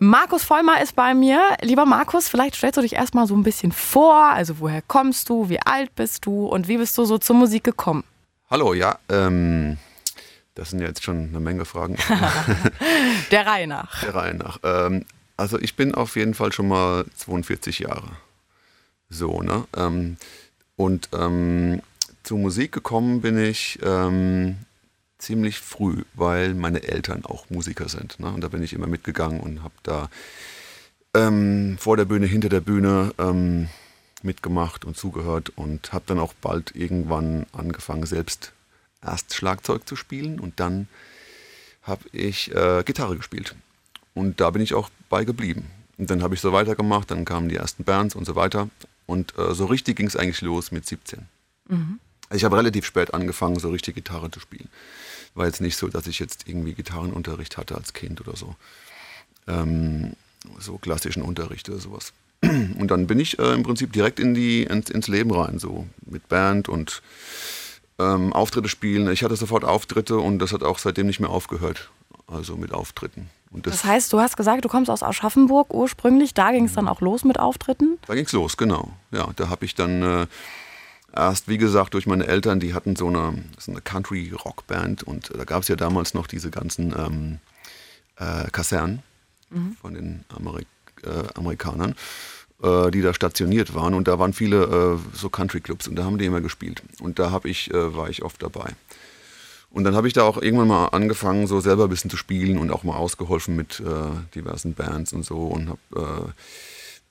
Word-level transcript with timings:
Markus 0.00 0.44
Vollmer 0.44 0.80
ist 0.80 0.94
bei 0.94 1.12
mir. 1.12 1.40
Lieber 1.60 1.84
Markus, 1.84 2.28
vielleicht 2.28 2.54
stellst 2.54 2.76
du 2.76 2.82
dich 2.82 2.92
erstmal 2.92 3.26
so 3.26 3.34
ein 3.34 3.42
bisschen 3.42 3.72
vor. 3.72 4.26
Also 4.26 4.60
woher 4.60 4.80
kommst 4.82 5.28
du, 5.28 5.48
wie 5.48 5.60
alt 5.60 5.94
bist 5.96 6.24
du 6.24 6.46
und 6.46 6.68
wie 6.68 6.76
bist 6.76 6.96
du 6.96 7.04
so 7.04 7.18
zur 7.18 7.34
Musik 7.34 7.64
gekommen? 7.64 8.04
Hallo, 8.48 8.74
ja, 8.74 8.98
ähm, 9.08 9.76
das 10.54 10.70
sind 10.70 10.80
jetzt 10.80 11.02
schon 11.02 11.28
eine 11.28 11.40
Menge 11.40 11.64
Fragen. 11.64 11.96
Der 13.32 13.44
Reihe 13.44 13.66
nach. 13.66 14.00
Der 14.02 14.14
Reihe 14.14 14.34
nach. 14.34 14.58
Ähm, 14.62 15.04
also 15.36 15.58
ich 15.58 15.74
bin 15.74 15.94
auf 15.94 16.14
jeden 16.14 16.34
Fall 16.34 16.52
schon 16.52 16.68
mal 16.68 17.04
42 17.16 17.80
Jahre. 17.80 18.08
So, 19.10 19.42
ne? 19.42 19.64
Ähm, 19.76 20.16
und 20.76 21.08
ähm, 21.12 21.82
zur 22.22 22.38
Musik 22.38 22.70
gekommen 22.70 23.20
bin 23.20 23.36
ich 23.36 23.80
ähm, 23.82 24.58
ziemlich 25.18 25.60
früh, 25.60 26.04
weil 26.14 26.54
meine 26.54 26.82
Eltern 26.82 27.24
auch 27.24 27.50
Musiker 27.50 27.88
sind. 27.88 28.18
Ne? 28.20 28.28
Und 28.28 28.40
da 28.40 28.48
bin 28.48 28.62
ich 28.62 28.72
immer 28.72 28.86
mitgegangen 28.86 29.40
und 29.40 29.62
habe 29.62 29.74
da 29.82 30.08
ähm, 31.14 31.76
vor 31.78 31.96
der 31.96 32.04
Bühne, 32.04 32.26
hinter 32.26 32.48
der 32.48 32.60
Bühne 32.60 33.12
ähm, 33.18 33.68
mitgemacht 34.22 34.84
und 34.84 34.96
zugehört 34.96 35.50
und 35.56 35.92
habe 35.92 36.04
dann 36.06 36.18
auch 36.18 36.32
bald 36.34 36.74
irgendwann 36.74 37.46
angefangen, 37.52 38.06
selbst 38.06 38.52
erst 39.02 39.34
Schlagzeug 39.34 39.86
zu 39.88 39.96
spielen 39.96 40.40
und 40.40 40.60
dann 40.60 40.88
habe 41.82 42.04
ich 42.12 42.54
äh, 42.54 42.82
Gitarre 42.84 43.16
gespielt. 43.16 43.54
Und 44.14 44.40
da 44.40 44.50
bin 44.50 44.62
ich 44.62 44.74
auch 44.74 44.90
bei 45.08 45.24
geblieben. 45.24 45.70
Und 45.96 46.10
dann 46.10 46.22
habe 46.22 46.34
ich 46.34 46.40
so 46.40 46.52
weitergemacht, 46.52 47.10
dann 47.10 47.24
kamen 47.24 47.48
die 47.48 47.56
ersten 47.56 47.84
Bands 47.84 48.14
und 48.14 48.24
so 48.24 48.36
weiter. 48.36 48.68
Und 49.06 49.36
äh, 49.38 49.54
so 49.54 49.66
richtig 49.66 49.96
ging 49.96 50.06
es 50.06 50.16
eigentlich 50.16 50.42
los 50.42 50.70
mit 50.70 50.86
17. 50.86 51.26
Mhm. 51.68 51.98
Ich 52.32 52.44
habe 52.44 52.56
relativ 52.56 52.84
spät 52.84 53.14
angefangen, 53.14 53.58
so 53.58 53.70
richtig 53.70 53.94
Gitarre 53.94 54.30
zu 54.30 54.38
spielen. 54.38 54.68
War 55.38 55.46
jetzt 55.46 55.60
nicht 55.60 55.76
so, 55.76 55.86
dass 55.86 56.08
ich 56.08 56.18
jetzt 56.18 56.48
irgendwie 56.48 56.74
Gitarrenunterricht 56.74 57.56
hatte 57.56 57.76
als 57.76 57.92
Kind 57.92 58.20
oder 58.20 58.36
so. 58.36 58.56
Ähm, 59.46 60.14
so 60.58 60.78
klassischen 60.78 61.22
Unterricht 61.22 61.68
oder 61.68 61.78
sowas. 61.78 62.12
Und 62.42 62.88
dann 62.90 63.06
bin 63.06 63.20
ich 63.20 63.38
äh, 63.38 63.54
im 63.54 63.62
Prinzip 63.62 63.92
direkt 63.92 64.18
in 64.18 64.34
die, 64.34 64.64
ins, 64.64 64.90
ins, 64.90 65.06
Leben 65.06 65.30
rein, 65.30 65.60
so 65.60 65.86
mit 66.04 66.28
Band 66.28 66.68
und 66.68 67.02
ähm, 68.00 68.32
Auftritte 68.32 68.68
spielen. 68.68 69.08
Ich 69.12 69.22
hatte 69.22 69.36
sofort 69.36 69.64
Auftritte 69.64 70.18
und 70.18 70.40
das 70.40 70.52
hat 70.52 70.64
auch 70.64 70.78
seitdem 70.78 71.06
nicht 71.06 71.20
mehr 71.20 71.30
aufgehört. 71.30 71.88
Also 72.26 72.56
mit 72.56 72.72
Auftritten. 72.72 73.30
Das, 73.52 73.74
das, 73.74 73.84
heißt, 73.84 74.12
du 74.12 74.20
hast 74.20 74.36
gesagt, 74.36 74.64
du 74.64 74.68
kommst 74.68 74.90
aus 74.90 75.04
Aschaffenburg 75.04 75.72
ursprünglich. 75.72 76.34
Da 76.34 76.50
ging 76.50 76.64
es 76.64 76.74
dann 76.74 76.88
auch 76.88 77.00
los 77.00 77.24
mit 77.24 77.38
Auftritten? 77.38 77.98
Da 78.06 78.14
ging 78.14 78.26
es 78.26 78.32
los, 78.32 78.56
genau. 78.56 78.90
Ja, 79.12 79.28
da 79.36 79.48
habe 79.48 79.64
ich 79.64 79.76
dann 79.76 80.02
äh, 80.02 80.26
erst, 81.14 81.48
wie 81.48 81.58
gesagt, 81.58 81.94
durch 81.94 82.06
meine 82.06 82.26
Eltern, 82.26 82.60
die 82.60 82.74
hatten 82.74 82.96
so 82.96 83.08
eine, 83.08 83.44
so 83.58 83.72
eine 83.72 83.80
Country-Rock-Band 83.80 85.02
und 85.02 85.30
da 85.36 85.44
gab 85.44 85.62
es 85.62 85.68
ja 85.68 85.76
damals 85.76 86.14
noch 86.14 86.26
diese 86.26 86.50
ganzen 86.50 86.94
ähm, 86.96 87.38
äh, 88.16 88.50
Kasernen 88.50 89.02
mhm. 89.50 89.76
von 89.80 89.94
den 89.94 90.24
Amerik 90.34 90.66
äh, 91.02 91.24
Amerikanern, 91.34 91.94
äh, 92.62 92.90
die 92.90 93.02
da 93.02 93.14
stationiert 93.14 93.74
waren 93.74 93.94
und 93.94 94.08
da 94.08 94.18
waren 94.18 94.32
viele 94.32 94.64
äh, 94.64 95.16
so 95.16 95.28
Country-Clubs 95.28 95.88
und 95.88 95.96
da 95.96 96.04
haben 96.04 96.18
die 96.18 96.26
immer 96.26 96.40
gespielt 96.40 96.82
und 97.00 97.18
da 97.18 97.40
ich, 97.44 97.72
äh, 97.72 97.94
war 97.94 98.10
ich 98.10 98.22
oft 98.22 98.42
dabei. 98.42 98.74
Und 99.70 99.84
dann 99.84 99.94
habe 99.94 100.08
ich 100.08 100.14
da 100.14 100.22
auch 100.22 100.40
irgendwann 100.40 100.68
mal 100.68 100.86
angefangen, 100.88 101.46
so 101.46 101.60
selber 101.60 101.84
ein 101.84 101.90
bisschen 101.90 102.10
zu 102.10 102.16
spielen 102.16 102.56
und 102.56 102.70
auch 102.70 102.84
mal 102.84 102.96
ausgeholfen 102.96 103.54
mit 103.54 103.80
äh, 103.80 103.84
diversen 104.34 104.72
Bands 104.72 105.12
und 105.12 105.24
so 105.24 105.36
und 105.36 105.68
habe 105.68 106.32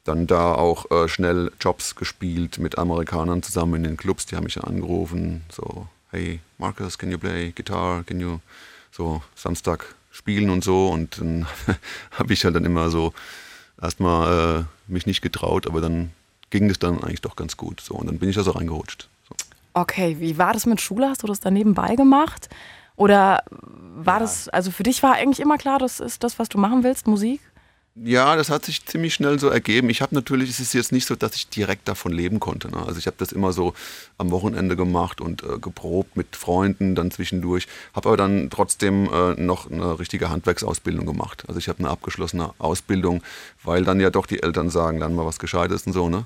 dann 0.07 0.27
da 0.27 0.53
auch 0.53 0.89
äh, 0.91 1.07
schnell 1.07 1.51
Jobs 1.59 1.95
gespielt 1.95 2.59
mit 2.59 2.77
Amerikanern 2.77 3.43
zusammen 3.43 3.75
in 3.75 3.83
den 3.83 3.97
Clubs. 3.97 4.25
Die 4.25 4.35
haben 4.35 4.45
mich 4.45 4.55
dann 4.55 4.63
angerufen, 4.65 5.43
so, 5.51 5.87
hey 6.11 6.39
Marcus, 6.57 6.97
can 6.97 7.11
you 7.11 7.17
play 7.17 7.51
guitar? 7.51 8.03
Can 8.03 8.19
you 8.19 8.39
so 8.91 9.21
Samstag 9.35 9.95
spielen 10.11 10.49
und 10.49 10.63
so. 10.63 10.87
Und 10.87 11.19
dann 11.19 11.45
habe 12.11 12.33
ich 12.33 12.43
halt 12.43 12.55
dann 12.55 12.65
immer 12.65 12.89
so 12.89 13.13
erstmal 13.81 14.65
äh, 14.87 14.91
mich 14.91 15.05
nicht 15.05 15.21
getraut, 15.21 15.67
aber 15.67 15.81
dann 15.81 16.11
ging 16.49 16.69
es 16.69 16.79
dann 16.79 17.03
eigentlich 17.03 17.21
doch 17.21 17.35
ganz 17.35 17.57
gut. 17.57 17.81
So, 17.81 17.95
und 17.95 18.07
dann 18.07 18.19
bin 18.19 18.29
ich 18.29 18.35
da 18.35 18.43
so 18.43 18.51
reingerutscht. 18.51 19.07
So. 19.27 19.35
Okay, 19.73 20.17
wie 20.19 20.37
war 20.37 20.53
das 20.53 20.65
mit 20.65 20.81
Schule? 20.81 21.09
Hast 21.09 21.23
du 21.23 21.27
das 21.27 21.39
dann 21.39 21.53
nebenbei 21.53 21.95
gemacht? 21.95 22.49
Oder 22.95 23.43
war 23.49 24.15
ja. 24.15 24.19
das, 24.21 24.49
also 24.49 24.71
für 24.71 24.83
dich 24.83 25.03
war 25.03 25.13
eigentlich 25.13 25.39
immer 25.39 25.57
klar, 25.57 25.77
das 25.77 25.99
ist 25.99 26.23
das, 26.23 26.39
was 26.39 26.49
du 26.49 26.57
machen 26.57 26.83
willst, 26.83 27.05
Musik? 27.05 27.41
Ja, 28.03 28.35
das 28.35 28.49
hat 28.49 28.63
sich 28.63 28.85
ziemlich 28.85 29.15
schnell 29.15 29.39
so 29.39 29.49
ergeben. 29.49 29.89
Ich 29.89 30.01
habe 30.01 30.13
natürlich, 30.13 30.49
es 30.51 30.59
ist 30.59 30.73
jetzt 30.73 30.91
nicht 30.91 31.07
so, 31.07 31.15
dass 31.15 31.35
ich 31.35 31.49
direkt 31.49 31.87
davon 31.87 32.11
leben 32.11 32.39
konnte. 32.39 32.69
Ne? 32.69 32.77
Also 32.85 32.99
ich 32.99 33.07
habe 33.07 33.17
das 33.17 33.31
immer 33.31 33.53
so 33.53 33.73
am 34.19 34.29
Wochenende 34.29 34.75
gemacht 34.75 35.19
und 35.19 35.41
äh, 35.43 35.57
geprobt 35.57 36.15
mit 36.15 36.35
Freunden 36.35 36.93
dann 36.93 37.09
zwischendurch. 37.09 37.67
Habe 37.93 38.09
aber 38.09 38.17
dann 38.17 38.49
trotzdem 38.51 39.11
äh, 39.11 39.33
noch 39.41 39.71
eine 39.71 39.97
richtige 39.99 40.29
Handwerksausbildung 40.29 41.07
gemacht. 41.07 41.45
Also 41.47 41.57
ich 41.59 41.69
habe 41.69 41.79
eine 41.79 41.89
abgeschlossene 41.89 42.51
Ausbildung, 42.59 43.23
weil 43.63 43.83
dann 43.83 43.99
ja 43.99 44.11
doch 44.11 44.27
die 44.27 44.43
Eltern 44.43 44.69
sagen, 44.69 44.99
lern 44.99 45.15
mal 45.15 45.25
was 45.25 45.39
Gescheites 45.39 45.87
und 45.87 45.93
so. 45.93 46.07
Ne? 46.07 46.25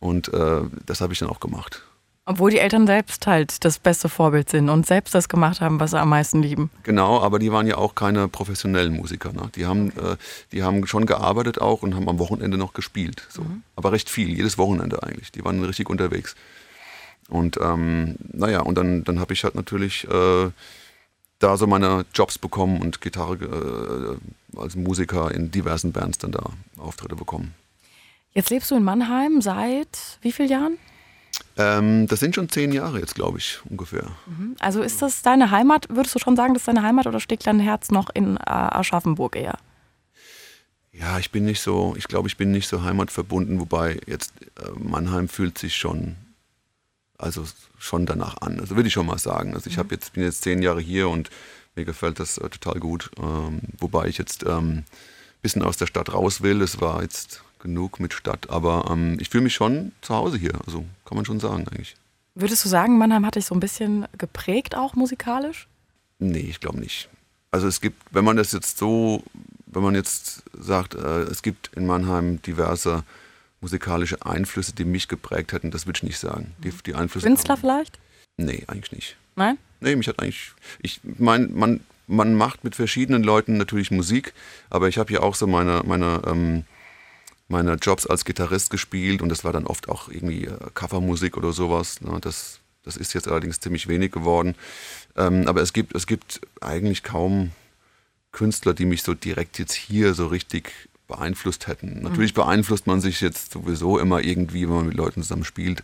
Und 0.00 0.32
äh, 0.34 0.62
das 0.84 1.00
habe 1.00 1.14
ich 1.14 1.18
dann 1.18 1.30
auch 1.30 1.40
gemacht. 1.40 1.82
Obwohl 2.28 2.50
die 2.50 2.58
Eltern 2.58 2.88
selbst 2.88 3.28
halt 3.28 3.64
das 3.64 3.78
beste 3.78 4.08
Vorbild 4.08 4.50
sind 4.50 4.68
und 4.68 4.84
selbst 4.84 5.14
das 5.14 5.28
gemacht 5.28 5.60
haben, 5.60 5.78
was 5.78 5.92
sie 5.92 6.00
am 6.00 6.08
meisten 6.08 6.42
lieben. 6.42 6.70
Genau, 6.82 7.20
aber 7.20 7.38
die 7.38 7.52
waren 7.52 7.68
ja 7.68 7.76
auch 7.76 7.94
keine 7.94 8.26
professionellen 8.26 8.94
Musiker. 8.94 9.32
Ne? 9.32 9.48
Die, 9.54 9.64
haben, 9.64 9.90
äh, 9.90 10.16
die 10.50 10.64
haben 10.64 10.88
schon 10.88 11.06
gearbeitet 11.06 11.60
auch 11.60 11.82
und 11.82 11.94
haben 11.94 12.08
am 12.08 12.18
Wochenende 12.18 12.58
noch 12.58 12.72
gespielt. 12.72 13.22
So. 13.28 13.42
Mhm. 13.42 13.62
Aber 13.76 13.92
recht 13.92 14.10
viel, 14.10 14.28
jedes 14.28 14.58
Wochenende 14.58 15.04
eigentlich. 15.04 15.30
Die 15.30 15.44
waren 15.44 15.62
richtig 15.62 15.88
unterwegs. 15.88 16.34
Und 17.28 17.58
ähm, 17.62 18.16
naja, 18.32 18.60
und 18.60 18.76
dann, 18.76 19.04
dann 19.04 19.20
habe 19.20 19.32
ich 19.32 19.44
halt 19.44 19.54
natürlich 19.54 20.08
äh, 20.08 20.50
da 21.38 21.56
so 21.56 21.68
meine 21.68 22.06
Jobs 22.12 22.38
bekommen 22.38 22.80
und 22.80 23.00
Gitarre 23.00 24.18
äh, 24.56 24.58
als 24.58 24.74
Musiker 24.74 25.30
in 25.32 25.52
diversen 25.52 25.92
Bands 25.92 26.18
dann 26.18 26.32
da 26.32 26.42
Auftritte 26.76 27.14
bekommen. 27.14 27.54
Jetzt 28.32 28.50
lebst 28.50 28.72
du 28.72 28.74
in 28.74 28.82
Mannheim 28.82 29.40
seit 29.40 30.18
wie 30.22 30.32
vielen 30.32 30.48
Jahren? 30.48 30.78
Ähm, 31.58 32.06
das 32.06 32.20
sind 32.20 32.34
schon 32.34 32.48
zehn 32.48 32.72
Jahre 32.72 33.00
jetzt, 33.00 33.14
glaube 33.14 33.38
ich, 33.38 33.60
ungefähr. 33.68 34.06
Mhm. 34.26 34.56
Also 34.58 34.82
ist 34.82 35.00
das 35.00 35.22
deine 35.22 35.50
Heimat? 35.50 35.86
Würdest 35.88 36.14
du 36.14 36.18
schon 36.18 36.36
sagen, 36.36 36.54
das 36.54 36.62
ist 36.62 36.68
deine 36.68 36.82
Heimat 36.82 37.06
oder 37.06 37.18
steckt 37.18 37.46
dein 37.46 37.60
Herz 37.60 37.90
noch 37.90 38.10
in 38.12 38.36
äh, 38.36 38.40
Aschaffenburg 38.44 39.36
eher? 39.36 39.58
Ja, 40.92 41.18
ich 41.18 41.30
bin 41.30 41.44
nicht 41.44 41.60
so, 41.60 41.94
ich 41.96 42.08
glaube, 42.08 42.28
ich 42.28 42.36
bin 42.36 42.50
nicht 42.52 42.68
so 42.68 42.82
heimatverbunden, 42.82 43.60
wobei 43.60 44.00
jetzt 44.06 44.32
äh, 44.58 44.70
Mannheim 44.78 45.28
fühlt 45.28 45.58
sich 45.58 45.76
schon, 45.76 46.16
also 47.18 47.44
schon 47.78 48.06
danach 48.06 48.38
an. 48.40 48.60
Also 48.60 48.76
würde 48.76 48.88
ich 48.88 48.94
schon 48.94 49.06
mal 49.06 49.18
sagen. 49.18 49.54
Also 49.54 49.70
ich 49.70 49.78
mhm. 49.78 49.84
jetzt, 49.90 50.12
bin 50.12 50.24
jetzt 50.24 50.42
zehn 50.42 50.62
Jahre 50.62 50.80
hier 50.80 51.08
und 51.08 51.30
mir 51.74 51.84
gefällt 51.86 52.20
das 52.20 52.36
äh, 52.38 52.48
total 52.50 52.80
gut. 52.80 53.10
Ähm, 53.18 53.60
wobei 53.78 54.08
ich 54.08 54.18
jetzt 54.18 54.46
ein 54.46 54.58
ähm, 54.58 54.84
bisschen 55.40 55.62
aus 55.62 55.78
der 55.78 55.86
Stadt 55.86 56.12
raus 56.12 56.42
will. 56.42 56.60
Es 56.60 56.80
war 56.80 57.02
jetzt 57.02 57.42
genug 57.66 58.00
mit 58.00 58.14
Stadt. 58.14 58.48
Aber 58.48 58.88
ähm, 58.90 59.18
ich 59.20 59.28
fühle 59.28 59.44
mich 59.44 59.54
schon 59.54 59.92
zu 60.00 60.14
Hause 60.14 60.38
hier. 60.38 60.52
Also 60.66 60.84
kann 61.04 61.16
man 61.16 61.24
schon 61.24 61.40
sagen 61.40 61.66
eigentlich. 61.68 61.96
Würdest 62.34 62.64
du 62.64 62.68
sagen, 62.68 62.98
Mannheim 62.98 63.26
hat 63.26 63.34
dich 63.34 63.46
so 63.46 63.54
ein 63.54 63.60
bisschen 63.60 64.06
geprägt 64.16 64.74
auch 64.74 64.94
musikalisch? 64.94 65.66
Nee, 66.18 66.46
ich 66.48 66.60
glaube 66.60 66.78
nicht. 66.78 67.08
Also 67.50 67.66
es 67.66 67.80
gibt, 67.80 68.00
wenn 68.10 68.24
man 68.24 68.36
das 68.36 68.52
jetzt 68.52 68.78
so, 68.78 69.22
wenn 69.66 69.82
man 69.82 69.94
jetzt 69.94 70.42
sagt, 70.52 70.94
äh, 70.94 71.22
es 71.22 71.42
gibt 71.42 71.70
in 71.74 71.86
Mannheim 71.86 72.40
diverse 72.42 73.02
musikalische 73.60 74.24
Einflüsse, 74.24 74.74
die 74.74 74.84
mich 74.84 75.08
geprägt 75.08 75.52
hätten, 75.52 75.70
das 75.70 75.86
würde 75.86 75.98
ich 75.98 76.02
nicht 76.02 76.18
sagen. 76.18 76.54
Die, 76.62 76.70
die 76.70 76.94
Einflüsse 76.94 77.26
Künstler 77.26 77.56
vielleicht? 77.56 77.98
Nee, 78.36 78.64
eigentlich 78.66 78.92
nicht. 78.92 79.16
Nein? 79.34 79.58
Nee, 79.80 79.96
mich 79.96 80.08
hat 80.08 80.20
eigentlich, 80.20 80.52
ich 80.80 81.00
meine, 81.18 81.48
man, 81.48 81.80
man 82.06 82.34
macht 82.34 82.64
mit 82.64 82.76
verschiedenen 82.76 83.22
Leuten 83.22 83.56
natürlich 83.56 83.90
Musik, 83.90 84.34
aber 84.70 84.88
ich 84.88 84.98
habe 84.98 85.12
ja 85.12 85.20
auch 85.20 85.34
so 85.34 85.46
meine, 85.46 85.82
meine 85.84 86.22
ähm, 86.26 86.64
meine 87.48 87.74
Jobs 87.74 88.06
als 88.06 88.24
Gitarrist 88.24 88.70
gespielt 88.70 89.22
und 89.22 89.28
das 89.28 89.44
war 89.44 89.52
dann 89.52 89.66
oft 89.66 89.88
auch 89.88 90.08
irgendwie 90.08 90.46
äh, 90.46 90.56
Covermusik 90.74 91.36
oder 91.36 91.52
sowas. 91.52 92.00
Ne? 92.00 92.18
Das, 92.20 92.60
das 92.82 92.96
ist 92.96 93.14
jetzt 93.14 93.28
allerdings 93.28 93.60
ziemlich 93.60 93.88
wenig 93.88 94.12
geworden. 94.12 94.54
Ähm, 95.16 95.46
aber 95.46 95.62
es 95.62 95.72
gibt, 95.72 95.94
es 95.94 96.06
gibt 96.06 96.40
eigentlich 96.60 97.02
kaum 97.02 97.52
Künstler, 98.32 98.74
die 98.74 98.84
mich 98.84 99.02
so 99.02 99.14
direkt 99.14 99.58
jetzt 99.58 99.74
hier 99.74 100.14
so 100.14 100.26
richtig 100.26 100.72
beeinflusst 101.06 101.68
hätten. 101.68 102.02
Natürlich 102.02 102.32
mhm. 102.32 102.42
beeinflusst 102.42 102.86
man 102.86 103.00
sich 103.00 103.20
jetzt 103.20 103.52
sowieso 103.52 103.98
immer 103.98 104.20
irgendwie, 104.20 104.62
wenn 104.68 104.74
man 104.74 104.86
mit 104.86 104.96
Leuten 104.96 105.22
zusammen 105.22 105.44
spielt. 105.44 105.82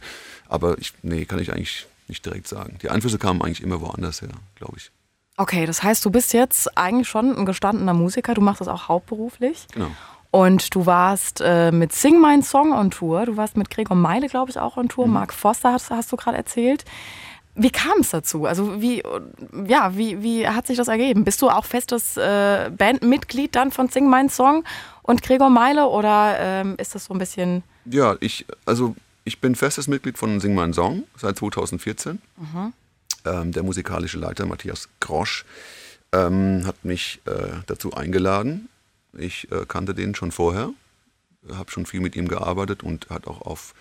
Aber 0.49 0.79
ich, 0.79 0.93
nee, 1.03 1.25
kann 1.25 1.39
ich 1.39 1.53
eigentlich 1.53 1.87
nicht 2.09 2.27
direkt 2.27 2.49
sagen. 2.49 2.79
Die 2.83 2.91
Einflüsse 2.91 3.19
kamen 3.19 3.41
eigentlich 3.41 3.63
immer 3.63 3.81
woanders 3.81 4.21
her, 4.21 4.31
glaube 4.57 4.75
ich. 4.77 4.91
Okay, 5.37 5.65
das 5.65 5.83
heißt, 5.83 6.05
du 6.05 6.11
bist 6.11 6.35
jetzt 6.35 6.77
eigentlich 6.77 7.09
schon 7.09 7.37
ein 7.37 7.47
gestandener 7.47 7.95
Musiker. 7.95 8.35
Du 8.35 8.43
machst 8.43 8.61
das 8.61 8.69
auch 8.69 8.89
hauptberuflich. 8.89 9.67
Genau. 9.73 9.91
Und 10.33 10.75
du 10.75 10.87
warst 10.87 11.43
äh, 11.45 11.71
mit 11.71 11.93
Sing 11.93 12.19
Mein 12.19 12.43
Song 12.43 12.73
on 12.73 12.91
Tour. 12.91 13.27
Du 13.27 13.37
warst 13.37 13.59
mit 13.59 13.69
Gregor 13.69 13.97
Meile, 13.97 14.29
glaube 14.29 14.51
ich, 14.51 14.59
auch 14.59 14.79
on 14.79 14.89
Tour. 14.89 15.07
Mhm. 15.07 15.13
Mark 15.13 15.35
Foster 15.35 15.73
hast, 15.73 15.91
hast 15.91 16.11
du 16.11 16.17
gerade 16.17 16.39
erzählt. 16.39 16.87
Wie 17.55 17.71
kam 17.71 18.01
es 18.01 18.11
dazu? 18.11 18.47
Also 18.47 18.81
wie, 18.81 19.03
ja, 19.67 19.95
wie, 19.95 20.23
wie 20.23 20.49
hat 20.49 20.67
sich 20.67 20.79
das 20.79 20.89
ergeben? 20.89 21.25
Bist 21.25 21.43
du 21.43 21.51
auch 21.51 21.67
festes 21.67 22.17
äh, 22.17 22.71
Bandmitglied 22.71 23.55
dann 23.55 23.71
von 23.71 23.91
Sing 23.91 24.09
Mein 24.09 24.31
Song 24.31 24.65
und 25.03 25.23
Gregor 25.23 25.51
Meile 25.51 25.89
oder 25.89 26.37
ähm, 26.39 26.77
ist 26.79 26.95
das 26.95 27.05
so 27.05 27.13
ein 27.13 27.19
bisschen... 27.19 27.63
Ja, 27.85 28.17
ich, 28.21 28.47
also 28.65 28.97
ich 29.25 29.39
bin 29.39 29.55
festes 29.55 29.87
Mitglied 29.87 30.17
von 30.17 30.41
Sing 30.41 30.55
Mein 30.55 30.73
Song 30.73 31.03
seit 31.15 31.37
2014. 31.37 32.23
Mhm. 32.39 32.73
Ähm, 33.27 33.53
der 33.53 33.65
musikalische 33.65 34.19
Leiter 34.19 34.47
Matthias 34.47 34.89
Grosch 34.99 35.45
ähm, 36.13 36.63
hat 36.65 36.87
mich 36.87 37.21
äh, 37.27 37.61
dazu 37.67 37.93
eingeladen 37.93 38.71
Ich 39.17 39.51
äh, 39.53 39.67
kannte 39.67 39.95
den 39.95 40.15
schon 40.15 40.33
vorher, 40.33 40.71
habe 41.53 41.71
schon 41.71 41.87
viel 41.87 42.01
mit 42.01 42.17
ihm 42.17 42.29
gearbeitet 42.29 42.83
und 42.83 43.11
hat 43.11 43.27
auch 43.27 43.43
auf 43.43 43.75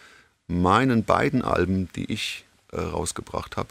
meinen 0.48 1.04
beiden 1.04 1.42
Alben, 1.42 1.89
die 1.95 2.12
ich 2.12 2.45
äh, 2.72 2.80
rausgebracht 2.80 3.57
habe, 3.57 3.69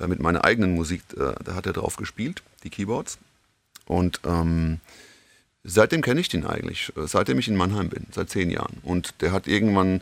äh, 0.00 0.06
mit 0.06 0.20
meiner 0.20 0.44
eigenen 0.44 0.74
Musik, 0.74 1.02
äh, 1.16 1.34
da 1.44 1.54
hat 1.54 1.66
er 1.66 1.72
drauf 1.72 1.96
gespielt, 1.96 2.42
die 2.64 2.70
Keyboards. 2.70 3.18
Und 3.86 4.20
ähm, 4.24 4.80
seitdem 5.64 6.02
kenne 6.02 6.20
ich 6.20 6.28
den 6.28 6.46
eigentlich, 6.46 6.92
äh, 6.96 7.06
seitdem 7.06 7.38
ich 7.38 7.48
in 7.48 7.56
Mannheim 7.56 7.88
bin, 7.88 8.06
seit 8.10 8.30
zehn 8.30 8.50
Jahren. 8.50 8.78
Und 8.82 9.14
der 9.20 9.32
hat 9.32 9.46
irgendwann, 9.46 10.00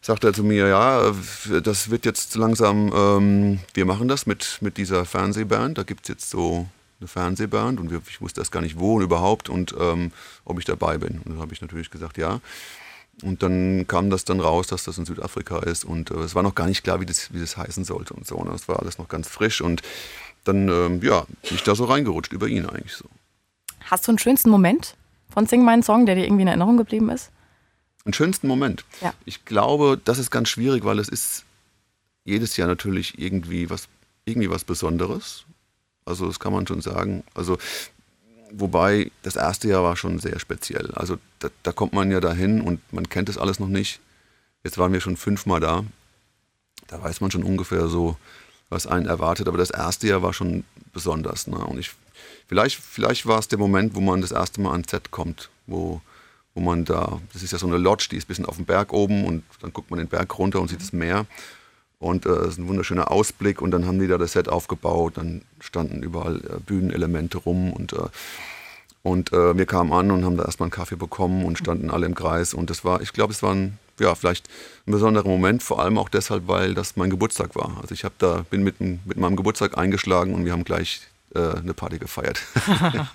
sagt 0.00 0.24
er 0.24 0.32
zu 0.32 0.44
mir, 0.44 0.68
ja, 0.68 1.14
das 1.62 1.90
wird 1.90 2.04
jetzt 2.04 2.34
langsam, 2.34 2.92
ähm, 2.94 3.60
wir 3.74 3.84
machen 3.84 4.08
das 4.08 4.26
mit, 4.26 4.58
mit 4.60 4.76
dieser 4.76 5.04
Fernsehband, 5.04 5.78
da 5.78 5.82
gibt 5.82 6.02
es 6.02 6.08
jetzt 6.08 6.30
so 6.30 6.68
eine 7.04 7.08
Fernsehband 7.08 7.78
und 7.80 7.92
ich 8.08 8.20
wusste 8.20 8.40
das 8.40 8.50
gar 8.50 8.60
nicht 8.62 8.78
wo 8.78 8.96
und 8.96 9.02
überhaupt 9.02 9.48
und 9.48 9.74
ähm, 9.78 10.10
ob 10.44 10.58
ich 10.58 10.64
dabei 10.64 10.98
bin. 10.98 11.18
Und 11.18 11.32
dann 11.32 11.38
habe 11.38 11.52
ich 11.52 11.60
natürlich 11.60 11.90
gesagt, 11.90 12.16
ja. 12.18 12.40
Und 13.22 13.42
dann 13.44 13.86
kam 13.86 14.10
das 14.10 14.24
dann 14.24 14.40
raus, 14.40 14.66
dass 14.66 14.84
das 14.84 14.98
in 14.98 15.04
Südafrika 15.04 15.58
ist 15.58 15.84
und 15.84 16.10
äh, 16.10 16.14
es 16.20 16.34
war 16.34 16.42
noch 16.42 16.54
gar 16.54 16.66
nicht 16.66 16.82
klar, 16.82 17.00
wie 17.00 17.06
das, 17.06 17.32
wie 17.32 17.38
das 17.38 17.56
heißen 17.56 17.84
sollte 17.84 18.14
und 18.14 18.26
so. 18.26 18.42
Ne? 18.42 18.50
Das 18.50 18.66
war 18.66 18.80
alles 18.80 18.98
noch 18.98 19.08
ganz 19.08 19.28
frisch 19.28 19.60
und 19.60 19.82
dann, 20.42 20.68
ähm, 20.68 21.00
ja, 21.02 21.20
bin 21.42 21.54
ich 21.54 21.62
da 21.62 21.74
so 21.74 21.84
reingerutscht 21.84 22.32
über 22.32 22.48
ihn 22.48 22.66
eigentlich 22.66 22.94
so. 22.94 23.04
Hast 23.84 24.06
du 24.06 24.10
einen 24.10 24.18
schönsten 24.18 24.50
Moment 24.50 24.96
von 25.32 25.46
Sing 25.46 25.64
meinen 25.64 25.82
Song, 25.82 26.06
der 26.06 26.16
dir 26.16 26.24
irgendwie 26.24 26.42
in 26.42 26.48
Erinnerung 26.48 26.76
geblieben 26.76 27.08
ist? 27.10 27.30
Einen 28.04 28.14
schönsten 28.14 28.48
Moment? 28.48 28.84
Ja. 29.00 29.14
Ich 29.24 29.44
glaube, 29.44 30.00
das 30.04 30.18
ist 30.18 30.30
ganz 30.30 30.48
schwierig, 30.48 30.84
weil 30.84 30.98
es 30.98 31.08
ist 31.08 31.44
jedes 32.24 32.56
Jahr 32.56 32.68
natürlich 32.68 33.18
irgendwie 33.18 33.70
was, 33.70 33.88
irgendwie 34.24 34.50
was 34.50 34.64
Besonderes. 34.64 35.44
Also 36.04 36.26
das 36.26 36.38
kann 36.38 36.52
man 36.52 36.66
schon 36.66 36.80
sagen. 36.80 37.24
Also 37.34 37.58
wobei 38.50 39.10
das 39.22 39.36
erste 39.36 39.68
Jahr 39.68 39.82
war 39.82 39.96
schon 39.96 40.18
sehr 40.18 40.38
speziell. 40.38 40.90
Also 40.92 41.18
da, 41.38 41.48
da 41.62 41.72
kommt 41.72 41.92
man 41.92 42.10
ja 42.10 42.20
dahin 42.20 42.60
und 42.60 42.80
man 42.92 43.08
kennt 43.08 43.28
das 43.28 43.38
alles 43.38 43.58
noch 43.58 43.68
nicht. 43.68 44.00
Jetzt 44.62 44.78
waren 44.78 44.92
wir 44.92 45.00
schon 45.00 45.16
fünfmal 45.16 45.60
da. 45.60 45.84
Da 46.86 47.02
weiß 47.02 47.20
man 47.20 47.30
schon 47.30 47.42
ungefähr 47.42 47.88
so, 47.88 48.16
was 48.68 48.86
einen 48.86 49.06
erwartet. 49.06 49.48
Aber 49.48 49.58
das 49.58 49.70
erste 49.70 50.06
Jahr 50.06 50.22
war 50.22 50.32
schon 50.32 50.64
besonders. 50.92 51.46
Ne? 51.46 51.56
Und 51.56 51.78
ich, 51.78 51.92
vielleicht, 52.46 52.76
vielleicht 52.76 53.26
war 53.26 53.38
es 53.38 53.48
der 53.48 53.58
Moment, 53.58 53.94
wo 53.94 54.00
man 54.00 54.20
das 54.20 54.32
erste 54.32 54.60
Mal 54.60 54.72
ans 54.72 54.90
Set 54.90 55.10
kommt, 55.10 55.50
wo, 55.66 56.00
wo 56.54 56.60
man 56.60 56.84
da, 56.84 57.20
das 57.32 57.42
ist 57.42 57.52
ja 57.52 57.58
so 57.58 57.66
eine 57.66 57.78
Lodge, 57.78 58.08
die 58.10 58.16
ist 58.16 58.24
ein 58.24 58.28
bisschen 58.28 58.46
auf 58.46 58.56
dem 58.56 58.64
Berg 58.64 58.92
oben 58.92 59.24
und 59.26 59.44
dann 59.60 59.72
guckt 59.72 59.90
man 59.90 59.98
den 59.98 60.08
Berg 60.08 60.38
runter 60.38 60.60
und 60.60 60.68
sieht 60.68 60.80
das 60.80 60.92
Meer. 60.92 61.26
Und 62.04 62.26
äh, 62.26 62.28
es 62.28 62.36
äh, 62.36 62.48
ist 62.48 62.58
ein 62.58 62.68
wunderschöner 62.68 63.10
Ausblick 63.10 63.62
und 63.62 63.70
dann 63.70 63.86
haben 63.86 63.98
die 63.98 64.06
da 64.06 64.18
das 64.18 64.32
Set 64.32 64.50
aufgebaut, 64.50 65.14
dann 65.16 65.40
standen 65.58 66.02
überall 66.02 66.36
äh, 66.36 66.60
Bühnenelemente 66.60 67.38
rum 67.38 67.72
und, 67.72 67.94
äh, 67.94 68.08
und 69.02 69.32
äh, 69.32 69.56
wir 69.56 69.64
kamen 69.64 69.90
an 69.90 70.10
und 70.10 70.22
haben 70.22 70.36
da 70.36 70.44
erstmal 70.44 70.66
einen 70.66 70.72
Kaffee 70.72 70.96
bekommen 70.96 71.46
und 71.46 71.56
standen 71.56 71.90
alle 71.90 72.04
im 72.04 72.14
Kreis 72.14 72.52
und 72.52 72.68
das 72.68 72.84
war, 72.84 73.00
ich 73.00 73.14
glaube, 73.14 73.32
es 73.32 73.42
war 73.42 73.54
ein, 73.54 73.78
ja, 73.98 74.14
vielleicht 74.14 74.50
ein 74.86 74.92
besonderer 74.92 75.28
Moment, 75.28 75.62
vor 75.62 75.80
allem 75.80 75.96
auch 75.96 76.10
deshalb, 76.10 76.46
weil 76.46 76.74
das 76.74 76.96
mein 76.96 77.08
Geburtstag 77.08 77.56
war. 77.56 77.78
Also 77.80 77.94
ich 77.94 78.04
habe 78.04 78.14
da, 78.18 78.44
bin 78.50 78.62
mit, 78.62 78.80
mit 78.80 79.16
meinem 79.16 79.36
Geburtstag 79.36 79.78
eingeschlagen 79.78 80.34
und 80.34 80.44
wir 80.44 80.52
haben 80.52 80.64
gleich 80.64 81.00
äh, 81.34 81.56
eine 81.56 81.72
Party 81.72 81.98
gefeiert. 81.98 82.42
ja. 82.68 83.08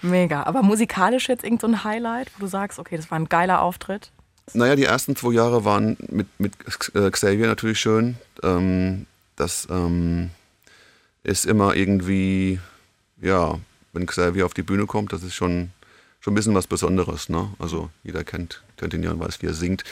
Mega, 0.00 0.44
aber 0.44 0.62
musikalisch 0.62 1.28
jetzt 1.28 1.44
irgendein 1.44 1.72
so 1.72 1.84
Highlight, 1.84 2.30
wo 2.34 2.40
du 2.40 2.46
sagst, 2.46 2.78
okay, 2.78 2.96
das 2.96 3.10
war 3.10 3.18
ein 3.18 3.28
geiler 3.28 3.60
Auftritt? 3.60 4.10
Naja, 4.52 4.76
die 4.76 4.84
ersten 4.84 5.16
zwei 5.16 5.32
Jahre 5.32 5.64
waren 5.64 5.96
mit, 6.08 6.26
mit 6.38 6.52
äh, 6.94 7.10
Xavier 7.10 7.46
natürlich 7.46 7.80
schön. 7.80 8.16
Ähm, 8.42 9.06
das 9.36 9.66
ähm, 9.70 10.30
ist 11.22 11.46
immer 11.46 11.74
irgendwie, 11.74 12.60
ja, 13.20 13.58
wenn 13.92 14.06
Xavier 14.06 14.44
auf 14.44 14.54
die 14.54 14.62
Bühne 14.62 14.86
kommt, 14.86 15.12
das 15.12 15.22
ist 15.22 15.34
schon, 15.34 15.70
schon 16.20 16.32
ein 16.32 16.36
bisschen 16.36 16.54
was 16.54 16.66
Besonderes. 16.66 17.28
Ne? 17.28 17.48
Also 17.58 17.90
jeder 18.02 18.22
kennt, 18.22 18.62
kennt 18.76 18.92
ihn 18.92 19.02
ja 19.02 19.12
und 19.12 19.20
weiß, 19.20 19.40
wie 19.40 19.46
er 19.46 19.54
singt. 19.54 19.82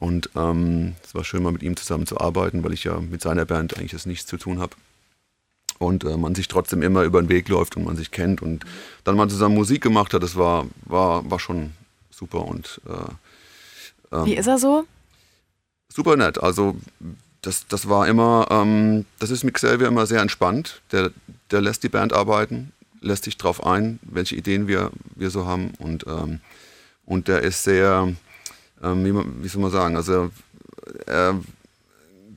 Und 0.00 0.30
ähm, 0.34 0.96
es 1.04 1.14
war 1.14 1.24
schön, 1.24 1.42
mal 1.42 1.52
mit 1.52 1.62
ihm 1.62 1.76
zusammen 1.76 2.06
zu 2.06 2.18
arbeiten, 2.18 2.64
weil 2.64 2.72
ich 2.72 2.84
ja 2.84 2.98
mit 3.00 3.22
seiner 3.22 3.44
Band 3.44 3.76
eigentlich 3.76 3.92
jetzt 3.92 4.06
nichts 4.06 4.26
zu 4.26 4.38
tun 4.38 4.60
habe. 4.60 4.74
Und 5.78 6.04
äh, 6.04 6.16
man 6.16 6.34
sich 6.34 6.48
trotzdem 6.48 6.82
immer 6.82 7.02
über 7.02 7.20
den 7.20 7.28
Weg 7.28 7.48
läuft 7.48 7.76
und 7.76 7.84
man 7.84 7.96
sich 7.96 8.10
kennt 8.10 8.42
und 8.42 8.64
dann 9.04 9.16
mal 9.16 9.28
zusammen 9.28 9.54
Musik 9.54 9.82
gemacht 9.82 10.14
hat, 10.14 10.22
das 10.22 10.36
war, 10.36 10.66
war, 10.84 11.28
war 11.30 11.38
schon 11.38 11.72
super 12.10 12.44
und 12.44 12.80
äh, 12.88 13.12
ähm, 14.14 14.26
Wie 14.26 14.36
ist 14.36 14.46
er 14.46 14.58
so? 14.58 14.84
Super 15.88 16.16
nett. 16.16 16.42
Also 16.42 16.76
das, 17.42 17.66
das 17.68 17.88
war 17.88 18.08
immer, 18.08 18.46
ähm, 18.50 19.04
das 19.18 19.30
ist 19.30 19.44
mit 19.44 19.54
Xavier 19.54 19.88
immer 19.88 20.06
sehr 20.06 20.20
entspannt. 20.20 20.80
Der, 20.92 21.10
der 21.50 21.60
lässt 21.60 21.82
die 21.82 21.88
Band 21.88 22.12
arbeiten, 22.12 22.72
lässt 23.00 23.24
sich 23.24 23.36
drauf 23.36 23.64
ein, 23.64 23.98
welche 24.02 24.34
Ideen 24.34 24.66
wir, 24.66 24.90
wir 25.14 25.30
so 25.30 25.46
haben. 25.46 25.72
Und, 25.78 26.06
ähm, 26.06 26.40
und 27.04 27.28
der 27.28 27.42
ist 27.42 27.62
sehr, 27.64 28.14
ähm, 28.82 29.04
wie, 29.04 29.12
man, 29.12 29.42
wie 29.42 29.48
soll 29.48 29.62
man 29.62 29.70
sagen, 29.70 29.96
also 29.96 30.30
er 31.06 31.38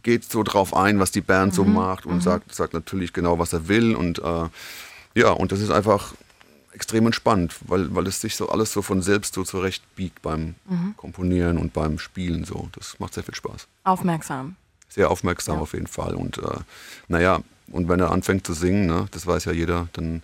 geht 0.03 0.30
so 0.30 0.44
drauf 0.44 0.75
ein, 0.75 1.00
was 1.00 1.12
die 1.12 1.21
Band 1.21 1.53
mhm. 1.53 1.56
so 1.56 1.63
macht 1.63 2.06
und 2.06 2.15
mhm. 2.15 2.21
sagt, 2.21 2.53
sagt 2.53 2.73
natürlich 2.73 3.13
genau, 3.13 3.39
was 3.39 3.53
er 3.53 3.68
will. 3.68 3.95
Und 3.95 4.19
äh, 4.19 4.50
ja, 5.15 5.31
und 5.31 5.51
das 5.51 5.62
ist 5.62 5.71
einfach 5.71 6.13
extrem 6.77 7.07
entspannt, 7.07 7.56
weil, 7.62 7.94
weil 7.95 8.06
es 8.06 8.21
sich 8.21 8.35
so 8.35 8.50
alles 8.50 8.71
so 8.71 8.83
von 8.83 9.01
selbst 9.01 9.33
so 9.33 9.44
zurechtbiegt 9.44 10.21
beim 10.21 10.53
mhm. 10.69 10.94
Komponieren 10.95 11.57
und 11.57 11.74
beim 11.74 11.97
Spielen. 11.97 12.45
So. 12.45 12.69
Das 12.74 13.00
macht 13.00 13.15
sehr 13.15 13.24
viel 13.24 13.33
Spaß. 13.33 13.68
Aufmerksam. 13.83 14.56
Sehr 14.88 15.09
aufmerksam 15.09 15.56
ja. 15.56 15.62
auf 15.62 15.74
jeden 15.74 15.88
Fall. 15.88 16.13
Und 16.13 16.38
äh, 16.38 16.59
naja, 17.07 17.41
und 17.71 17.89
wenn 17.89 18.00
er 18.00 18.12
anfängt 18.12 18.45
zu 18.45 18.53
singen, 18.53 18.85
ne, 18.85 19.07
das 19.09 19.25
weiß 19.25 19.45
ja 19.45 19.51
jeder, 19.51 19.88
dann 19.94 20.21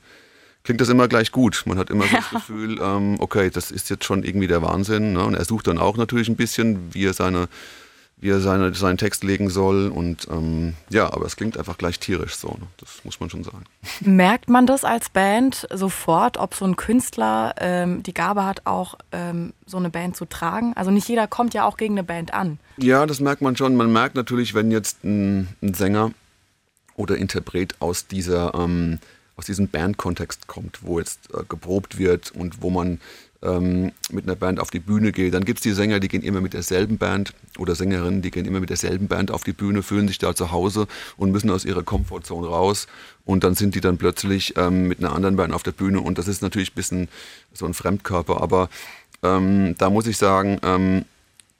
klingt 0.63 0.79
das 0.79 0.89
immer 0.89 1.07
gleich 1.07 1.31
gut. 1.31 1.63
Man 1.65 1.79
hat 1.79 1.89
immer 1.89 2.05
so 2.05 2.15
das 2.15 2.29
Gefühl, 2.29 2.79
ähm, 2.81 3.15
okay, 3.19 3.49
das 3.49 3.71
ist 3.71 3.89
jetzt 3.89 4.06
schon 4.06 4.23
irgendwie 4.23 4.47
der 4.47 4.61
Wahnsinn. 4.61 5.13
Ne? 5.13 5.25
Und 5.25 5.33
er 5.33 5.45
sucht 5.45 5.67
dann 5.67 5.79
auch 5.79 5.97
natürlich 5.97 6.29
ein 6.29 6.35
bisschen, 6.35 6.94
wie 6.94 7.06
er 7.06 7.13
seine 7.13 7.47
wie 8.23 8.29
er 8.29 8.39
seine, 8.39 8.73
seinen 8.73 8.97
Text 8.97 9.25
legen 9.25 9.49
soll. 9.49 9.89
Und 9.89 10.29
ähm, 10.31 10.75
ja, 10.89 11.11
aber 11.11 11.25
es 11.25 11.35
klingt 11.35 11.57
einfach 11.57 11.77
gleich 11.77 11.99
tierisch 11.99 12.35
so. 12.35 12.47
Ne? 12.47 12.67
Das 12.77 13.03
muss 13.03 13.19
man 13.19 13.29
schon 13.29 13.43
sagen. 13.43 13.65
Merkt 13.99 14.49
man 14.49 14.65
das 14.65 14.85
als 14.85 15.09
Band 15.09 15.67
sofort, 15.73 16.37
ob 16.37 16.55
so 16.55 16.63
ein 16.63 16.77
Künstler 16.77 17.53
ähm, 17.59 18.01
die 18.01 18.13
Gabe 18.13 18.45
hat, 18.45 18.61
auch 18.65 18.95
ähm, 19.11 19.51
so 19.65 19.75
eine 19.75 19.89
Band 19.89 20.15
zu 20.15 20.23
tragen? 20.23 20.73
Also 20.75 20.89
nicht 20.89 21.07
jeder 21.09 21.27
kommt 21.27 21.53
ja 21.53 21.65
auch 21.65 21.75
gegen 21.75 21.95
eine 21.95 22.03
Band 22.05 22.33
an. 22.33 22.59
Ja, 22.77 23.05
das 23.05 23.19
merkt 23.19 23.41
man 23.41 23.57
schon. 23.57 23.75
Man 23.75 23.91
merkt 23.91 24.15
natürlich, 24.15 24.53
wenn 24.53 24.71
jetzt 24.71 25.03
ein, 25.03 25.49
ein 25.61 25.73
Sänger 25.73 26.11
oder 26.95 27.17
Interpret 27.17 27.75
aus 27.79 28.07
dieser 28.07 28.53
ähm, 28.55 28.99
aus 29.35 29.47
diesem 29.47 29.67
Bandkontext 29.67 30.47
kommt, 30.47 30.79
wo 30.83 30.99
jetzt 30.99 31.33
äh, 31.33 31.43
geprobt 31.49 31.97
wird 31.97 32.31
und 32.31 32.61
wo 32.61 32.69
man 32.69 33.01
ähm, 33.44 33.92
mit 34.12 34.25
einer 34.25 34.36
Band 34.36 34.60
auf 34.60 34.72
die 34.72 34.80
Bühne 34.80 35.12
geht. 35.12 35.34
Dann 35.34 35.45
gibt 35.45 35.60
es 35.60 35.63
die 35.63 35.74
Sänger, 35.74 36.00
die 36.00 36.07
gehen 36.07 36.23
immer 36.23 36.42
mit 36.42 36.54
derselben 36.54 36.97
Band 36.97 37.33
oder 37.57 37.76
Sängerinnen, 37.76 38.21
die 38.21 38.31
gehen 38.31 38.45
immer 38.45 38.59
mit 38.59 38.69
derselben 38.69 39.07
Band 39.07 39.31
auf 39.31 39.44
die 39.44 39.54
Bühne, 39.54 39.83
fühlen 39.83 40.07
sich 40.07 40.18
da 40.18 40.35
zu 40.35 40.52
Hause 40.52 40.88
und 41.18 41.31
müssen 41.31 41.50
aus 41.50 41.66
ihrer 41.66 41.83
Komfortzone 41.83 42.47
raus. 42.47 42.88
Und 43.26 43.44
dann 43.44 43.56
sind 43.56 43.76
die 43.76 43.81
dann 43.81 43.97
plötzlich 43.97 44.56
ähm, 44.57 44.88
mit 44.88 45.00
einer 45.00 45.14
anderen 45.14 45.35
Band 45.35 45.54
auf 45.54 45.64
der 45.64 45.71
Bühne 45.71 46.02
und 46.02 46.18
das 46.18 46.28
ist 46.28 46.42
natürlich 46.42 46.71
ein 46.71 46.76
bisschen 46.76 47.09
so 47.54 47.66
ein 47.66 47.73
Fremdkörper. 47.73 48.42
Aber 48.42 48.69
ähm, 49.21 49.76
da 49.78 49.90
muss 49.90 50.07
ich 50.07 50.18
sagen, 50.18 50.59
ähm, 50.64 51.06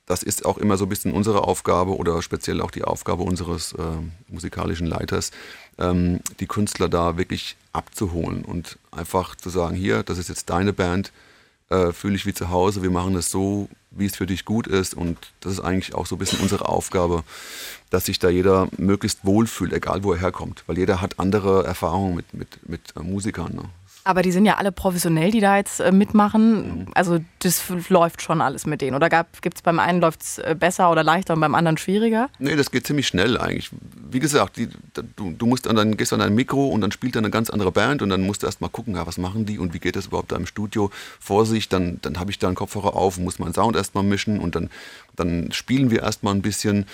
das 0.06 0.24
ist 0.24 0.46
auch 0.46 0.58
immer 0.58 0.78
so 0.78 0.86
ein 0.86 0.90
bisschen 0.90 1.14
unsere 1.14 1.44
Aufgabe 1.46 1.96
oder 1.96 2.22
speziell 2.22 2.62
auch 2.62 2.72
die 2.72 2.84
Aufgabe 2.84 3.24
unseres 3.24 3.74
äh, 3.74 3.82
musikalischen 4.28 4.86
Leiters, 4.86 5.32
ähm, 5.78 6.20
die 6.40 6.48
Künstler 6.48 6.90
da 6.90 7.18
wirklich 7.18 7.56
abzuholen 7.72 8.44
und 8.44 8.78
einfach 8.92 9.36
zu 9.36 9.50
sagen, 9.50 9.76
hier, 9.76 10.04
das 10.04 10.18
ist 10.18 10.28
jetzt 10.28 10.50
deine 10.50 10.74
Band, 10.74 11.12
äh, 11.74 11.92
fühle 11.92 12.16
ich 12.16 12.26
wie 12.26 12.34
zu 12.34 12.50
Hause, 12.50 12.84
wir 12.84 12.92
machen 12.92 13.16
es 13.16 13.30
so, 13.32 13.68
wie 13.92 14.06
es 14.06 14.16
für 14.16 14.26
dich 14.26 14.46
gut 14.46 14.68
ist. 14.68 14.94
Und 14.94 15.18
das 15.40 15.54
ist 15.54 15.60
eigentlich 15.60 15.96
auch 15.96 16.06
so 16.06 16.16
ein 16.16 16.20
bisschen 16.20 16.40
unsere 16.40 16.68
Aufgabe, 16.68 17.24
dass 17.90 18.06
sich 18.06 18.20
da 18.20 18.30
jeder 18.30 18.68
möglichst 18.78 19.26
wohlfühlt, 19.26 19.74
egal 19.74 20.04
wo 20.04 20.14
er 20.14 20.20
herkommt. 20.20 20.64
Weil 20.68 20.78
jeder 20.78 21.02
hat 21.02 21.20
andere 21.20 21.66
Erfahrungen 21.66 22.16
mit, 22.16 22.34
mit, 22.34 22.70
mit 22.70 22.94
äh, 22.96 23.00
Musikern. 23.00 23.56
Ne? 23.56 23.64
Aber 24.06 24.22
die 24.22 24.32
sind 24.32 24.46
ja 24.46 24.56
alle 24.58 24.72
professionell, 24.72 25.32
die 25.32 25.40
da 25.40 25.58
jetzt 25.58 25.80
äh, 25.80 25.92
mitmachen. 25.92 26.80
Mhm. 26.80 26.88
Also 26.94 27.20
das 27.40 27.64
läuft 27.90 28.22
schon 28.22 28.42
alles 28.42 28.66
mit 28.66 28.82
denen. 28.82 28.96
Oder 28.96 29.10
gibt 29.42 29.58
es 29.58 29.62
beim 29.62 29.80
einen 29.80 30.02
läuft 30.02 30.40
äh, 30.40 30.56
besser 30.56 30.92
oder 30.92 31.04
leichter 31.04 31.34
und 31.34 31.40
beim 31.40 31.56
anderen 31.56 31.78
schwieriger? 31.78 32.30
Nee, 32.40 32.56
das 32.56 32.72
geht 32.72 32.86
ziemlich 32.86 33.08
schnell 33.08 33.38
eigentlich. 33.38 33.70
Wie 34.12 34.20
gesagt, 34.20 34.58
die, 34.58 34.68
du, 35.16 35.32
du, 35.32 35.46
musst 35.46 35.68
an 35.68 35.76
dein, 35.76 35.96
gehst 35.96 36.12
an 36.12 36.20
dein 36.20 36.36
Mikro 36.36 36.68
und 36.68 36.82
dann 36.82 36.92
spielt 36.92 37.16
da 37.16 37.20
eine 37.20 37.30
ganz 37.30 37.50
andere 37.50 37.72
Band 37.72 38.02
und 38.02 38.10
dann 38.10 38.22
musst 38.24 38.44
du 38.44 38.48
erst 38.48 38.62
mal 38.62 38.70
gucken, 38.70 38.96
ja, 38.96 39.08
was 39.08 39.18
machen 39.18 39.46
die 39.46 39.58
und 39.58 39.74
wie 39.74 39.80
geht 39.80 39.96
das 39.96 40.08
überhaupt 40.08 40.32
da 40.32 40.36
im 40.36 40.46
Studio 40.46 40.92
vor 41.20 41.46
sich. 41.46 41.70
Dann, 41.70 42.00
dann 42.02 42.20
habe 42.20 42.32
ich 42.32 42.40
da 42.40 42.48
einen 42.48 42.56
Kopfhörer 42.56 42.96
auf 42.96 43.18
und 43.18 43.24
muss 43.24 43.40
meinen 43.40 43.54
Sound 43.54 43.76
erstmal 43.76 44.04
mischen 44.04 44.40
und 44.40 44.56
dann, 44.56 44.70
dann 45.16 45.52
spielen 45.52 45.92
wir 45.92 46.04
erstmal 46.04 46.34
ein 46.34 46.42
bisschen. 46.42 46.86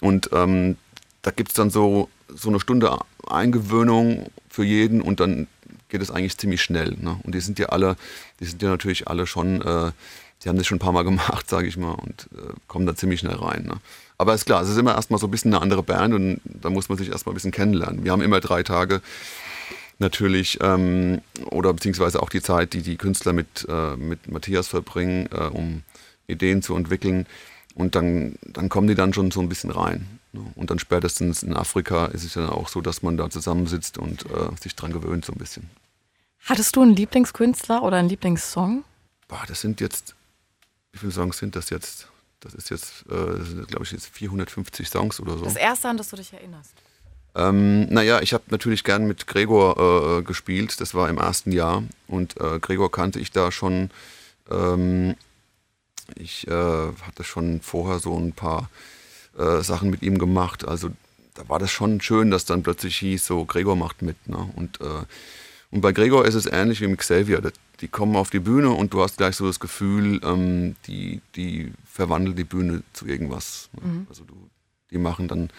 Und 0.00 0.30
ähm, 0.32 0.76
da 1.22 1.30
gibt 1.30 1.50
es 1.50 1.54
dann 1.54 1.70
so, 1.70 2.08
so 2.28 2.50
eine 2.50 2.60
Stunde 2.60 2.98
Eingewöhnung 3.26 4.26
für 4.48 4.64
jeden 4.64 5.00
und 5.00 5.20
dann 5.20 5.46
geht 5.88 6.02
es 6.02 6.10
eigentlich 6.10 6.38
ziemlich 6.38 6.62
schnell. 6.62 6.96
Ne? 7.00 7.18
Und 7.22 7.34
die 7.34 7.40
sind 7.40 7.58
ja 7.58 7.66
alle, 7.66 7.96
die 8.40 8.44
sind 8.44 8.62
ja 8.62 8.70
natürlich 8.70 9.08
alle 9.08 9.26
schon, 9.26 9.62
äh, 9.62 9.92
die 10.42 10.48
haben 10.48 10.58
das 10.58 10.66
schon 10.66 10.76
ein 10.76 10.80
paar 10.80 10.92
Mal 10.92 11.02
gemacht, 11.04 11.48
sage 11.48 11.68
ich 11.68 11.76
mal, 11.76 11.92
und 11.92 12.28
äh, 12.32 12.52
kommen 12.66 12.86
da 12.86 12.94
ziemlich 12.94 13.20
schnell 13.20 13.36
rein. 13.36 13.64
Ne? 13.64 13.76
Aber 14.18 14.34
ist 14.34 14.46
klar, 14.46 14.62
es 14.62 14.68
ist 14.68 14.78
immer 14.78 14.94
erstmal 14.94 15.20
so 15.20 15.26
ein 15.26 15.30
bisschen 15.30 15.52
eine 15.52 15.62
andere 15.62 15.82
Band 15.82 16.14
und 16.14 16.40
da 16.44 16.70
muss 16.70 16.88
man 16.88 16.98
sich 16.98 17.08
erstmal 17.08 17.32
ein 17.32 17.36
bisschen 17.36 17.52
kennenlernen. 17.52 18.04
Wir 18.04 18.12
haben 18.12 18.22
immer 18.22 18.40
drei 18.40 18.62
Tage 18.62 19.00
natürlich, 19.98 20.58
ähm, 20.60 21.20
oder 21.50 21.72
beziehungsweise 21.72 22.22
auch 22.22 22.28
die 22.28 22.42
Zeit, 22.42 22.72
die 22.72 22.82
die 22.82 22.96
Künstler 22.96 23.32
mit, 23.32 23.66
äh, 23.68 23.96
mit 23.96 24.30
Matthias 24.30 24.68
verbringen, 24.68 25.28
äh, 25.32 25.44
um 25.44 25.82
Ideen 26.26 26.62
zu 26.62 26.76
entwickeln. 26.76 27.26
Und 27.74 27.94
dann, 27.94 28.36
dann 28.42 28.68
kommen 28.68 28.88
die 28.88 28.94
dann 28.94 29.14
schon 29.14 29.30
so 29.30 29.40
ein 29.40 29.48
bisschen 29.48 29.70
rein. 29.70 30.17
Ne? 30.32 30.44
Und 30.54 30.70
dann 30.70 30.78
spätestens 30.78 31.42
in 31.42 31.54
Afrika 31.54 32.06
ist 32.06 32.24
es 32.24 32.34
dann 32.34 32.48
auch 32.48 32.68
so, 32.68 32.80
dass 32.80 33.02
man 33.02 33.16
da 33.16 33.30
zusammensitzt 33.30 33.98
und 33.98 34.26
äh, 34.26 34.50
sich 34.60 34.74
dran 34.74 34.92
gewöhnt 34.92 35.24
so 35.24 35.32
ein 35.32 35.38
bisschen. 35.38 35.70
Hattest 36.44 36.76
du 36.76 36.82
einen 36.82 36.94
Lieblingskünstler 36.94 37.82
oder 37.82 37.96
einen 37.96 38.08
Lieblingssong? 38.08 38.84
Boah, 39.26 39.42
das 39.46 39.60
sind 39.60 39.80
jetzt, 39.80 40.14
wie 40.92 40.98
viele 40.98 41.12
Songs 41.12 41.38
sind 41.38 41.56
das 41.56 41.70
jetzt? 41.70 42.08
Das 42.40 42.54
ist 42.54 42.70
jetzt, 42.70 43.04
äh, 43.10 43.64
glaube 43.66 43.84
ich, 43.84 43.90
jetzt 43.90 44.06
450 44.06 44.88
Songs 44.88 45.20
oder 45.20 45.36
so. 45.36 45.44
Das 45.44 45.56
erste, 45.56 45.88
an 45.88 45.96
das 45.96 46.08
du 46.08 46.16
dich 46.16 46.32
erinnerst. 46.32 46.72
Ähm, 47.34 47.86
naja, 47.92 48.20
ich 48.20 48.32
habe 48.32 48.44
natürlich 48.50 48.84
gern 48.84 49.06
mit 49.06 49.26
Gregor 49.26 50.18
äh, 50.18 50.22
gespielt. 50.22 50.80
Das 50.80 50.94
war 50.94 51.08
im 51.08 51.18
ersten 51.18 51.52
Jahr. 51.52 51.82
Und 52.06 52.40
äh, 52.40 52.58
Gregor 52.60 52.90
kannte 52.90 53.18
ich 53.18 53.32
da 53.32 53.50
schon. 53.50 53.90
Ähm, 54.50 55.16
ich 56.14 56.46
äh, 56.48 56.52
hatte 57.02 57.24
schon 57.24 57.60
vorher 57.60 57.98
so 57.98 58.16
ein 58.16 58.32
paar 58.32 58.70
äh, 59.38 59.62
Sachen 59.62 59.90
mit 59.90 60.02
ihm 60.02 60.18
gemacht. 60.18 60.66
Also 60.66 60.90
da 61.34 61.48
war 61.48 61.58
das 61.58 61.70
schon 61.70 62.00
schön, 62.00 62.30
dass 62.30 62.44
dann 62.44 62.62
plötzlich 62.62 62.96
hieß, 62.98 63.24
so 63.24 63.44
Gregor 63.44 63.76
macht 63.76 64.02
mit. 64.02 64.28
Ne? 64.28 64.48
Und, 64.56 64.80
äh, 64.80 65.04
und 65.70 65.80
bei 65.80 65.92
Gregor 65.92 66.26
ist 66.26 66.34
es 66.34 66.46
ähnlich 66.46 66.80
wie 66.80 66.88
mit 66.88 66.98
Xavier. 66.98 67.40
Die 67.80 67.88
kommen 67.88 68.16
auf 68.16 68.30
die 68.30 68.40
Bühne 68.40 68.70
und 68.70 68.92
du 68.92 69.02
hast 69.02 69.18
gleich 69.18 69.36
so 69.36 69.46
das 69.46 69.60
Gefühl, 69.60 70.20
ähm, 70.24 70.76
die, 70.86 71.20
die 71.36 71.72
verwandeln 71.84 72.36
die 72.36 72.44
Bühne 72.44 72.82
zu 72.92 73.06
irgendwas. 73.06 73.70
Ne? 73.72 73.88
Mhm. 73.88 74.06
Also 74.08 74.24
du, 74.24 74.34
die 74.90 74.98
machen 74.98 75.28
dann 75.28 75.50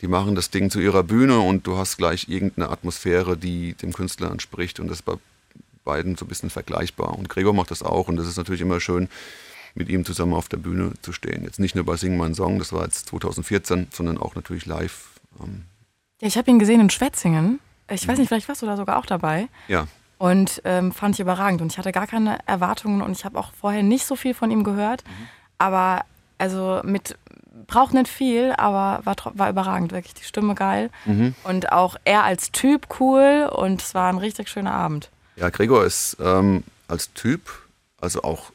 die 0.00 0.08
machen 0.08 0.34
das 0.34 0.50
Ding 0.50 0.70
zu 0.70 0.80
ihrer 0.80 1.02
Bühne 1.02 1.38
und 1.40 1.66
du 1.66 1.78
hast 1.78 1.96
gleich 1.96 2.28
irgendeine 2.28 2.68
Atmosphäre, 2.68 3.38
die 3.38 3.72
dem 3.72 3.92
Künstler 3.92 4.30
entspricht 4.30 4.78
und 4.78 4.88
das 4.88 4.98
ist 4.98 5.04
bei 5.04 5.14
beiden 5.84 6.16
so 6.16 6.24
ein 6.24 6.28
bisschen 6.28 6.50
vergleichbar. 6.50 7.16
Und 7.16 7.28
Gregor 7.28 7.54
macht 7.54 7.70
das 7.70 7.82
auch 7.82 8.08
und 8.08 8.16
das 8.16 8.26
ist 8.26 8.36
natürlich 8.36 8.60
immer 8.60 8.80
schön, 8.80 9.08
mit 9.74 9.88
ihm 9.88 10.04
zusammen 10.04 10.34
auf 10.34 10.48
der 10.48 10.56
Bühne 10.56 10.92
zu 11.02 11.12
stehen. 11.12 11.44
Jetzt 11.44 11.58
nicht 11.58 11.74
nur 11.74 11.84
bei 11.84 11.96
Sing 11.96 12.16
mein 12.16 12.34
Song, 12.34 12.58
das 12.58 12.72
war 12.72 12.84
jetzt 12.84 13.08
2014, 13.08 13.88
sondern 13.92 14.18
auch 14.18 14.34
natürlich 14.34 14.66
live. 14.66 15.08
Ähm. 15.40 15.64
Ja, 16.20 16.28
ich 16.28 16.38
habe 16.38 16.50
ihn 16.50 16.58
gesehen 16.58 16.80
in 16.80 16.90
Schwetzingen. 16.90 17.60
Ich 17.90 18.08
weiß 18.08 18.18
nicht, 18.18 18.28
vielleicht 18.28 18.48
warst 18.48 18.62
du 18.62 18.66
da 18.66 18.76
sogar 18.76 18.98
auch 18.98 19.06
dabei. 19.06 19.48
Ja. 19.68 19.86
Und 20.16 20.62
ähm, 20.64 20.92
fand 20.92 21.16
ich 21.16 21.20
überragend. 21.20 21.60
Und 21.60 21.72
ich 21.72 21.78
hatte 21.78 21.92
gar 21.92 22.06
keine 22.06 22.38
Erwartungen 22.46 23.02
und 23.02 23.12
ich 23.12 23.24
habe 23.24 23.38
auch 23.38 23.52
vorher 23.52 23.82
nicht 23.82 24.06
so 24.06 24.16
viel 24.16 24.32
von 24.32 24.50
ihm 24.50 24.64
gehört. 24.64 25.04
Mhm. 25.04 25.28
Aber 25.58 26.04
also 26.38 26.80
mit 26.84 27.16
braucht 27.66 27.94
nicht 27.94 28.08
viel, 28.08 28.52
aber 28.56 29.04
war, 29.04 29.16
war 29.34 29.50
überragend, 29.50 29.92
wirklich 29.92 30.14
die 30.14 30.24
Stimme 30.24 30.54
geil. 30.54 30.90
Mhm. 31.04 31.34
Und 31.44 31.72
auch 31.72 31.96
er 32.04 32.24
als 32.24 32.52
Typ 32.52 33.00
cool 33.00 33.50
und 33.52 33.82
es 33.82 33.94
war 33.94 34.08
ein 34.08 34.18
richtig 34.18 34.48
schöner 34.48 34.72
Abend. 34.72 35.10
Ja, 35.36 35.50
Gregor 35.50 35.84
ist 35.84 36.16
ähm, 36.20 36.62
als 36.88 37.12
Typ, 37.14 37.40
also 38.00 38.22
auch 38.22 38.50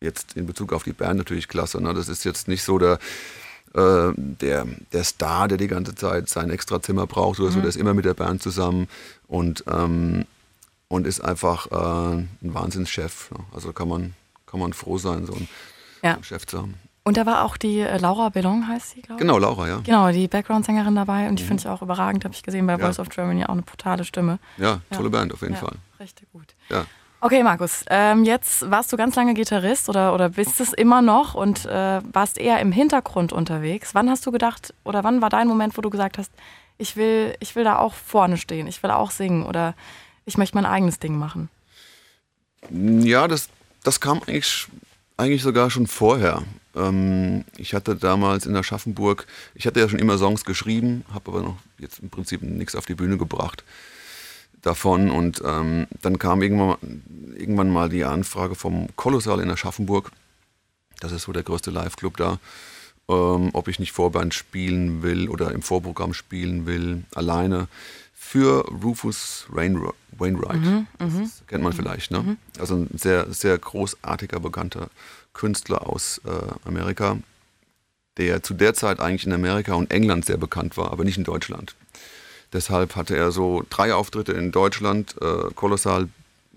jetzt 0.00 0.36
in 0.36 0.46
Bezug 0.46 0.72
auf 0.72 0.84
die 0.84 0.92
Band 0.92 1.18
natürlich 1.18 1.48
klasse. 1.48 1.80
Ne? 1.80 1.94
Das 1.94 2.08
ist 2.08 2.24
jetzt 2.24 2.48
nicht 2.48 2.62
so 2.62 2.78
der, 2.78 2.98
äh, 3.74 4.12
der, 4.16 4.66
der 4.92 5.04
Star, 5.04 5.48
der 5.48 5.58
die 5.58 5.68
ganze 5.68 5.94
Zeit 5.94 6.28
sein 6.28 6.50
Extrazimmer 6.50 7.06
braucht 7.06 7.40
oder 7.40 7.50
so. 7.50 7.58
Mhm. 7.58 7.62
Der 7.62 7.68
ist 7.70 7.76
immer 7.76 7.94
mit 7.94 8.04
der 8.04 8.14
Band 8.14 8.42
zusammen 8.42 8.88
und, 9.26 9.64
ähm, 9.70 10.26
und 10.88 11.06
ist 11.06 11.20
einfach 11.20 11.70
äh, 11.70 12.16
ein 12.16 12.28
Wahnsinnschef. 12.40 13.30
Ne? 13.30 13.38
Also 13.54 13.72
kann 13.72 13.88
man, 13.88 14.14
kann 14.46 14.60
man 14.60 14.72
froh 14.72 14.98
sein, 14.98 15.26
so 15.26 15.34
einen, 15.34 15.48
ja. 16.02 16.14
einen 16.14 16.24
Chef 16.24 16.46
zu 16.46 16.58
haben. 16.58 16.74
Und 17.04 17.16
da 17.16 17.24
war 17.24 17.44
auch 17.44 17.56
die 17.56 17.78
äh, 17.78 17.98
Laura 17.98 18.30
Bellon, 18.30 18.66
heißt 18.66 18.90
sie, 18.90 19.02
glaube 19.02 19.14
ich. 19.14 19.20
Genau, 19.20 19.38
Laura, 19.38 19.68
ja. 19.68 19.80
Genau, 19.84 20.10
die 20.10 20.26
Background-Sängerin 20.26 20.96
dabei. 20.96 21.28
Und 21.28 21.38
die 21.38 21.44
mhm. 21.44 21.48
finde 21.48 21.60
ich 21.60 21.68
auch 21.68 21.80
überragend, 21.80 22.24
habe 22.24 22.34
ich 22.34 22.42
gesehen 22.42 22.66
bei 22.66 22.72
ja. 22.72 22.78
Voice 22.80 22.98
of 22.98 23.10
Germany, 23.10 23.44
auch 23.44 23.50
eine 23.50 23.62
brutale 23.62 24.04
Stimme. 24.04 24.40
Ja, 24.56 24.80
tolle 24.90 25.04
ja. 25.04 25.10
Band 25.10 25.32
auf 25.32 25.42
jeden 25.42 25.54
ja, 25.54 25.60
Fall. 25.60 25.76
Richtig 26.00 26.26
gut. 26.32 26.54
Ja. 26.68 26.84
Okay, 27.20 27.42
Markus, 27.42 27.84
ähm, 27.88 28.24
jetzt 28.24 28.70
warst 28.70 28.92
du 28.92 28.96
ganz 28.98 29.16
lange 29.16 29.32
Gitarrist 29.32 29.88
oder, 29.88 30.12
oder 30.12 30.28
bist 30.28 30.60
es 30.60 30.74
immer 30.74 31.00
noch 31.00 31.34
und 31.34 31.64
äh, 31.64 32.00
warst 32.12 32.36
eher 32.36 32.60
im 32.60 32.72
Hintergrund 32.72 33.32
unterwegs. 33.32 33.94
Wann 33.94 34.10
hast 34.10 34.26
du 34.26 34.32
gedacht 34.32 34.74
oder 34.84 35.02
wann 35.02 35.22
war 35.22 35.30
dein 35.30 35.48
Moment, 35.48 35.76
wo 35.78 35.80
du 35.80 35.88
gesagt 35.88 36.18
hast, 36.18 36.30
ich 36.76 36.94
will, 36.96 37.34
ich 37.40 37.56
will 37.56 37.64
da 37.64 37.78
auch 37.78 37.94
vorne 37.94 38.36
stehen, 38.36 38.66
ich 38.66 38.82
will 38.82 38.90
auch 38.90 39.10
singen 39.10 39.46
oder 39.46 39.74
ich 40.26 40.36
möchte 40.36 40.56
mein 40.56 40.66
eigenes 40.66 40.98
Ding 40.98 41.16
machen? 41.16 41.48
Ja, 42.70 43.28
das, 43.28 43.48
das 43.82 44.00
kam 44.00 44.20
eigentlich, 44.26 44.66
eigentlich 45.16 45.42
sogar 45.42 45.70
schon 45.70 45.86
vorher. 45.86 46.42
Ähm, 46.74 47.46
ich 47.56 47.72
hatte 47.72 47.96
damals 47.96 48.44
in 48.44 48.54
Aschaffenburg, 48.54 49.26
ich 49.54 49.66
hatte 49.66 49.80
ja 49.80 49.88
schon 49.88 50.00
immer 50.00 50.18
Songs 50.18 50.44
geschrieben, 50.44 51.06
habe 51.14 51.30
aber 51.30 51.40
noch 51.40 51.56
jetzt 51.78 52.00
im 52.00 52.10
Prinzip 52.10 52.42
nichts 52.42 52.76
auf 52.76 52.84
die 52.84 52.94
Bühne 52.94 53.16
gebracht 53.16 53.64
davon. 54.66 55.10
Und 55.10 55.42
ähm, 55.44 55.86
dann 56.02 56.18
kam 56.18 56.42
irgendwann, 56.42 56.76
irgendwann 57.36 57.70
mal 57.70 57.88
die 57.88 58.04
Anfrage 58.04 58.54
vom 58.54 58.88
Kolossal 58.96 59.40
in 59.40 59.50
Aschaffenburg, 59.50 60.10
das 61.00 61.12
ist 61.12 61.22
so 61.22 61.32
der 61.32 61.42
größte 61.42 61.70
Live-Club 61.70 62.16
da, 62.16 62.38
ähm, 63.08 63.50
ob 63.52 63.68
ich 63.68 63.78
nicht 63.78 63.92
Vorband 63.92 64.34
spielen 64.34 65.02
will 65.02 65.28
oder 65.28 65.52
im 65.52 65.62
Vorprogramm 65.62 66.14
spielen 66.14 66.66
will, 66.66 67.04
alleine 67.14 67.68
für 68.14 68.66
Rufus 68.82 69.46
Wainwright. 69.50 70.60
Mhm, 70.60 70.86
das 70.98 71.12
mhm. 71.12 71.30
kennt 71.46 71.62
man 71.62 71.72
vielleicht, 71.72 72.10
ne? 72.10 72.22
Mhm. 72.22 72.36
Also 72.58 72.74
ein 72.76 72.88
sehr, 72.94 73.32
sehr 73.32 73.56
großartiger, 73.56 74.40
bekannter 74.40 74.88
Künstler 75.32 75.86
aus 75.88 76.20
äh, 76.24 76.30
Amerika, 76.66 77.18
der 78.16 78.42
zu 78.42 78.54
der 78.54 78.74
Zeit 78.74 78.98
eigentlich 78.98 79.26
in 79.26 79.32
Amerika 79.32 79.74
und 79.74 79.90
England 79.92 80.24
sehr 80.24 80.38
bekannt 80.38 80.76
war, 80.76 80.90
aber 80.90 81.04
nicht 81.04 81.18
in 81.18 81.24
Deutschland. 81.24 81.76
Deshalb 82.52 82.96
hatte 82.96 83.16
er 83.16 83.32
so 83.32 83.64
drei 83.70 83.92
Auftritte 83.94 84.32
in 84.32 84.52
Deutschland, 84.52 85.16
äh, 85.20 85.52
kolossal, 85.54 86.08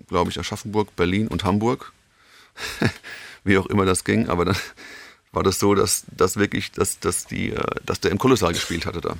glaube 0.07 0.31
ich, 0.31 0.39
Aschaffenburg, 0.39 0.95
Berlin 0.95 1.27
und 1.27 1.43
Hamburg. 1.43 1.93
Wie 3.43 3.57
auch 3.57 3.65
immer 3.67 3.85
das 3.85 4.03
ging, 4.03 4.29
aber 4.29 4.45
dann 4.45 4.57
war 5.31 5.43
das 5.43 5.59
so, 5.59 5.75
dass, 5.75 6.05
dass 6.15 6.37
wirklich, 6.37 6.71
dass, 6.71 6.99
dass, 6.99 7.25
die, 7.25 7.51
äh, 7.51 7.63
dass 7.85 7.99
der 7.99 8.11
im 8.11 8.19
Kolossal 8.19 8.53
gespielt 8.53 8.85
hatte 8.85 9.01
da. 9.01 9.15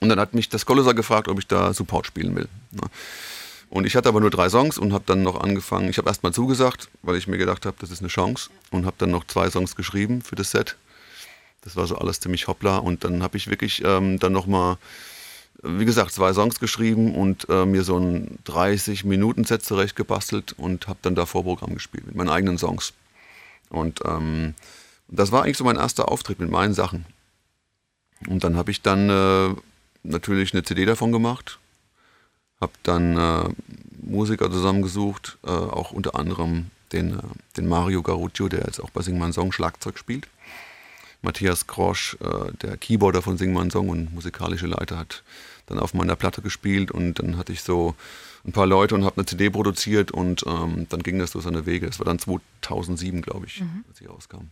Und 0.00 0.08
dann 0.08 0.18
hat 0.18 0.34
mich 0.34 0.48
das 0.48 0.66
Kolossal 0.66 0.94
gefragt, 0.94 1.28
ob 1.28 1.38
ich 1.38 1.46
da 1.46 1.72
Support 1.72 2.06
spielen 2.06 2.34
will. 2.34 2.48
Ne? 2.72 2.82
Und 3.72 3.86
ich 3.86 3.96
hatte 3.96 4.10
aber 4.10 4.20
nur 4.20 4.28
drei 4.28 4.50
Songs 4.50 4.76
und 4.76 4.92
habe 4.92 5.04
dann 5.06 5.22
noch 5.22 5.40
angefangen. 5.40 5.88
Ich 5.88 5.96
habe 5.96 6.06
erstmal 6.06 6.34
zugesagt, 6.34 6.90
weil 7.00 7.16
ich 7.16 7.26
mir 7.26 7.38
gedacht 7.38 7.64
habe, 7.64 7.74
das 7.80 7.90
ist 7.90 8.00
eine 8.00 8.08
Chance. 8.08 8.50
Und 8.70 8.84
habe 8.84 8.96
dann 8.98 9.10
noch 9.10 9.26
zwei 9.28 9.48
Songs 9.48 9.76
geschrieben 9.76 10.20
für 10.20 10.34
das 10.34 10.50
Set. 10.50 10.76
Das 11.62 11.74
war 11.74 11.86
so 11.86 11.96
alles 11.96 12.20
ziemlich 12.20 12.48
hoppla. 12.48 12.76
Und 12.76 13.02
dann 13.02 13.22
habe 13.22 13.38
ich 13.38 13.48
wirklich 13.48 13.82
ähm, 13.82 14.18
dann 14.18 14.32
nochmal, 14.32 14.76
wie 15.62 15.84
gesagt, 15.84 16.12
zwei 16.12 16.32
Songs 16.32 16.60
geschrieben 16.60 17.14
und 17.14 17.48
äh, 17.48 17.64
mir 17.64 17.84
so 17.84 17.98
ein 17.98 18.38
30-Minuten-Set 18.46 19.62
zurechtgebastelt 19.64 20.54
und 20.58 20.88
habe 20.88 20.98
dann 21.02 21.14
da 21.14 21.26
Vorprogramm 21.26 21.74
gespielt 21.74 22.06
mit 22.06 22.14
meinen 22.14 22.30
eigenen 22.30 22.58
Songs. 22.58 22.92
Und 23.70 24.00
ähm, 24.04 24.54
das 25.08 25.32
war 25.32 25.44
eigentlich 25.44 25.58
so 25.58 25.64
mein 25.64 25.76
erster 25.76 26.10
Auftritt 26.10 26.40
mit 26.40 26.50
meinen 26.50 26.74
Sachen. 26.74 27.06
Und 28.28 28.44
dann 28.44 28.56
habe 28.56 28.70
ich 28.70 28.82
dann 28.82 29.08
äh, 29.08 29.54
natürlich 30.02 30.52
eine 30.52 30.62
CD 30.62 30.84
davon 30.84 31.12
gemacht 31.12 31.58
habe 32.62 32.72
dann 32.84 33.18
äh, 33.18 33.48
Musiker 34.00 34.50
zusammengesucht, 34.50 35.36
äh, 35.44 35.50
auch 35.50 35.90
unter 35.90 36.14
anderem 36.14 36.70
den, 36.92 37.18
äh, 37.18 37.22
den 37.56 37.66
Mario 37.66 38.02
Garuccio, 38.02 38.48
der 38.48 38.60
jetzt 38.60 38.80
auch 38.80 38.90
bei 38.90 39.02
Sing 39.02 39.18
Mein 39.18 39.32
Song 39.32 39.52
Schlagzeug 39.52 39.98
spielt. 39.98 40.28
Matthias 41.22 41.66
Grosch, 41.66 42.16
äh, 42.20 42.52
der 42.62 42.76
Keyboarder 42.76 43.20
von 43.20 43.36
Sing 43.36 43.52
Mein 43.52 43.70
Song 43.70 43.88
und 43.88 44.14
musikalische 44.14 44.68
Leiter, 44.68 44.96
hat 44.96 45.24
dann 45.66 45.78
auf 45.78 45.94
meiner 45.94 46.16
Platte 46.16 46.42
gespielt 46.42 46.90
und 46.90 47.18
dann 47.18 47.36
hatte 47.36 47.52
ich 47.52 47.62
so 47.62 47.94
ein 48.44 48.52
paar 48.52 48.66
Leute 48.66 48.94
und 48.94 49.04
habe 49.04 49.16
eine 49.16 49.26
CD 49.26 49.50
produziert 49.50 50.10
und 50.10 50.44
ähm, 50.46 50.86
dann 50.88 51.02
ging 51.02 51.18
das 51.18 51.32
durch 51.32 51.44
seine 51.44 51.66
Wege. 51.66 51.86
Das 51.86 51.98
war 51.98 52.06
dann 52.06 52.18
2007, 52.18 53.22
glaube 53.22 53.46
ich, 53.46 53.60
mhm. 53.60 53.84
als 53.88 54.00
ich 54.00 54.08
rauskam. 54.08 54.50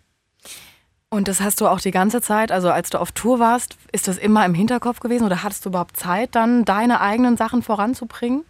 Und 1.13 1.27
das 1.27 1.41
hast 1.41 1.61
du 1.61 1.67
auch 1.67 1.81
die 1.81 1.91
ganze 1.91 2.23
Zeit, 2.23 2.53
also 2.53 2.71
als 2.71 2.91
du 2.91 3.01
auf 3.01 3.11
Tour 3.11 3.41
warst, 3.41 3.77
ist 3.91 4.07
das 4.07 4.17
immer 4.17 4.47
im 4.47 4.55
Hinterkopf 4.55 5.01
gewesen 5.01 5.25
oder 5.25 5.43
hattest 5.43 5.65
du 5.65 5.71
überhaupt 5.71 5.97
Zeit, 5.97 6.37
dann 6.37 6.65
deine 6.65 7.01
eigenen 7.01 7.37
Sachen 7.37 7.63
voranzubringen? 7.63 8.45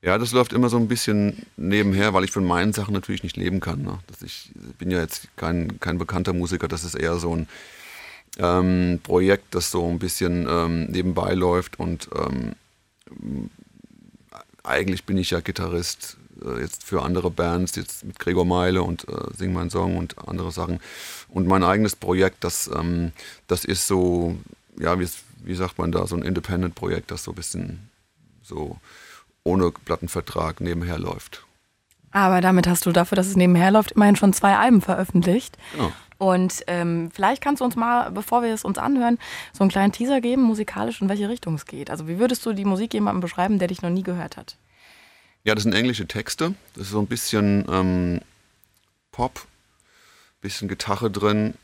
Ja, 0.00 0.16
das 0.18 0.32
läuft 0.32 0.52
immer 0.52 0.68
so 0.68 0.76
ein 0.76 0.88
bisschen 0.88 1.46
nebenher, 1.56 2.14
weil 2.14 2.24
ich 2.24 2.30
von 2.30 2.44
meinen 2.44 2.72
Sachen 2.72 2.94
natürlich 2.94 3.24
nicht 3.24 3.36
leben 3.36 3.60
kann. 3.60 3.82
Ne? 3.82 3.98
Das 4.06 4.22
ich 4.22 4.50
bin 4.78 4.90
ja 4.90 5.00
jetzt 5.00 5.28
kein, 5.36 5.80
kein 5.80 5.98
bekannter 5.98 6.32
Musiker, 6.32 6.68
das 6.68 6.84
ist 6.84 6.94
eher 6.94 7.16
so 7.16 7.34
ein 7.34 7.48
ähm, 8.38 9.00
Projekt, 9.02 9.54
das 9.54 9.70
so 9.70 9.88
ein 9.88 9.98
bisschen 9.98 10.46
ähm, 10.48 10.84
nebenbei 10.86 11.34
läuft 11.34 11.78
und 11.78 12.08
ähm, 12.14 12.54
eigentlich 14.64 15.04
bin 15.04 15.18
ich 15.18 15.30
ja 15.30 15.40
Gitarrist 15.40 16.16
äh, 16.44 16.60
jetzt 16.60 16.84
für 16.84 17.02
andere 17.02 17.30
Bands, 17.30 17.76
jetzt 17.76 18.04
mit 18.04 18.18
Gregor 18.18 18.44
Meile 18.44 18.82
und 18.82 19.08
äh, 19.08 19.34
Sing 19.36 19.52
mein 19.52 19.70
Song 19.70 19.96
und 19.96 20.16
andere 20.26 20.52
Sachen. 20.52 20.80
Und 21.28 21.46
mein 21.46 21.64
eigenes 21.64 21.96
Projekt, 21.96 22.44
das, 22.44 22.70
ähm, 22.74 23.12
das 23.48 23.64
ist 23.64 23.86
so, 23.86 24.36
ja, 24.78 24.98
wie, 24.98 25.08
wie 25.44 25.54
sagt 25.54 25.78
man 25.78 25.92
da, 25.92 26.06
so 26.06 26.16
ein 26.16 26.22
Independent-Projekt, 26.22 27.10
das 27.10 27.24
so 27.24 27.32
ein 27.32 27.36
bisschen 27.36 27.90
so 28.42 28.78
ohne 29.44 29.72
Plattenvertrag 29.72 30.60
nebenher 30.60 30.98
läuft. 30.98 31.44
Aber 32.12 32.40
damit 32.40 32.66
hast 32.66 32.84
du 32.86 32.92
dafür, 32.92 33.16
dass 33.16 33.26
es 33.26 33.36
nebenher 33.36 33.70
läuft, 33.70 33.92
immerhin 33.92 34.16
schon 34.16 34.32
zwei 34.32 34.56
Alben 34.56 34.82
veröffentlicht. 34.82 35.56
Genau. 35.72 35.92
Und 36.22 36.62
ähm, 36.68 37.10
vielleicht 37.12 37.42
kannst 37.42 37.60
du 37.60 37.64
uns 37.64 37.74
mal, 37.74 38.12
bevor 38.12 38.44
wir 38.44 38.54
es 38.54 38.64
uns 38.64 38.78
anhören, 38.78 39.18
so 39.52 39.64
einen 39.64 39.72
kleinen 39.72 39.90
Teaser 39.90 40.20
geben, 40.20 40.42
musikalisch, 40.42 41.02
in 41.02 41.08
welche 41.08 41.28
Richtung 41.28 41.56
es 41.56 41.66
geht. 41.66 41.90
Also 41.90 42.06
wie 42.06 42.20
würdest 42.20 42.46
du 42.46 42.52
die 42.52 42.64
Musik 42.64 42.94
jemandem 42.94 43.20
beschreiben, 43.20 43.58
der 43.58 43.66
dich 43.66 43.82
noch 43.82 43.90
nie 43.90 44.04
gehört 44.04 44.36
hat? 44.36 44.56
Ja, 45.42 45.56
das 45.56 45.64
sind 45.64 45.74
englische 45.74 46.06
Texte. 46.06 46.54
Das 46.74 46.84
ist 46.84 46.90
so 46.90 47.00
ein 47.00 47.08
bisschen 47.08 47.64
ähm, 47.68 48.20
Pop, 49.10 49.48
bisschen 50.40 50.68
Gitarre 50.68 51.10
drin. 51.10 51.54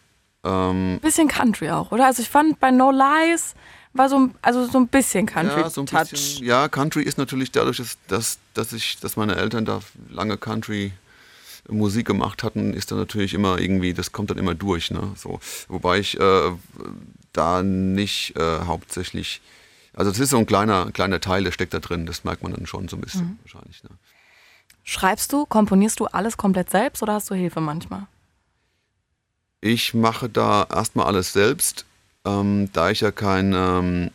Ähm, 0.42 0.98
bisschen 1.02 1.28
Country 1.28 1.70
auch, 1.70 1.92
oder? 1.92 2.06
Also 2.06 2.22
ich 2.22 2.28
fand 2.28 2.58
bei 2.58 2.72
No 2.72 2.90
Lies 2.90 3.54
war 3.92 4.08
so, 4.08 4.28
also 4.42 4.66
so 4.66 4.78
ein 4.78 4.88
bisschen 4.88 5.26
Country 5.26 5.60
ja, 5.60 5.70
so 5.70 5.82
ein 5.82 5.86
Touch. 5.86 6.10
Bisschen, 6.10 6.44
ja, 6.44 6.66
Country 6.68 7.04
ist 7.04 7.16
natürlich 7.16 7.52
dadurch, 7.52 7.76
dass, 7.76 7.96
dass, 8.08 8.38
dass, 8.54 8.72
ich, 8.72 8.98
dass 8.98 9.16
meine 9.16 9.36
Eltern 9.36 9.64
da 9.64 9.78
lange 10.10 10.36
Country 10.36 10.94
Musik 11.68 12.06
gemacht 12.06 12.42
hatten, 12.42 12.72
ist 12.72 12.90
dann 12.90 12.98
natürlich 12.98 13.34
immer 13.34 13.58
irgendwie, 13.58 13.92
das 13.92 14.12
kommt 14.12 14.30
dann 14.30 14.38
immer 14.38 14.54
durch. 14.54 14.90
Ne? 14.90 15.12
So, 15.16 15.40
wobei 15.68 15.98
ich 15.98 16.18
äh, 16.18 16.52
da 17.32 17.62
nicht 17.62 18.36
äh, 18.36 18.60
hauptsächlich, 18.60 19.40
also 19.94 20.10
es 20.10 20.18
ist 20.18 20.30
so 20.30 20.38
ein 20.38 20.46
kleiner, 20.46 20.90
kleiner 20.92 21.20
Teil, 21.20 21.44
der 21.44 21.52
steckt 21.52 21.74
da 21.74 21.78
drin, 21.78 22.06
das 22.06 22.24
merkt 22.24 22.42
man 22.42 22.52
dann 22.52 22.66
schon 22.66 22.88
so 22.88 22.96
ein 22.96 23.00
bisschen 23.00 23.24
mhm. 23.26 23.38
wahrscheinlich. 23.42 23.82
Ne? 23.84 23.90
Schreibst 24.84 25.32
du, 25.32 25.44
komponierst 25.44 26.00
du 26.00 26.06
alles 26.06 26.36
komplett 26.36 26.70
selbst 26.70 27.02
oder 27.02 27.14
hast 27.14 27.28
du 27.30 27.34
Hilfe 27.34 27.60
manchmal? 27.60 28.06
Ich 29.60 29.92
mache 29.92 30.28
da 30.28 30.66
erstmal 30.70 31.06
alles 31.06 31.32
selbst. 31.32 31.84
Ähm, 32.24 32.70
da 32.72 32.90
ich 32.90 33.00
ja 33.00 33.10
kein 33.10 33.52
ähm, 33.54 34.10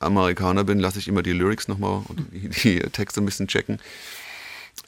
Amerikaner 0.00 0.64
bin, 0.64 0.80
lasse 0.80 0.98
ich 0.98 1.08
immer 1.08 1.22
die 1.22 1.32
Lyrics 1.32 1.68
nochmal 1.68 2.02
und 2.08 2.26
die, 2.32 2.48
die 2.48 2.78
Texte 2.90 3.20
ein 3.20 3.24
bisschen 3.24 3.48
checken. 3.48 3.80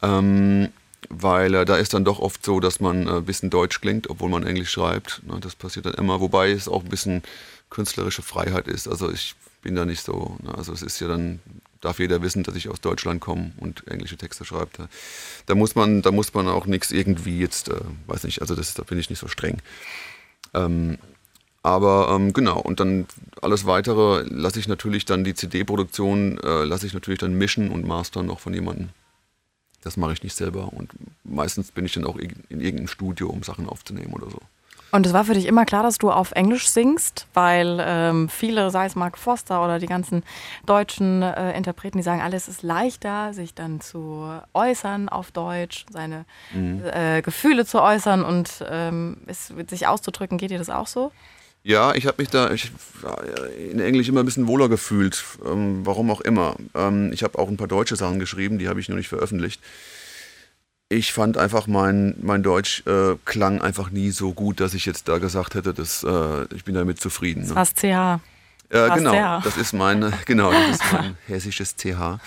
Ähm, 0.02 0.70
weil 1.08 1.54
äh, 1.54 1.64
da 1.64 1.76
ist 1.76 1.94
dann 1.94 2.04
doch 2.04 2.18
oft 2.18 2.44
so, 2.44 2.61
dass 2.61 2.80
man 2.80 3.06
äh, 3.06 3.12
ein 3.12 3.25
bisschen 3.25 3.50
Deutsch 3.50 3.80
klingt, 3.80 4.11
obwohl 4.11 4.28
man 4.28 4.46
Englisch 4.46 4.70
schreibt. 4.70 5.23
Ne, 5.26 5.38
das 5.40 5.54
passiert 5.54 5.87
dann 5.87 5.94
immer, 5.94 6.20
wobei 6.20 6.50
es 6.50 6.68
auch 6.68 6.82
ein 6.82 6.88
bisschen 6.88 7.23
künstlerische 7.70 8.23
Freiheit 8.23 8.68
ist. 8.68 8.88
Also 8.88 9.11
ich 9.11 9.34
bin 9.62 9.75
da 9.75 9.84
nicht 9.84 10.02
so, 10.02 10.37
ne, 10.42 10.54
also 10.54 10.73
es 10.73 10.82
ist 10.82 11.00
ja 11.00 11.08
dann, 11.08 11.40
darf 11.80 11.99
jeder 11.99 12.23
wissen, 12.23 12.42
dass 12.42 12.56
ich 12.56 12.68
aus 12.68 12.80
Deutschland 12.80 13.20
komme 13.20 13.52
und 13.58 13.87
englische 13.88 14.16
Texte 14.16 14.44
schreibe. 14.44 14.70
Da, 14.76 14.88
da, 15.46 15.54
muss 15.54 15.75
man, 15.75 16.02
da 16.02 16.11
muss 16.12 16.32
man 16.34 16.49
auch 16.49 16.66
nichts 16.66 16.90
irgendwie 16.90 17.38
jetzt, 17.38 17.68
äh, 17.68 17.80
weiß 18.06 18.25
nicht, 18.25 18.40
also 18.40 18.54
das, 18.54 18.75
da 18.75 18.82
bin 18.82 18.99
ich 18.99 19.11
nicht 19.11 19.18
so 19.18 19.28
streng. 19.28 19.58
Ähm, 20.54 20.99
aber 21.62 22.14
ähm, 22.14 22.34
genau, 22.34 22.61
und 22.61 22.78
dann 22.78 23.06
alles 23.40 23.64
weitere 23.64 24.23
lasse 24.28 24.61
ich 24.61 24.68
natürlich 24.68 25.06
dann 25.06 25.25
die 25.25 25.34
CD-Produktion, 25.34 26.38
äh, 26.38 26.64
lasse 26.64 26.87
ich 26.87 26.92
natürlich 26.92 27.20
dann 27.20 27.38
mischen 27.38 27.70
und 27.70 27.87
mastern 27.87 28.26
noch 28.26 28.40
von 28.40 28.52
jemandem. 28.52 28.90
Das 29.85 29.97
mache 29.97 30.14
ich 30.14 30.23
nicht 30.23 30.35
selber 30.35 30.73
und 30.73 30.91
meistens 31.25 31.71
bin 31.71 31.85
ich 31.85 31.93
dann 31.93 32.05
auch 32.05 32.17
in 32.17 32.33
irgendeinem 32.49 32.88
Studio, 32.88 33.29
um 33.29 33.43
Sachen 33.43 33.69
aufzunehmen 33.69 34.12
oder 34.14 34.31
so. 34.31 34.38
Und 34.95 35.07
es 35.07 35.12
war 35.12 35.25
für 35.25 35.35
dich 35.35 35.47
immer 35.47 35.64
klar, 35.64 35.83
dass 35.83 35.99
du 35.99 36.12
auf 36.12 36.31
Englisch 36.33 36.69
singst, 36.69 37.26
weil 37.35 37.83
ähm, 37.85 38.29
viele, 38.29 38.71
sei 38.71 38.87
es 38.87 38.95
Mark 38.95 39.19
Foster 39.19 39.64
oder 39.64 39.81
die 39.81 39.88
ganzen 39.88 40.23
deutschen 40.67 41.21
äh, 41.21 41.57
Interpreten, 41.57 41.99
die 41.99 42.05
sagen, 42.05 42.23
alles 42.23 42.47
ist 42.47 42.62
leichter, 42.62 43.35
sich 43.35 43.55
dann 43.55 43.81
zu 43.81 44.25
äußern 44.53 45.09
auf 45.09 45.33
Deutsch, 45.33 45.85
seine 45.91 46.26
mhm. 46.53 46.85
äh, 46.85 47.23
Gefühle 47.23 47.67
zu 47.67 47.83
äußern 47.83 48.25
und 48.25 48.64
ähm, 48.71 49.17
es, 49.26 49.53
sich 49.69 49.88
auszudrücken. 49.88 50.38
Geht 50.38 50.53
dir 50.53 50.59
das 50.59 50.71
auch 50.71 50.87
so? 50.87 51.11
Ja, 51.66 51.94
ich 51.94 52.06
habe 52.06 52.21
mich 52.21 52.28
da 52.28 52.50
ich, 52.50 52.71
in 53.59 53.80
Englisch 53.80 54.06
immer 54.06 54.21
ein 54.21 54.26
bisschen 54.26 54.47
wohler 54.47 54.68
gefühlt, 54.68 55.25
ähm, 55.47 55.80
warum 55.87 56.11
auch 56.11 56.21
immer. 56.21 56.56
Ähm, 56.75 57.11
ich 57.11 57.23
habe 57.23 57.38
auch 57.38 57.49
ein 57.49 57.56
paar 57.56 57.68
deutsche 57.68 57.97
Sachen 57.97 58.18
geschrieben, 58.18 58.59
die 58.59 58.68
habe 58.68 58.80
ich 58.80 58.90
nur 58.90 58.99
nicht 58.99 59.09
veröffentlicht. 59.09 59.62
Ich 60.90 61.14
fand 61.14 61.38
einfach, 61.38 61.66
mein, 61.66 62.16
mein 62.21 62.42
Deutsch 62.42 62.83
äh, 62.87 63.16
klang 63.25 63.62
einfach 63.62 63.90
nie 63.90 64.11
so 64.11 64.35
gut, 64.35 64.61
dass 64.61 64.75
ich 64.75 64.85
jetzt 64.85 65.09
da 65.09 65.16
gesagt 65.16 65.54
hätte, 65.54 65.73
dass, 65.73 66.04
äh, 66.04 66.44
ich 66.54 66.64
bin 66.64 66.75
damit 66.75 67.00
zufrieden. 67.00 67.47
Ne? 67.47 67.54
Das 67.54 67.75
CH. 67.75 68.21
Äh, 68.68 68.90
genau, 68.94 69.12
CH. 69.12 69.44
das 69.44 69.56
ist 69.56 69.73
mein, 69.73 70.12
genau, 70.26 70.52
das 70.52 70.68
ist 70.68 70.92
mein 70.92 71.16
hessisches 71.26 71.76
CH. 71.76 72.21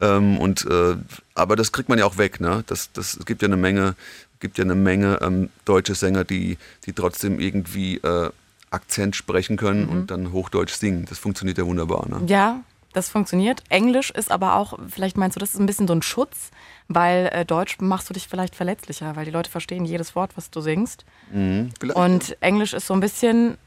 Ähm, 0.00 0.38
und, 0.38 0.64
äh, 0.64 0.96
aber 1.34 1.54
das 1.54 1.72
kriegt 1.72 1.90
man 1.90 1.98
ja 1.98 2.06
auch 2.06 2.16
weg. 2.16 2.40
Ne? 2.40 2.64
Das, 2.66 2.90
das, 2.92 3.18
es 3.18 3.26
gibt 3.26 3.42
ja 3.42 3.48
eine 3.48 3.58
Menge, 3.58 3.94
gibt 4.40 4.56
ja 4.56 4.64
eine 4.64 4.74
Menge 4.74 5.18
ähm, 5.20 5.50
deutsche 5.66 5.94
Sänger, 5.94 6.24
die, 6.24 6.56
die 6.86 6.94
trotzdem 6.94 7.38
irgendwie 7.38 7.98
äh, 7.98 8.30
Akzent 8.70 9.16
sprechen 9.16 9.56
können 9.56 9.86
mhm. 9.86 9.90
und 9.90 10.10
dann 10.10 10.32
Hochdeutsch 10.32 10.74
singen. 10.74 11.04
Das 11.08 11.18
funktioniert 11.18 11.58
ja 11.58 11.66
wunderbar. 11.66 12.08
Ne? 12.08 12.22
Ja, 12.26 12.60
das 12.92 13.08
funktioniert. 13.08 13.62
Englisch 13.68 14.10
ist 14.10 14.30
aber 14.30 14.56
auch, 14.56 14.78
vielleicht 14.88 15.16
meinst 15.16 15.36
du, 15.36 15.40
das 15.40 15.54
ist 15.54 15.60
ein 15.60 15.66
bisschen 15.66 15.86
so 15.86 15.94
ein 15.94 16.02
Schutz, 16.02 16.50
weil 16.88 17.30
äh, 17.32 17.44
Deutsch 17.44 17.78
machst 17.80 18.08
du 18.08 18.14
dich 18.14 18.26
vielleicht 18.26 18.56
verletzlicher, 18.56 19.14
weil 19.14 19.24
die 19.24 19.30
Leute 19.30 19.50
verstehen 19.50 19.84
jedes 19.84 20.16
Wort, 20.16 20.36
was 20.36 20.50
du 20.50 20.60
singst. 20.60 21.04
Mhm, 21.32 21.70
und 21.94 22.36
Englisch 22.40 22.72
ist 22.72 22.86
so 22.86 22.94
ein 22.94 23.00
bisschen, 23.00 23.58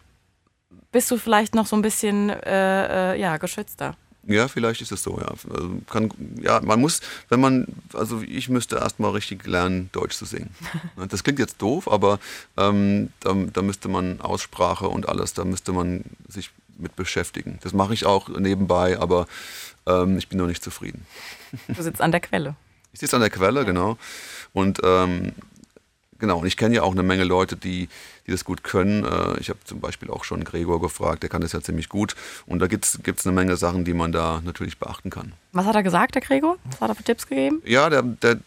bist 0.91 1.09
du 1.09 1.17
vielleicht 1.17 1.55
noch 1.55 1.67
so 1.67 1.75
ein 1.75 1.81
bisschen 1.81 2.29
äh, 2.29 3.13
äh, 3.13 3.19
ja, 3.19 3.37
geschützter. 3.37 3.95
Ja, 4.25 4.47
vielleicht 4.47 4.81
ist 4.81 4.91
es 4.91 5.03
so, 5.03 5.19
ja. 5.19 5.27
Also 5.27 5.81
kann, 5.89 6.09
ja, 6.41 6.61
man 6.61 6.79
muss, 6.79 7.01
wenn 7.29 7.41
man, 7.41 7.67
also 7.93 8.21
ich 8.21 8.47
müsste 8.47 8.77
erstmal 8.77 9.11
richtig 9.11 9.45
lernen, 9.45 9.89
Deutsch 9.91 10.15
zu 10.15 10.25
singen. 10.25 10.49
Das 11.09 11.23
klingt 11.23 11.39
jetzt 11.39 11.61
doof, 11.61 11.91
aber 11.91 12.19
ähm, 12.57 13.11
da, 13.19 13.33
da 13.33 13.61
müsste 13.61 13.89
man 13.89 14.21
Aussprache 14.21 14.87
und 14.87 15.09
alles, 15.09 15.33
da 15.33 15.43
müsste 15.43 15.73
man 15.73 16.03
sich 16.27 16.51
mit 16.77 16.95
beschäftigen. 16.95 17.59
Das 17.61 17.73
mache 17.73 17.93
ich 17.93 18.05
auch 18.05 18.29
nebenbei, 18.29 18.97
aber 18.97 19.27
ähm, 19.85 20.17
ich 20.17 20.29
bin 20.29 20.37
noch 20.37 20.47
nicht 20.47 20.63
zufrieden. 20.63 21.05
Du 21.67 21.81
sitzt 21.81 22.01
an 22.01 22.11
der 22.11 22.21
Quelle. 22.21 22.55
Ich 22.93 22.99
sitze 22.99 23.15
an 23.15 23.21
der 23.21 23.29
Quelle, 23.29 23.65
genau. 23.65 23.97
Und 24.53 24.79
ähm, 24.83 25.33
genau, 26.23 26.39
und 26.39 26.47
ich 26.47 26.55
kenne 26.55 26.73
ja 26.73 26.83
auch 26.83 26.93
eine 26.93 27.03
Menge 27.03 27.25
Leute, 27.25 27.57
die, 27.57 27.89
die 28.25 28.31
das 28.31 28.45
gut 28.45 28.63
können. 28.63 29.03
Äh, 29.03 29.41
ich 29.41 29.49
habe 29.49 29.59
zum 29.65 29.81
Beispiel 29.81 30.09
auch 30.09 30.23
schon 30.23 30.45
Gregor 30.45 30.79
gefragt, 30.79 31.21
der 31.21 31.29
kann 31.29 31.41
das 31.41 31.51
ja 31.51 31.59
ziemlich 31.59 31.89
gut. 31.89 32.15
Und 32.45 32.59
da 32.59 32.67
gibt 32.67 32.85
es 32.85 33.25
eine 33.25 33.35
Menge 33.35 33.57
Sachen, 33.57 33.83
die 33.83 33.93
man 33.93 34.13
da 34.13 34.41
natürlich 34.41 34.77
beachten 34.77 35.09
kann. 35.09 35.33
Was 35.51 35.65
hat 35.65 35.75
er 35.75 35.83
gesagt, 35.83 36.15
der 36.15 36.21
Gregor? 36.21 36.57
Was 36.71 36.79
hat 36.79 36.89
er 36.89 36.95
für 36.95 37.03
Tipps 37.03 37.27
gegeben? 37.27 37.61
Ja, 37.65 37.89
der, 37.89 38.03
der, 38.03 38.39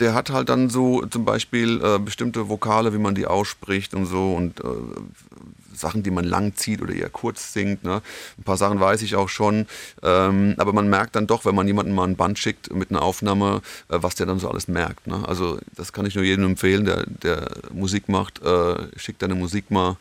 der 0.00 0.14
hat 0.14 0.30
halt 0.30 0.48
dann 0.48 0.70
so 0.70 1.04
zum 1.06 1.24
Beispiel 1.24 1.80
äh, 1.84 1.98
bestimmte 1.98 2.48
Vokale, 2.48 2.92
wie 2.92 2.98
man 2.98 3.14
die 3.14 3.26
ausspricht 3.26 3.94
und 3.94 4.06
so 4.06 4.34
und 4.34 4.60
äh, 4.60 4.64
Sachen, 5.74 6.02
die 6.02 6.10
man 6.10 6.24
lang 6.24 6.54
zieht 6.56 6.82
oder 6.82 6.94
eher 6.94 7.08
kurz 7.08 7.52
singt. 7.52 7.84
Ne? 7.84 8.02
Ein 8.38 8.42
paar 8.44 8.56
Sachen 8.56 8.80
weiß 8.80 9.02
ich 9.02 9.16
auch 9.16 9.28
schon, 9.28 9.66
ähm, 10.02 10.54
aber 10.58 10.72
man 10.72 10.88
merkt 10.88 11.16
dann 11.16 11.26
doch, 11.26 11.44
wenn 11.44 11.54
man 11.54 11.66
jemanden 11.66 11.92
mal 11.92 12.06
ein 12.06 12.16
Band 12.16 12.38
schickt 12.38 12.72
mit 12.74 12.90
einer 12.90 13.02
Aufnahme, 13.02 13.62
äh, 13.88 13.98
was 14.00 14.14
der 14.14 14.26
dann 14.26 14.38
so 14.38 14.48
alles 14.50 14.68
merkt. 14.68 15.06
Ne? 15.06 15.22
Also 15.26 15.58
das 15.76 15.92
kann 15.92 16.06
ich 16.06 16.14
nur 16.14 16.24
jedem 16.24 16.44
empfehlen, 16.44 16.84
der, 16.84 17.04
der 17.06 17.50
Musik 17.72 18.08
macht, 18.08 18.42
äh, 18.42 18.76
schickt 18.96 19.22
deine 19.22 19.34
Musik 19.34 19.70
mal 19.70 19.96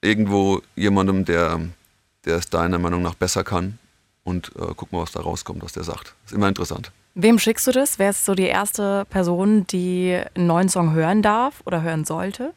irgendwo 0.00 0.62
jemandem, 0.74 1.24
der, 1.24 1.60
der 2.24 2.36
es 2.36 2.50
deiner 2.50 2.78
Meinung 2.78 3.02
nach 3.02 3.14
besser 3.14 3.44
kann 3.44 3.78
und 4.24 4.48
äh, 4.56 4.72
guck 4.76 4.92
mal, 4.92 5.02
was 5.02 5.12
da 5.12 5.20
rauskommt, 5.20 5.62
was 5.62 5.72
der 5.72 5.84
sagt. 5.84 6.14
Ist 6.26 6.32
immer 6.32 6.48
interessant. 6.48 6.92
Wem 7.14 7.38
schickst 7.38 7.66
du 7.66 7.72
das? 7.72 7.98
Wer 7.98 8.10
ist 8.10 8.24
so 8.24 8.34
die 8.34 8.46
erste 8.46 9.04
Person, 9.10 9.66
die 9.66 10.18
einen 10.34 10.46
neuen 10.46 10.68
Song 10.68 10.94
hören 10.94 11.20
darf 11.20 11.60
oder 11.66 11.82
hören 11.82 12.04
sollte? 12.04 12.54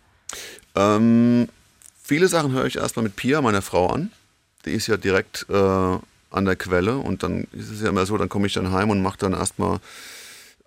Ähm, 0.76 1.50
viele 2.02 2.28
Sachen 2.28 2.54
höre 2.54 2.66
ich 2.66 2.78
erstmal 2.78 3.04
mit 3.04 3.16
Pia, 3.18 3.42
meiner 3.42 3.62
Frau, 3.62 3.88
an. 3.88 4.12
Die 4.66 4.72
ist 4.72 4.88
ja 4.88 4.96
direkt 4.96 5.46
äh, 5.50 5.54
an 5.54 6.46
der 6.46 6.56
Quelle 6.56 6.98
und 6.98 7.22
dann 7.24 7.48
ist 7.52 7.70
es 7.70 7.82
ja 7.82 7.90
immer 7.90 8.06
so, 8.06 8.18
dann 8.18 8.30
komme 8.30 8.48
ich 8.48 8.54
dann 8.54 8.72
heim 8.72 8.90
und 8.90 9.02
mache 9.02 9.18
dann 9.18 9.34
erstmal 9.34 9.80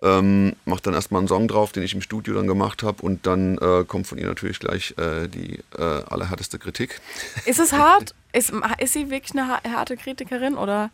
ähm, 0.01 0.55
mache 0.63 0.81
dann 0.83 0.93
erstmal 0.93 1.19
einen 1.19 1.27
Song 1.27 1.49
drauf, 1.49 1.73
den 1.73 1.83
ich 1.83 1.93
im 1.93 2.01
Studio 2.01 2.35
dann 2.35 2.47
gemacht 2.47 2.83
habe 2.83 3.01
und 3.01 3.27
dann 3.27 3.57
äh, 3.57 3.83
kommt 3.85 4.07
von 4.07 4.17
ihr 4.17 4.27
natürlich 4.27 4.59
gleich 4.59 4.95
äh, 4.97 5.27
die 5.27 5.59
äh, 5.77 5.81
allerhärteste 5.81 6.57
Kritik. 6.57 7.01
Ist 7.45 7.59
es 7.59 7.73
hart? 7.73 8.15
ist, 8.31 8.53
ist 8.77 8.93
sie 8.93 9.09
wirklich 9.09 9.37
eine 9.37 9.59
harte 9.61 9.97
Kritikerin 9.97 10.55
oder? 10.55 10.89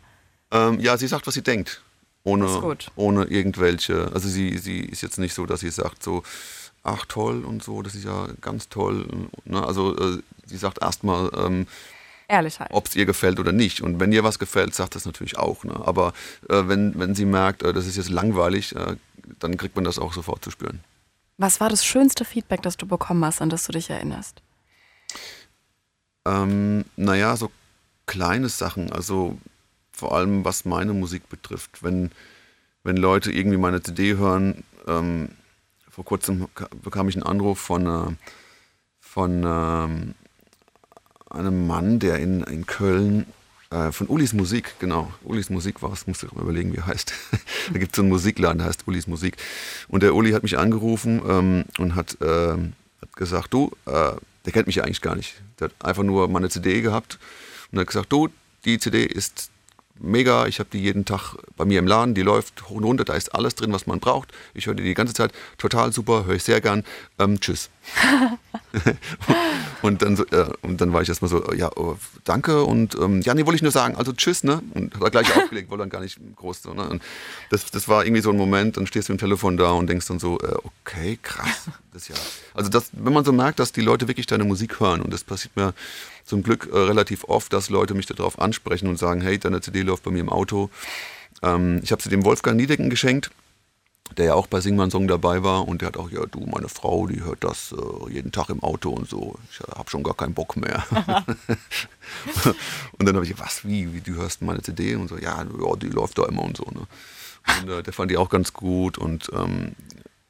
Ähm, 0.50 0.80
ja, 0.80 0.96
sie 0.96 1.06
sagt, 1.06 1.26
was 1.28 1.34
sie 1.34 1.42
denkt 1.42 1.82
ohne, 2.26 2.76
ohne 2.96 3.24
irgendwelche, 3.24 4.10
also 4.12 4.28
sie, 4.28 4.58
sie 4.58 4.80
ist 4.80 5.02
jetzt 5.02 5.18
nicht 5.18 5.32
so, 5.32 5.46
dass 5.46 5.60
sie 5.60 5.70
sagt 5.70 6.02
so, 6.02 6.24
ach 6.82 7.06
toll 7.06 7.44
und 7.44 7.62
so, 7.62 7.82
das 7.82 7.94
ist 7.94 8.04
ja 8.04 8.26
ganz 8.40 8.68
toll. 8.68 9.06
Ne? 9.44 9.64
Also 9.64 9.96
äh, 9.96 10.22
sie 10.44 10.56
sagt 10.56 10.82
erstmal, 10.82 11.30
ähm. 11.36 11.66
Ob 12.70 12.88
es 12.88 12.96
ihr 12.96 13.06
gefällt 13.06 13.38
oder 13.38 13.52
nicht. 13.52 13.80
Und 13.82 14.00
wenn 14.00 14.10
ihr 14.10 14.24
was 14.24 14.40
gefällt, 14.40 14.74
sagt 14.74 14.96
das 14.96 15.04
natürlich 15.06 15.38
auch. 15.38 15.62
Ne? 15.62 15.80
Aber 15.84 16.12
äh, 16.48 16.64
wenn, 16.66 16.98
wenn 16.98 17.14
sie 17.14 17.24
merkt, 17.24 17.62
äh, 17.62 17.72
das 17.72 17.86
ist 17.86 17.96
jetzt 17.96 18.10
langweilig, 18.10 18.74
äh, 18.74 18.96
dann 19.38 19.56
kriegt 19.56 19.76
man 19.76 19.84
das 19.84 20.00
auch 20.00 20.12
sofort 20.12 20.42
zu 20.42 20.50
spüren. 20.50 20.80
Was 21.38 21.60
war 21.60 21.68
das 21.68 21.84
schönste 21.84 22.24
Feedback, 22.24 22.62
das 22.62 22.76
du 22.76 22.86
bekommen 22.86 23.24
hast, 23.24 23.40
an 23.40 23.50
das 23.50 23.64
du 23.66 23.72
dich 23.72 23.90
erinnerst? 23.90 24.42
Ähm, 26.24 26.84
naja, 26.96 27.36
so 27.36 27.52
kleine 28.06 28.48
Sachen. 28.48 28.92
Also 28.92 29.38
vor 29.96 30.14
allem 30.14 30.44
was 30.44 30.66
meine 30.66 30.92
Musik 30.92 31.28
betrifft. 31.30 31.82
Wenn, 31.82 32.10
wenn 32.84 32.98
Leute 32.98 33.32
irgendwie 33.32 33.56
meine 33.56 33.82
CD 33.82 34.16
hören, 34.16 34.62
ähm, 34.86 35.30
vor 35.88 36.04
kurzem 36.04 36.46
bekam 36.82 37.08
ich 37.08 37.16
einen 37.16 37.22
Anruf 37.22 37.58
von, 37.58 37.86
äh, 37.86 38.14
von 39.00 39.42
ähm, 39.44 40.14
einem 41.30 41.66
Mann, 41.66 41.98
der 41.98 42.18
in, 42.18 42.42
in 42.42 42.66
Köln 42.66 43.24
äh, 43.70 43.90
von 43.90 44.06
Ulis 44.08 44.34
Musik, 44.34 44.74
genau, 44.78 45.10
Ulis 45.24 45.48
Musik 45.48 45.82
war 45.82 45.92
es, 45.92 46.06
muss 46.06 46.22
ich 46.22 46.30
mal 46.32 46.42
überlegen, 46.42 46.74
wie 46.74 46.76
er 46.76 46.86
heißt. 46.86 47.14
da 47.72 47.78
gibt 47.78 47.92
es 47.92 47.96
so 47.96 48.02
einen 48.02 48.10
Musikladen, 48.10 48.58
der 48.58 48.66
heißt 48.66 48.86
Ulis 48.86 49.06
Musik. 49.06 49.38
Und 49.88 50.02
der 50.02 50.14
Uli 50.14 50.32
hat 50.32 50.42
mich 50.42 50.58
angerufen 50.58 51.22
ähm, 51.26 51.64
und 51.78 51.94
hat, 51.94 52.20
äh, 52.20 52.58
hat 53.00 53.16
gesagt, 53.16 53.54
du, 53.54 53.72
äh, 53.86 54.12
der 54.44 54.52
kennt 54.52 54.66
mich 54.66 54.76
ja 54.76 54.84
eigentlich 54.84 55.00
gar 55.00 55.16
nicht. 55.16 55.42
Der 55.58 55.68
hat 55.68 55.74
einfach 55.82 56.02
nur 56.02 56.28
meine 56.28 56.50
CD 56.50 56.82
gehabt 56.82 57.18
und 57.72 57.78
hat 57.78 57.86
gesagt, 57.86 58.12
du, 58.12 58.28
die 58.66 58.78
CD 58.78 59.04
ist 59.04 59.50
mega, 59.98 60.46
ich 60.46 60.58
habe 60.58 60.68
die 60.72 60.80
jeden 60.80 61.04
Tag 61.04 61.34
bei 61.56 61.64
mir 61.64 61.78
im 61.78 61.86
Laden, 61.86 62.14
die 62.14 62.22
läuft 62.22 62.68
hoch 62.68 62.76
und 62.76 62.84
runter, 62.84 63.04
da 63.04 63.14
ist 63.14 63.34
alles 63.34 63.54
drin, 63.54 63.72
was 63.72 63.86
man 63.86 64.00
braucht. 64.00 64.32
Ich 64.54 64.66
höre 64.66 64.74
die 64.74 64.84
die 64.84 64.94
ganze 64.94 65.14
Zeit, 65.14 65.32
total 65.58 65.92
super, 65.92 66.24
höre 66.24 66.36
ich 66.36 66.42
sehr 66.42 66.60
gern. 66.60 66.84
Ähm, 67.18 67.40
tschüss. 67.40 67.70
und, 69.82 70.02
dann 70.02 70.18
äh, 70.30 70.46
und 70.62 70.80
dann 70.80 70.92
war 70.92 71.02
ich 71.02 71.08
erstmal 71.08 71.30
so, 71.30 71.52
ja, 71.52 71.70
oh, 71.76 71.96
danke 72.24 72.64
und 72.64 72.94
ähm, 72.96 73.20
ja, 73.22 73.34
nee, 73.34 73.46
wollte 73.46 73.56
ich 73.56 73.62
nur 73.62 73.70
sagen, 73.70 73.96
also 73.96 74.12
tschüss, 74.12 74.44
ne? 74.44 74.60
Und 74.74 74.94
hat 74.96 75.02
er 75.02 75.10
gleich 75.10 75.36
aufgelegt, 75.36 75.70
wollte 75.70 75.82
dann 75.82 75.90
gar 75.90 76.00
nicht 76.00 76.18
groß 76.36 76.62
so, 76.62 76.74
ne? 76.74 76.98
Das, 77.50 77.70
das 77.70 77.88
war 77.88 78.04
irgendwie 78.04 78.22
so 78.22 78.30
ein 78.30 78.36
Moment, 78.36 78.76
dann 78.76 78.86
stehst 78.86 79.08
du 79.08 79.12
im 79.12 79.18
Telefon 79.18 79.56
da 79.56 79.70
und 79.72 79.88
denkst 79.88 80.06
dann 80.06 80.18
so, 80.18 80.38
äh, 80.40 80.56
okay, 80.64 81.18
krass. 81.22 81.68
Das 81.92 82.08
ja, 82.08 82.16
also 82.54 82.70
das, 82.70 82.90
wenn 82.92 83.12
man 83.12 83.24
so 83.24 83.32
merkt, 83.32 83.58
dass 83.58 83.72
die 83.72 83.80
Leute 83.80 84.08
wirklich 84.08 84.26
deine 84.26 84.44
Musik 84.44 84.80
hören 84.80 85.00
und 85.00 85.12
das 85.12 85.24
passiert 85.24 85.56
mir 85.56 85.72
zum 86.26 86.42
Glück 86.42 86.68
äh, 86.70 86.76
relativ 86.76 87.24
oft, 87.24 87.52
dass 87.52 87.70
Leute 87.70 87.94
mich 87.94 88.06
darauf 88.06 88.38
ansprechen 88.38 88.88
und 88.88 88.98
sagen, 88.98 89.20
hey, 89.20 89.38
deine 89.38 89.60
CD 89.60 89.82
läuft 89.82 90.02
bei 90.02 90.10
mir 90.10 90.20
im 90.20 90.28
Auto. 90.28 90.70
Ähm, 91.42 91.80
ich 91.82 91.92
habe 91.92 92.02
sie 92.02 92.10
dem 92.10 92.24
Wolfgang 92.24 92.56
Niedecken 92.56 92.90
geschenkt, 92.90 93.30
der 94.16 94.26
ja 94.26 94.34
auch 94.34 94.46
bei 94.46 94.60
Singman 94.60 94.90
Song 94.90 95.08
dabei 95.08 95.42
war 95.42 95.66
und 95.66 95.80
der 95.80 95.88
hat 95.88 95.96
auch, 95.96 96.10
ja 96.10 96.26
du, 96.26 96.40
meine 96.40 96.68
Frau, 96.68 97.06
die 97.06 97.22
hört 97.22 97.44
das 97.44 97.72
äh, 97.72 98.12
jeden 98.12 98.32
Tag 98.32 98.50
im 98.50 98.62
Auto 98.62 98.90
und 98.90 99.08
so. 99.08 99.36
Ich 99.50 99.60
äh, 99.60 99.72
habe 99.76 99.88
schon 99.88 100.02
gar 100.02 100.14
keinen 100.14 100.34
Bock 100.34 100.56
mehr. 100.56 100.84
und 102.98 103.06
dann 103.06 103.14
habe 103.14 103.24
ich, 103.24 103.38
was, 103.38 103.64
wie, 103.64 103.94
wie, 103.94 104.00
du 104.00 104.14
hörst 104.14 104.42
meine 104.42 104.62
CD? 104.62 104.96
Und 104.96 105.08
so, 105.08 105.16
ja, 105.16 105.42
ja 105.42 105.76
die 105.76 105.88
läuft 105.88 106.18
da 106.18 106.24
immer 106.26 106.42
und 106.42 106.56
so. 106.56 106.64
Ne? 106.64 106.86
Und 107.62 107.70
äh, 107.70 107.82
der 107.82 107.92
fand 107.92 108.10
die 108.10 108.16
auch 108.16 108.28
ganz 108.28 108.52
gut 108.52 108.98
und 108.98 109.30
ähm, 109.32 109.76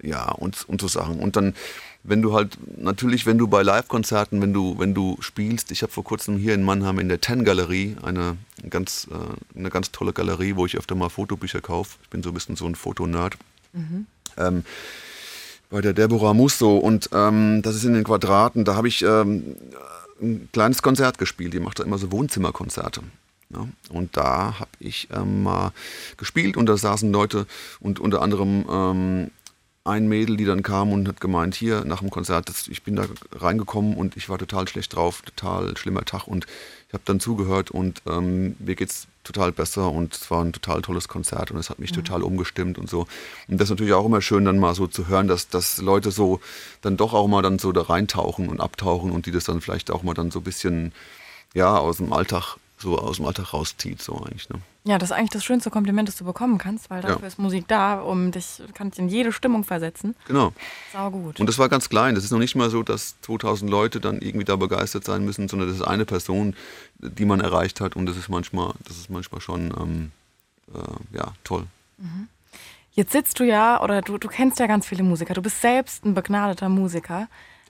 ja, 0.02 0.30
und, 0.30 0.68
und 0.68 0.80
so 0.80 0.88
Sachen. 0.88 1.20
Und 1.20 1.36
dann 1.36 1.54
wenn 2.08 2.22
du 2.22 2.34
halt, 2.34 2.56
natürlich, 2.78 3.26
wenn 3.26 3.38
du 3.38 3.48
bei 3.48 3.62
Live-Konzerten, 3.62 4.40
wenn 4.40 4.52
du, 4.52 4.78
wenn 4.78 4.94
du 4.94 5.16
spielst, 5.20 5.70
ich 5.70 5.82
habe 5.82 5.92
vor 5.92 6.04
kurzem 6.04 6.38
hier 6.38 6.54
in 6.54 6.62
Mannheim 6.62 6.98
in 6.98 7.08
der 7.08 7.20
Ten-Galerie 7.20 7.96
eine 8.02 8.36
ganz, 8.70 9.08
äh, 9.10 9.58
eine 9.58 9.70
ganz 9.70 9.90
tolle 9.92 10.12
Galerie, 10.12 10.56
wo 10.56 10.66
ich 10.66 10.76
öfter 10.76 10.94
mal 10.94 11.08
Fotobücher 11.08 11.60
kaufe. 11.60 11.96
Ich 12.02 12.08
bin 12.08 12.22
so 12.22 12.30
ein 12.30 12.34
bisschen 12.34 12.56
so 12.56 12.66
ein 12.66 12.74
Fotonerd. 12.74 13.36
Mhm. 13.72 14.06
Ähm, 14.36 14.64
bei 15.68 15.80
der 15.80 15.94
Deborah 15.94 16.34
Musso 16.34 16.76
und 16.76 17.10
ähm, 17.12 17.60
das 17.62 17.74
ist 17.74 17.84
in 17.84 17.94
den 17.94 18.04
Quadraten, 18.04 18.64
da 18.64 18.76
habe 18.76 18.86
ich 18.86 19.02
ähm, 19.02 19.56
ein 20.20 20.48
kleines 20.52 20.82
Konzert 20.82 21.18
gespielt. 21.18 21.54
Die 21.54 21.60
macht 21.60 21.80
da 21.80 21.84
immer 21.84 21.98
so 21.98 22.12
Wohnzimmerkonzerte. 22.12 23.02
Ja, 23.50 23.68
und 23.90 24.16
da 24.16 24.58
habe 24.58 24.70
ich 24.80 25.08
ähm, 25.12 25.44
mal 25.44 25.72
gespielt 26.16 26.56
und 26.56 26.66
da 26.66 26.76
saßen 26.76 27.12
Leute 27.12 27.46
und 27.78 28.00
unter 28.00 28.20
anderem 28.20 28.64
ähm, 28.68 29.30
ein 29.86 30.08
Mädel, 30.08 30.36
die 30.36 30.44
dann 30.44 30.62
kam 30.62 30.92
und 30.92 31.08
hat 31.08 31.20
gemeint, 31.20 31.54
hier 31.54 31.84
nach 31.84 32.00
dem 32.00 32.10
Konzert, 32.10 32.48
das, 32.48 32.68
ich 32.68 32.82
bin 32.82 32.96
da 32.96 33.06
reingekommen 33.32 33.96
und 33.96 34.16
ich 34.16 34.28
war 34.28 34.38
total 34.38 34.68
schlecht 34.68 34.94
drauf, 34.94 35.22
total 35.22 35.76
schlimmer 35.76 36.04
Tag 36.04 36.26
und 36.26 36.46
ich 36.88 36.94
habe 36.94 37.02
dann 37.04 37.20
zugehört 37.20 37.70
und 37.70 38.02
ähm, 38.06 38.56
mir 38.58 38.80
es 38.80 39.06
total 39.24 39.52
besser 39.52 39.90
und 39.90 40.14
es 40.14 40.30
war 40.30 40.44
ein 40.44 40.52
total 40.52 40.82
tolles 40.82 41.08
Konzert 41.08 41.50
und 41.50 41.58
es 41.58 41.70
hat 41.70 41.78
mich 41.78 41.90
mhm. 41.92 41.96
total 41.96 42.22
umgestimmt 42.22 42.78
und 42.78 42.88
so. 42.88 43.06
Und 43.48 43.60
das 43.60 43.66
ist 43.66 43.70
natürlich 43.70 43.92
auch 43.92 44.06
immer 44.06 44.22
schön, 44.22 44.44
dann 44.44 44.58
mal 44.58 44.74
so 44.74 44.86
zu 44.86 45.08
hören, 45.08 45.28
dass, 45.28 45.48
dass 45.48 45.78
Leute 45.78 46.10
so 46.10 46.40
dann 46.82 46.96
doch 46.96 47.12
auch 47.12 47.26
mal 47.26 47.42
dann 47.42 47.58
so 47.58 47.72
da 47.72 47.82
reintauchen 47.82 48.48
und 48.48 48.60
abtauchen 48.60 49.10
und 49.10 49.26
die 49.26 49.32
das 49.32 49.44
dann 49.44 49.60
vielleicht 49.60 49.90
auch 49.90 50.02
mal 50.02 50.14
dann 50.14 50.30
so 50.30 50.40
ein 50.40 50.44
bisschen 50.44 50.92
ja 51.54 51.76
aus 51.76 51.96
dem 51.96 52.12
Alltag 52.12 52.56
so 52.78 52.98
aus 52.98 53.16
dem 53.16 53.26
Alltag 53.26 53.52
rauszieht, 53.52 54.02
so 54.02 54.22
eigentlich. 54.22 54.48
Ne? 54.50 54.60
Ja, 54.86 54.98
das 54.98 55.10
ist 55.10 55.16
eigentlich 55.16 55.30
das 55.30 55.44
schönste 55.44 55.68
Kompliment, 55.68 56.08
das 56.08 56.14
du 56.14 56.24
bekommen 56.24 56.58
kannst, 56.58 56.90
weil 56.90 57.02
dafür 57.02 57.22
ja. 57.22 57.26
ist 57.26 57.40
Musik 57.40 57.66
da, 57.66 58.00
um 58.00 58.30
dich, 58.30 58.62
kann 58.72 58.90
dich 58.90 59.00
in 59.00 59.08
jede 59.08 59.32
Stimmung 59.32 59.64
versetzen. 59.64 60.14
Genau. 60.28 60.52
Sau 60.92 61.10
gut. 61.10 61.40
Und 61.40 61.48
das 61.48 61.58
war 61.58 61.68
ganz 61.68 61.88
klein. 61.88 62.14
Das 62.14 62.22
ist 62.22 62.30
noch 62.30 62.38
nicht 62.38 62.54
mal 62.54 62.70
so, 62.70 62.84
dass 62.84 63.20
2000 63.22 63.68
Leute 63.68 63.98
dann 63.98 64.20
irgendwie 64.20 64.44
da 64.44 64.54
begeistert 64.54 65.02
sein 65.02 65.24
müssen, 65.24 65.48
sondern 65.48 65.68
das 65.68 65.78
ist 65.78 65.82
eine 65.82 66.04
Person, 66.04 66.54
die 66.98 67.24
man 67.24 67.40
erreicht 67.40 67.80
hat 67.80 67.96
und 67.96 68.06
das 68.06 68.16
ist 68.16 68.28
manchmal, 68.28 68.74
das 68.86 68.96
ist 68.96 69.10
manchmal 69.10 69.40
schon, 69.40 69.74
ähm, 69.76 70.12
äh, 70.72 71.16
ja, 71.16 71.32
toll. 71.42 71.66
Mhm. 71.98 72.28
Jetzt 72.92 73.10
sitzt 73.10 73.40
du 73.40 73.44
ja, 73.44 73.82
oder 73.82 74.02
du, 74.02 74.18
du 74.18 74.28
kennst 74.28 74.60
ja 74.60 74.68
ganz 74.68 74.86
viele 74.86 75.02
Musiker, 75.02 75.34
du 75.34 75.42
bist 75.42 75.60
selbst 75.60 76.04
ein 76.04 76.14
begnadeter 76.14 76.68
Musiker. 76.68 77.26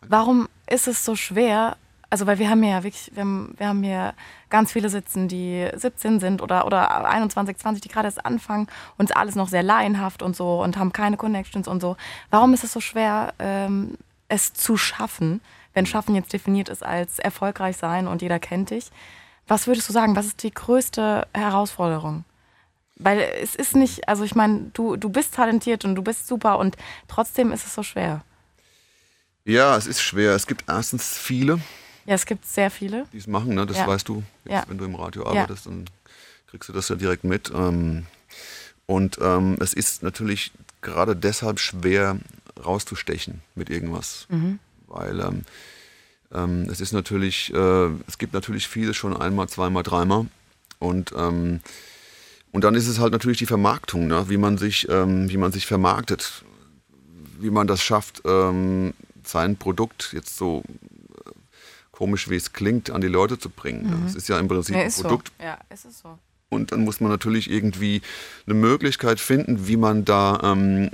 Warum 0.07 0.51
ist 0.69 0.87
es 0.87 1.03
so 1.03 1.17
schwer, 1.17 1.79
also 2.09 2.27
weil 2.27 2.39
wir 2.39 2.49
haben 2.49 2.63
ja 2.63 2.83
wirklich, 2.85 3.11
wir 3.15 3.23
haben, 3.23 3.55
wir 3.57 3.69
haben 3.69 3.83
hier 3.83 4.15
ganz 4.49 4.73
viele 4.73 4.89
sitzen, 4.89 5.29
die 5.29 5.69
17 5.75 6.21
sind 6.21 6.41
oder, 6.41 6.67
oder 6.67 7.07
21, 7.07 7.57
20, 7.57 7.83
die 7.83 7.89
gerade 7.89 8.07
erst 8.07 8.25
anfangen 8.25 8.69
und 8.97 9.17
alles 9.17 9.35
noch 9.35 9.49
sehr 9.49 9.63
laienhaft 9.63 10.23
und 10.23 10.37
so 10.37 10.63
und 10.63 10.77
haben 10.77 10.93
keine 10.93 11.17
Connections 11.17 11.67
und 11.67 11.81
so. 11.81 11.97
Warum 12.31 12.55
ist 12.55 12.65
es 12.65 12.73
so 12.73 12.81
schwer, 12.81 13.35
ähm, 13.39 13.99
es 14.29 14.53
zu 14.53 14.77
schaffen, 14.77 15.41
wenn 15.75 15.87
Schaffen 15.87 16.15
jetzt 16.15 16.33
definiert 16.33 16.69
ist 16.69 16.85
als 16.85 17.19
erfolgreich 17.19 17.77
sein 17.77 18.07
und 18.07 18.23
jeder 18.23 18.39
kennt 18.39 18.71
dich? 18.71 18.91
Was 19.49 19.67
würdest 19.67 19.89
du 19.89 19.93
sagen, 19.93 20.17
was 20.17 20.27
ist 20.27 20.43
die 20.43 20.53
größte 20.53 21.27
Herausforderung? 21.35 22.25
Weil 22.97 23.21
es 23.43 23.55
ist 23.55 23.77
nicht, 23.77 24.09
also 24.09 24.25
ich 24.25 24.35
meine, 24.35 24.71
du, 24.73 24.97
du 24.97 25.09
bist 25.09 25.35
talentiert 25.35 25.85
und 25.85 25.95
du 25.97 26.03
bist 26.03 26.27
super 26.27 26.59
und 26.59 26.77
trotzdem 27.09 27.53
ist 27.53 27.67
es 27.67 27.75
so 27.75 27.83
schwer. 27.83 28.23
Ja, 29.45 29.77
es 29.77 29.87
ist 29.87 30.01
schwer. 30.01 30.35
Es 30.35 30.47
gibt 30.47 30.65
erstens 30.69 31.17
viele, 31.17 31.61
ja, 32.07 32.15
es 32.15 32.25
gibt 32.25 32.47
sehr 32.47 32.71
viele. 32.71 33.07
Die 33.13 33.19
es 33.19 33.27
machen, 33.27 33.55
ne? 33.55 33.67
das 33.67 33.79
ja. 33.79 33.87
weißt 33.87 34.09
du. 34.09 34.23
Jetzt, 34.45 34.53
ja. 34.53 34.65
Wenn 34.69 34.79
du 34.79 34.85
im 34.85 34.95
Radio 34.95 35.27
arbeitest, 35.27 35.67
dann 35.67 35.87
kriegst 36.47 36.69
du 36.69 36.73
das 36.73 36.89
ja 36.89 36.97
direkt 36.97 37.25
mit. 37.25 37.51
Ähm, 37.55 38.07
und 38.87 39.19
ähm, 39.21 39.57
es 39.61 39.75
ist 39.75 40.03
natürlich 40.03 40.53
gerade 40.81 41.17
deshalb 41.17 41.59
schwer 41.59 42.19
rauszustechen 42.65 43.43
mit 43.57 43.71
irgendwas. 43.71 44.27
Mhm. 44.29 44.61
Weil 44.87 45.21
ähm, 45.21 45.45
ähm, 46.33 46.69
es 46.71 46.81
ist 46.81 46.93
natürlich, 46.93 47.53
äh, 47.53 47.89
es 48.07 48.19
gibt 48.19 48.33
natürlich 48.33 48.69
vieles 48.69 48.97
schon 48.97 49.17
einmal, 49.17 49.49
zweimal, 49.49 49.83
dreimal. 49.83 50.27
Und, 50.79 51.13
ähm, 51.17 51.61
und 52.53 52.63
dann 52.63 52.77
ist 52.77 52.87
es 52.87 53.01
halt 53.01 53.13
natürlich 53.13 53.39
die 53.39 53.47
Vermarktung, 53.47 54.07
ne? 54.07 54.29
wie, 54.29 54.37
man 54.37 54.59
sich, 54.59 54.89
ähm, 54.89 55.29
wie 55.29 55.37
man 55.37 55.51
sich 55.51 55.67
vermarktet, 55.67 56.45
wie 57.39 57.51
man 57.51 57.67
das 57.67 57.83
schafft, 57.83 58.23
sein 58.25 59.57
Produkt 59.59 60.13
jetzt 60.15 60.39
so 60.39 60.63
komisch 61.97 62.29
wie 62.29 62.37
es 62.37 62.53
klingt, 62.53 62.91
an 62.91 63.01
die 63.01 63.09
Leute 63.09 63.39
zu 63.39 63.49
bringen. 63.49 63.87
Mhm. 63.87 64.05
Das 64.05 64.15
ist 64.15 64.29
ja 64.29 64.39
im 64.39 64.49
Prinzip 64.49 64.77
ja, 64.77 64.83
ein 64.83 64.93
Produkt. 64.93 65.33
So. 65.39 65.45
Ja, 65.45 65.59
ist 65.73 65.87
es 65.87 66.01
so. 66.01 66.19
Und 66.51 66.71
dann 66.71 66.85
muss 66.85 67.01
man 67.01 67.11
natürlich 67.11 67.51
irgendwie 67.51 68.03
eine 68.47 68.55
Möglichkeit 68.55 69.19
finden, 69.19 69.67
wie 69.67 69.79
man 69.79 70.05
da 70.05 70.41
ähm, 70.43 70.91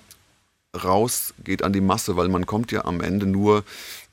rausgeht 0.72 1.64
an 1.64 1.72
die 1.72 1.80
Masse, 1.80 2.16
weil 2.16 2.28
man 2.28 2.46
kommt 2.46 2.70
ja 2.70 2.84
am 2.84 3.00
Ende 3.00 3.26
nur 3.26 3.64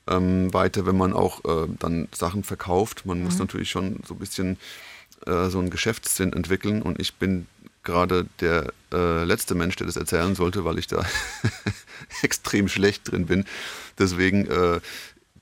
ähm, 0.08 0.52
weiter, 0.52 0.88
wenn 0.88 0.98
man 0.98 1.14
auch 1.14 1.46
äh, 1.46 1.68
dann 1.78 2.08
Sachen 2.12 2.44
verkauft. 2.44 3.06
Man 3.06 3.20
mhm. 3.20 3.26
muss 3.26 3.38
natürlich 3.38 3.70
schon 3.70 4.00
so 4.06 4.16
ein 4.16 4.20
bisschen 4.20 4.58
äh, 5.28 5.50
so 5.50 5.60
einen 5.60 5.70
Geschäftssinn 5.70 6.34
entwickeln 6.34 6.82
und 6.82 7.00
ich 7.00 7.16
bin 7.16 7.46
gerade 7.84 8.26
der 8.40 8.74
äh, 8.92 9.24
letzte 9.26 9.54
Mensch, 9.54 9.76
der 9.76 9.86
das 9.86 9.96
erzählen 9.96 10.34
sollte, 10.34 10.66
weil 10.66 10.80
ich 10.80 10.88
da 10.88 11.06
extrem 12.24 12.68
schlecht 12.68 13.12
drin 13.12 13.28
bin. 13.28 13.46
Deswegen 13.98 14.48
äh, 14.48 14.80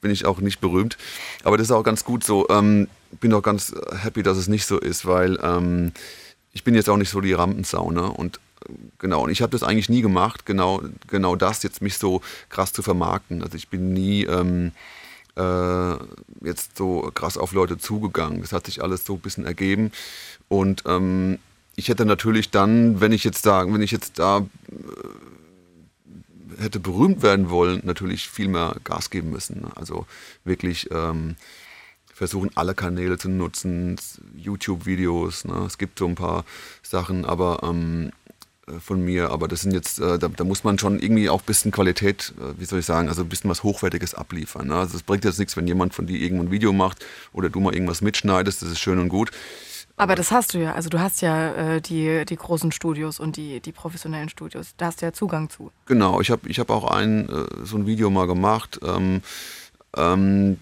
bin 0.02 0.12
ich 0.12 0.26
auch 0.26 0.40
nicht 0.40 0.60
berühmt. 0.60 0.98
Aber 1.44 1.58
das 1.58 1.68
ist 1.68 1.72
auch 1.72 1.84
ganz 1.84 2.04
gut 2.04 2.24
so. 2.24 2.48
Ähm, 2.50 2.88
bin 3.20 3.34
auch 3.34 3.42
ganz 3.42 3.74
happy, 4.02 4.24
dass 4.24 4.38
es 4.38 4.48
nicht 4.48 4.66
so 4.66 4.80
ist, 4.80 5.06
weil 5.06 5.40
ähm, 5.42 5.92
ich 6.54 6.64
bin 6.64 6.76
jetzt 6.76 6.90
auch 6.90 6.98
nicht 6.98 7.10
so 7.10 7.22
die 7.22 7.34
Rampensau. 7.34 7.92
Ne? 7.92 8.04
Und 8.04 8.40
äh, 8.68 8.74
genau, 9.00 9.24
und 9.24 9.30
ich 9.30 9.42
habe 9.42 9.52
das 9.52 9.64
eigentlich 9.64 9.90
nie 9.90 10.02
gemacht, 10.02 10.46
genau, 10.46 10.82
genau 11.08 11.36
das, 11.36 11.64
jetzt 11.64 11.82
mich 11.82 11.98
so 11.98 12.22
krass 12.50 12.74
zu 12.74 12.82
vermarkten. 12.82 13.44
Also 13.44 13.56
ich 13.56 13.70
bin 13.70 13.94
nie 13.94 14.24
ähm, 14.24 14.72
äh, 15.36 15.94
jetzt 16.44 16.78
so 16.78 17.12
krass 17.14 17.38
auf 17.38 17.54
Leute 17.54 17.78
zugegangen. 17.78 18.42
Das 18.42 18.52
hat 18.52 18.66
sich 18.66 18.82
alles 18.82 19.06
so 19.06 19.14
ein 19.16 19.20
bisschen 19.20 19.46
ergeben. 19.46 19.92
Und 20.50 20.84
ähm, 20.86 21.40
ich 21.76 21.90
hätte 21.90 22.06
natürlich 22.06 22.50
dann, 22.50 23.02
wenn 23.02 23.12
ich 23.12 23.24
jetzt 23.24 23.44
sagen, 23.44 23.74
wenn 23.74 23.82
ich 23.82 23.92
jetzt 23.92 24.20
da 24.20 24.40
äh, 24.40 24.44
hätte 26.60 26.80
berühmt 26.80 27.22
werden 27.22 27.50
wollen, 27.50 27.82
natürlich 27.84 28.30
viel 28.30 28.48
mehr 28.48 28.76
Gas 28.84 29.10
geben 29.10 29.32
müssen. 29.32 29.62
Ne? 29.62 29.72
Also 29.76 30.06
wirklich 30.43 30.89
ähm, 30.91 31.36
versuchen, 32.13 32.50
alle 32.56 32.74
Kanäle 32.74 33.17
zu 33.17 33.30
nutzen, 33.30 33.98
YouTube-Videos. 34.36 35.46
Ne? 35.46 35.65
Es 35.65 35.78
gibt 35.78 36.00
so 36.00 36.08
ein 36.08 36.15
paar 36.15 36.46
Sachen, 36.82 37.26
aber 37.26 37.62
ähm, 37.63 38.12
äh, 38.67 38.80
von 38.80 39.04
mir, 39.04 39.30
aber 39.32 39.48
das 39.48 39.62
sind 39.62 39.72
jetzt, 39.72 40.00
äh, 40.00 40.17
da, 40.20 40.28
da, 40.28 40.43
muss 40.43 40.63
man 40.63 40.80
schon 40.80 41.00
irgendwie 41.00 41.30
auch 41.30 41.41
ein 41.41 41.46
bisschen 41.46 41.72
Qualität, 41.72 42.34
äh, 42.39 42.60
wie 42.60 42.65
soll 42.65 42.80
ich 42.80 42.86
sagen, 42.86 43.08
also 43.08 43.22
ein 43.22 43.30
bisschen 43.30 43.50
was 43.50 43.63
Hochwertiges 43.63 44.13
abliefern. 44.13 44.67
Ne? 44.67 44.76
Also 44.76 44.98
es 44.98 45.04
bringt 45.04 45.26
jetzt 45.26 45.39
nichts, 45.39 45.56
wenn 45.58 45.67
jemand 45.67 45.93
von 45.93 46.08
dir 46.08 46.20
irgendwo 46.20 46.43
ein 46.43 46.52
Video 46.52 46.74
macht 46.74 47.06
oder 47.34 47.50
du 47.50 47.60
mal 47.60 47.74
irgendwas 47.74 48.02
mitschneidest, 48.02 48.62
das 48.62 48.70
ist 48.70 48.80
schön 48.80 49.00
und 49.00 49.10
gut. 49.10 49.32
Aber 49.98 50.14
das 50.14 50.32
hast 50.32 50.54
du 50.54 50.60
ja. 50.60 50.74
Also 50.74 50.90
du 50.90 51.00
hast 51.00 51.22
ja 51.22 51.54
äh, 51.54 51.82
die, 51.82 52.24
die 52.24 52.36
großen 52.36 52.72
Studios 52.72 53.20
und 53.20 53.36
die, 53.36 53.60
die 53.60 53.72
professionellen 53.72 54.30
Studios. 54.30 54.74
Da 54.78 54.88
hast 54.88 55.02
du 55.02 55.08
ja 55.08 55.12
Zugang 55.12 55.50
zu. 55.50 55.72
Genau, 55.88 56.22
ich 56.22 56.30
habe 56.30 56.48
ich 56.48 56.60
hab 56.60 56.70
auch 56.70 56.90
ein, 56.90 57.28
äh, 57.28 57.66
so 57.66 57.78
ein 57.78 57.88
Video 57.88 58.12
mal 58.12 58.28
gemacht. 58.28 58.80
Ähm, 58.84 59.22
ähm, 59.98 60.60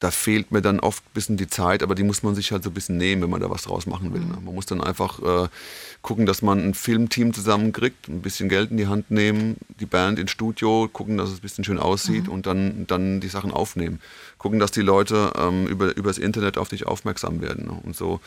da 0.00 0.10
fehlt 0.10 0.50
mir 0.50 0.62
dann 0.62 0.80
oft 0.80 1.04
ein 1.04 1.12
bisschen 1.12 1.36
die 1.36 1.46
Zeit, 1.46 1.82
aber 1.82 1.94
die 1.94 2.04
muss 2.04 2.22
man 2.22 2.34
sich 2.34 2.52
halt 2.52 2.64
so 2.64 2.70
ein 2.70 2.74
bisschen 2.74 2.96
nehmen, 2.96 3.20
wenn 3.20 3.28
man 3.28 3.40
da 3.42 3.50
was 3.50 3.62
draus 3.62 3.86
machen 3.86 4.14
will. 4.14 4.22
Ne? 4.22 4.38
Man 4.42 4.54
muss 4.54 4.64
dann 4.64 4.80
einfach 4.80 5.20
äh, 5.20 5.48
gucken, 6.00 6.24
dass 6.24 6.40
man 6.40 6.58
ein 6.58 6.72
Filmteam 6.72 7.34
zusammenkriegt, 7.34 8.08
ein 8.08 8.22
bisschen 8.22 8.48
Geld 8.48 8.70
in 8.70 8.78
die 8.78 8.86
Hand 8.86 9.10
nehmen, 9.10 9.56
die 9.78 9.84
Band 9.84 10.18
ins 10.18 10.30
Studio, 10.30 10.88
gucken, 10.90 11.18
dass 11.18 11.28
es 11.28 11.38
ein 11.38 11.42
bisschen 11.42 11.64
schön 11.64 11.78
aussieht 11.78 12.24
mhm. 12.24 12.32
und 12.32 12.46
dann, 12.46 12.86
dann 12.86 13.20
die 13.20 13.28
Sachen 13.28 13.50
aufnehmen. 13.50 14.00
Gucken, 14.38 14.58
dass 14.58 14.70
die 14.70 14.80
Leute 14.80 15.32
ähm, 15.36 15.66
über, 15.66 15.94
über 15.94 16.08
das 16.08 16.18
Internet 16.18 16.56
auf 16.56 16.70
dich 16.70 16.86
aufmerksam 16.86 17.42
werden. 17.42 17.66
Ne? 17.66 17.78
Und 17.84 17.94
so. 17.94 18.20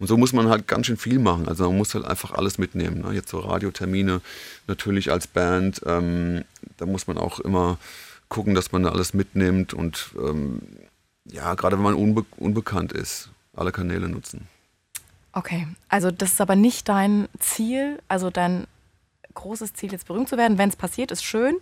Und 0.00 0.08
so 0.08 0.16
muss 0.16 0.32
man 0.32 0.48
halt 0.48 0.66
ganz 0.66 0.86
schön 0.86 0.96
viel 0.96 1.18
machen. 1.18 1.46
Also 1.48 1.68
man 1.68 1.76
muss 1.76 1.94
halt 1.94 2.04
einfach 2.06 2.32
alles 2.32 2.58
mitnehmen. 2.58 3.02
Ne? 3.02 3.12
Jetzt 3.12 3.28
so 3.28 3.38
Radiotermine 3.40 4.22
natürlich 4.66 5.12
als 5.12 5.26
Band. 5.26 5.82
Ähm, 5.86 6.44
da 6.78 6.86
muss 6.86 7.06
man 7.06 7.18
auch 7.18 7.40
immer 7.40 7.78
gucken, 8.28 8.54
dass 8.54 8.72
man 8.72 8.82
da 8.82 8.88
alles 8.90 9.14
mitnimmt 9.14 9.74
und 9.74 10.10
ähm, 10.18 10.60
ja, 11.24 11.54
gerade 11.54 11.76
wenn 11.76 11.84
man 11.84 11.94
unbe 11.94 12.24
unbekannt 12.36 12.92
ist, 12.92 13.30
alle 13.54 13.72
Kanäle 13.72 14.08
nutzen. 14.08 14.48
Okay, 15.32 15.66
also 15.88 16.10
das 16.10 16.32
ist 16.32 16.40
aber 16.40 16.54
nicht 16.54 16.88
dein 16.88 17.28
Ziel, 17.40 18.00
also 18.08 18.30
dein 18.30 18.66
großes 19.34 19.74
Ziel, 19.74 19.92
jetzt 19.92 20.06
berühmt 20.06 20.28
zu 20.28 20.36
werden. 20.36 20.58
Wenn 20.58 20.68
es 20.68 20.76
passiert, 20.76 21.10
ist 21.10 21.24
schön, 21.24 21.56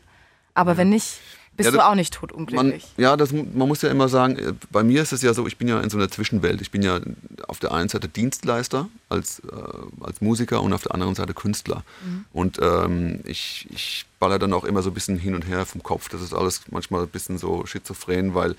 aber 0.53 0.73
ja. 0.73 0.77
wenn 0.79 0.91
nicht, 0.91 1.21
bist 1.57 1.67
ja, 1.67 1.71
das, 1.77 1.81
du 1.81 1.91
auch 1.91 1.95
nicht 1.95 2.13
totunglücklich. 2.13 2.83
Man, 2.97 3.03
ja, 3.03 3.17
das, 3.17 3.33
man 3.33 3.69
muss 3.69 3.81
ja 3.81 3.91
immer 3.91 4.09
sagen, 4.09 4.39
äh, 4.39 4.53
bei 4.71 4.83
mir 4.83 5.03
ist 5.03 5.13
es 5.13 5.23
ja 5.23 5.33
so, 5.33 5.47
ich 5.47 5.57
bin 5.57 5.69
ja 5.69 5.81
in 5.81 5.89
so 5.89 5.97
einer 5.97 6.11
Zwischenwelt. 6.11 6.61
Ich 6.61 6.71
bin 6.71 6.83
ja 6.83 7.01
auf 7.49 7.59
der 7.59 7.73
einen 7.73 7.89
Seite 7.89 8.09
Dienstleister 8.09 8.89
als, 9.09 9.41
äh, 9.41 10.05
als 10.05 10.21
Musiker 10.21 10.63
und 10.63 10.73
auf 10.73 10.83
der 10.83 10.93
anderen 10.93 11.15
Seite 11.15 11.33
Künstler. 11.35 11.83
Mhm. 12.05 12.25
Und 12.33 12.59
ähm, 12.61 13.21
ich, 13.25 13.67
ich 13.71 14.07
baller 14.19 14.39
dann 14.39 14.53
auch 14.53 14.65
immer 14.65 14.83
so 14.83 14.91
ein 14.91 14.95
bisschen 14.95 15.19
hin 15.19 15.35
und 15.35 15.47
her 15.47 15.65
vom 15.65 15.83
Kopf. 15.83 16.09
Das 16.09 16.21
ist 16.21 16.35
alles 16.35 16.63
manchmal 16.71 17.03
ein 17.03 17.09
bisschen 17.09 17.39
so 17.39 17.65
schizophren, 17.67 18.35
weil 18.35 18.55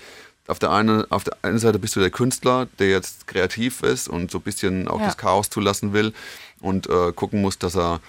auf 0.48 0.60
der, 0.60 0.72
einen, 0.72 1.10
auf 1.12 1.24
der 1.24 1.38
einen 1.42 1.60
Seite 1.60 1.80
bist 1.80 1.96
du 1.96 2.00
der 2.00 2.10
Künstler, 2.10 2.68
der 2.80 2.90
jetzt 2.90 3.28
kreativ 3.28 3.82
ist 3.82 4.08
und 4.08 4.32
so 4.32 4.40
ein 4.40 4.42
bisschen 4.42 4.88
auch 4.88 5.00
ja. 5.00 5.06
das 5.06 5.18
Chaos 5.18 5.50
zulassen 5.50 5.94
will 5.94 6.14
und 6.60 6.88
äh, 6.90 7.14
gucken 7.14 7.42
muss, 7.42 7.58
dass 7.60 7.76
er, 7.76 8.02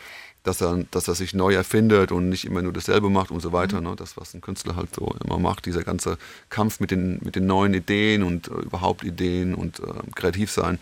dass, 0.43 0.61
er, 0.61 0.85
dass 0.91 1.07
er 1.07 1.15
sich 1.15 1.35
neu 1.35 1.55
erfindet 1.55 2.11
und 2.11 2.29
nicht 2.29 2.45
immer 2.45 2.61
nur 2.61 2.73
dasselbe 2.73 3.09
macht 3.09 3.31
und 3.31 3.41
so 3.41 3.53
weiter. 3.53 3.81
Mhm. 3.81 3.91
Ne? 3.91 3.97
Das, 3.97 4.17
was 4.17 4.35
ein 4.35 4.41
Künstler 4.41 4.75
halt 4.75 4.95
so 4.95 5.15
immer 5.25 5.39
macht, 5.39 5.67
dieser 5.67 5.85
ganze 5.85 6.19
Kampf 6.51 6.81
mit 6.81 6.91
den, 6.91 7.21
mit 7.23 7.37
den 7.37 7.47
neuen 7.47 7.73
Ideen 7.73 8.25
und 8.25 8.49
äh, 8.49 8.55
überhaupt 8.55 9.05
Ideen 9.05 9.55
und 9.55 9.79
äh, 9.79 9.85
kreativ 10.15 10.51
sein. 10.51 10.79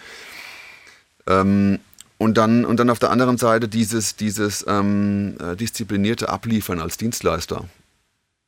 Ähm, 1.26 1.80
und 2.16 2.38
dann, 2.38 2.64
und 2.64 2.78
dann 2.78 2.88
auf 2.88 3.00
der 3.00 3.10
anderen 3.10 3.36
Seite 3.36 3.68
dieses, 3.68 4.16
dieses 4.16 4.64
ähm, 4.68 5.36
äh, 5.40 5.56
disziplinierte 5.56 6.28
Abliefern 6.28 6.80
als 6.80 6.96
Dienstleister. 6.96 7.68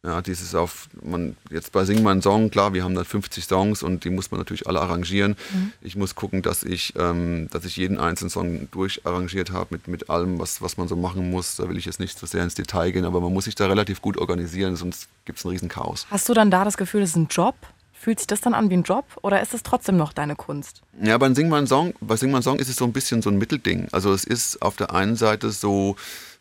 Ja, 0.05 0.21
dieses 0.21 0.55
auf, 0.55 0.89
man, 1.03 1.35
jetzt 1.51 1.73
bei 1.73 1.87
Sing 1.87 2.03
meinen 2.03 2.21
Song, 2.21 2.51
klar, 2.51 2.75
wir 2.75 2.85
haben 2.85 2.95
da 2.95 3.05
50 3.05 3.43
Songs 3.47 3.83
und 3.83 4.05
die 4.05 4.11
muss 4.11 4.31
man 4.31 4.39
natürlich 4.39 4.67
alle 4.67 4.83
arrangieren. 4.83 5.35
Mhm. 5.51 5.73
Ich 5.81 5.97
muss 5.97 6.15
gucken, 6.15 6.43
dass 6.43 6.63
ich, 6.63 6.93
ähm, 6.99 7.49
dass 7.51 7.65
ich 7.65 7.79
jeden 7.79 7.99
einzelnen 7.99 8.29
Song 8.29 8.69
durcharrangiert 8.71 9.51
habe 9.51 9.69
mit, 9.71 9.89
mit 9.89 10.11
allem, 10.11 10.39
was, 10.39 10.61
was 10.61 10.77
man 10.77 10.89
so 10.89 10.97
machen 10.97 11.31
muss. 11.31 11.57
Da 11.57 11.71
will 11.71 11.79
ich 11.79 11.87
jetzt 11.87 12.01
nicht 12.01 12.19
so 12.19 12.27
sehr 12.27 12.45
ins 12.45 12.55
Detail 12.55 12.91
gehen, 12.91 13.07
aber 13.07 13.23
man 13.23 13.33
muss 13.33 13.47
sich 13.47 13.55
da 13.55 13.67
relativ 13.67 14.03
gut 14.03 14.19
organisieren, 14.19 14.77
sonst 14.77 15.09
gibt 15.25 15.39
es 15.39 15.47
ein 15.47 15.49
riesen 15.49 15.71
Chaos. 15.71 16.07
Hast 16.11 16.29
du 16.29 16.35
dann 16.35 16.51
da 16.51 16.65
das 16.65 16.77
Gefühl, 16.77 17.01
das 17.01 17.11
ist 17.11 17.17
ein 17.17 17.29
Job? 17.31 17.55
Fühlt 17.95 18.19
sich 18.19 18.27
das 18.27 18.43
dann 18.43 18.53
an 18.53 18.69
wie 18.69 18.75
ein 18.75 18.83
Job 18.83 19.07
oder 19.23 19.41
ist 19.41 19.55
es 19.55 19.63
trotzdem 19.63 19.97
noch 19.97 20.13
deine 20.13 20.37
Kunst? 20.37 20.83
Ja, 21.01 21.17
bei 21.17 21.33
Sing 21.33 21.49
meinen 21.49 21.67
Song, 21.67 21.95
bei 22.03 22.17
Sing 22.17 22.31
meinen 22.31 22.43
Song 22.43 22.59
ist 22.59 22.69
es 22.69 22.77
so 22.77 22.85
ein 22.85 22.93
bisschen 22.93 23.23
so 23.23 23.31
ein 23.31 23.39
Mittelding. 23.39 23.89
Also 23.93 24.13
es 24.13 24.25
ist 24.25 24.61
auf 24.61 24.77
der 24.77 24.93
einen 24.93 25.17
Seite 25.17 25.51
so, 25.51 25.97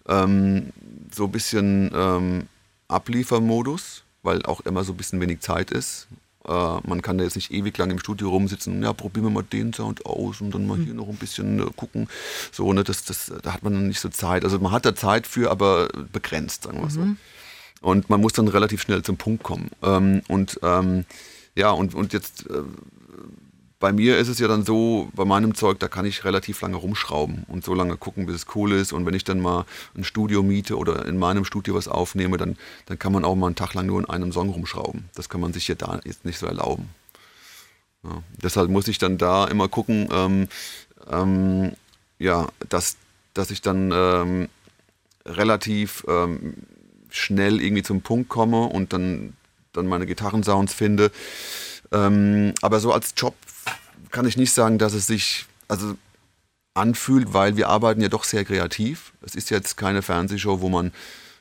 ähm, 0.09 0.73
so 1.15 1.23
ein 1.23 1.31
bisschen 1.31 1.89
ähm, 1.95 2.47
Abliefermodus, 2.93 4.03
weil 4.21 4.43
auch 4.43 4.61
immer 4.61 4.83
so 4.83 4.93
ein 4.93 4.97
bisschen 4.97 5.19
wenig 5.21 5.41
Zeit 5.41 5.71
ist. 5.71 6.07
Äh, 6.47 6.51
man 6.51 7.01
kann 7.01 7.17
da 7.17 7.23
jetzt 7.23 7.35
nicht 7.35 7.51
ewig 7.51 7.77
lang 7.77 7.91
im 7.91 7.99
Studio 7.99 8.29
rumsitzen, 8.29 8.81
ja, 8.83 8.93
probieren 8.93 9.25
wir 9.25 9.31
mal 9.31 9.43
den 9.43 9.73
Sound 9.73 10.05
aus 10.05 10.41
und 10.41 10.53
dann 10.53 10.67
mal 10.67 10.77
mhm. 10.77 10.85
hier 10.85 10.93
noch 10.93 11.07
ein 11.07 11.15
bisschen 11.15 11.59
äh, 11.59 11.71
gucken. 11.75 12.07
So, 12.51 12.71
ne, 12.73 12.83
das, 12.83 13.05
das, 13.05 13.31
da 13.41 13.53
hat 13.53 13.63
man 13.63 13.73
dann 13.73 13.87
nicht 13.87 13.99
so 13.99 14.09
Zeit. 14.09 14.43
Also 14.43 14.59
man 14.59 14.71
hat 14.71 14.85
da 14.85 14.95
Zeit 14.95 15.27
für, 15.27 15.51
aber 15.51 15.87
begrenzt, 16.11 16.63
sagen 16.63 16.79
wir 16.79 16.85
mhm. 16.85 16.89
so. 17.81 17.87
Und 17.87 18.09
man 18.09 18.21
muss 18.21 18.33
dann 18.33 18.47
relativ 18.47 18.81
schnell 18.81 19.03
zum 19.03 19.17
Punkt 19.17 19.43
kommen. 19.43 19.69
Ähm, 19.81 20.21
und 20.27 20.59
ähm, 20.63 21.05
ja, 21.55 21.71
und, 21.71 21.93
und 21.93 22.13
jetzt 22.13 22.49
äh, 22.49 22.63
bei 23.83 23.91
mir 23.91 24.17
ist 24.17 24.29
es 24.29 24.39
ja 24.39 24.47
dann 24.47 24.63
so, 24.63 25.09
bei 25.13 25.25
meinem 25.25 25.55
Zeug, 25.55 25.77
da 25.77 25.89
kann 25.89 26.05
ich 26.05 26.23
relativ 26.23 26.61
lange 26.61 26.77
rumschrauben 26.77 27.43
und 27.49 27.65
so 27.65 27.73
lange 27.73 27.97
gucken, 27.97 28.25
bis 28.25 28.37
es 28.37 28.45
cool 28.55 28.71
ist. 28.71 28.93
Und 28.93 29.05
wenn 29.05 29.13
ich 29.13 29.25
dann 29.25 29.41
mal 29.41 29.65
ein 29.93 30.05
Studio 30.05 30.41
miete 30.41 30.77
oder 30.77 31.05
in 31.05 31.17
meinem 31.17 31.43
Studio 31.43 31.75
was 31.75 31.89
aufnehme, 31.89 32.37
dann, 32.37 32.55
dann 32.85 32.97
kann 32.97 33.11
man 33.11 33.25
auch 33.25 33.35
mal 33.35 33.47
einen 33.47 33.57
Tag 33.57 33.73
lang 33.73 33.87
nur 33.87 33.99
in 33.99 34.05
einem 34.05 34.31
Song 34.31 34.47
rumschrauben. 34.47 35.09
Das 35.15 35.27
kann 35.27 35.41
man 35.41 35.51
sich 35.51 35.67
ja 35.67 35.75
da 35.75 35.99
jetzt 36.05 36.23
nicht 36.23 36.37
so 36.39 36.45
erlauben. 36.45 36.87
Ja, 38.05 38.23
deshalb 38.41 38.69
muss 38.69 38.87
ich 38.87 38.99
dann 38.99 39.17
da 39.17 39.47
immer 39.49 39.67
gucken, 39.67 40.07
ähm, 40.13 40.47
ähm, 41.11 41.73
ja, 42.19 42.47
dass, 42.69 42.95
dass 43.33 43.51
ich 43.51 43.61
dann 43.61 43.91
ähm, 43.93 44.47
relativ 45.25 46.05
ähm, 46.07 46.53
schnell 47.09 47.61
irgendwie 47.61 47.83
zum 47.83 48.01
Punkt 48.01 48.29
komme 48.29 48.63
und 48.63 48.93
dann, 48.93 49.33
dann 49.73 49.87
meine 49.87 50.05
Gitarrensounds 50.05 50.73
finde. 50.73 51.11
Ähm, 51.91 52.53
aber 52.61 52.79
so 52.79 52.93
als 52.93 53.13
Job 53.17 53.35
kann 54.11 54.25
ich 54.25 54.37
nicht 54.37 54.53
sagen, 54.53 54.77
dass 54.77 54.93
es 54.93 55.07
sich 55.07 55.45
also 55.67 55.95
anfühlt, 56.73 57.33
weil 57.33 57.55
wir 57.55 57.69
arbeiten 57.69 58.01
ja 58.01 58.09
doch 58.09 58.23
sehr 58.23 58.45
kreativ. 58.45 59.13
Es 59.21 59.35
ist 59.35 59.49
jetzt 59.49 59.77
keine 59.77 60.01
Fernsehshow, 60.01 60.61
wo 60.61 60.69
man 60.69 60.91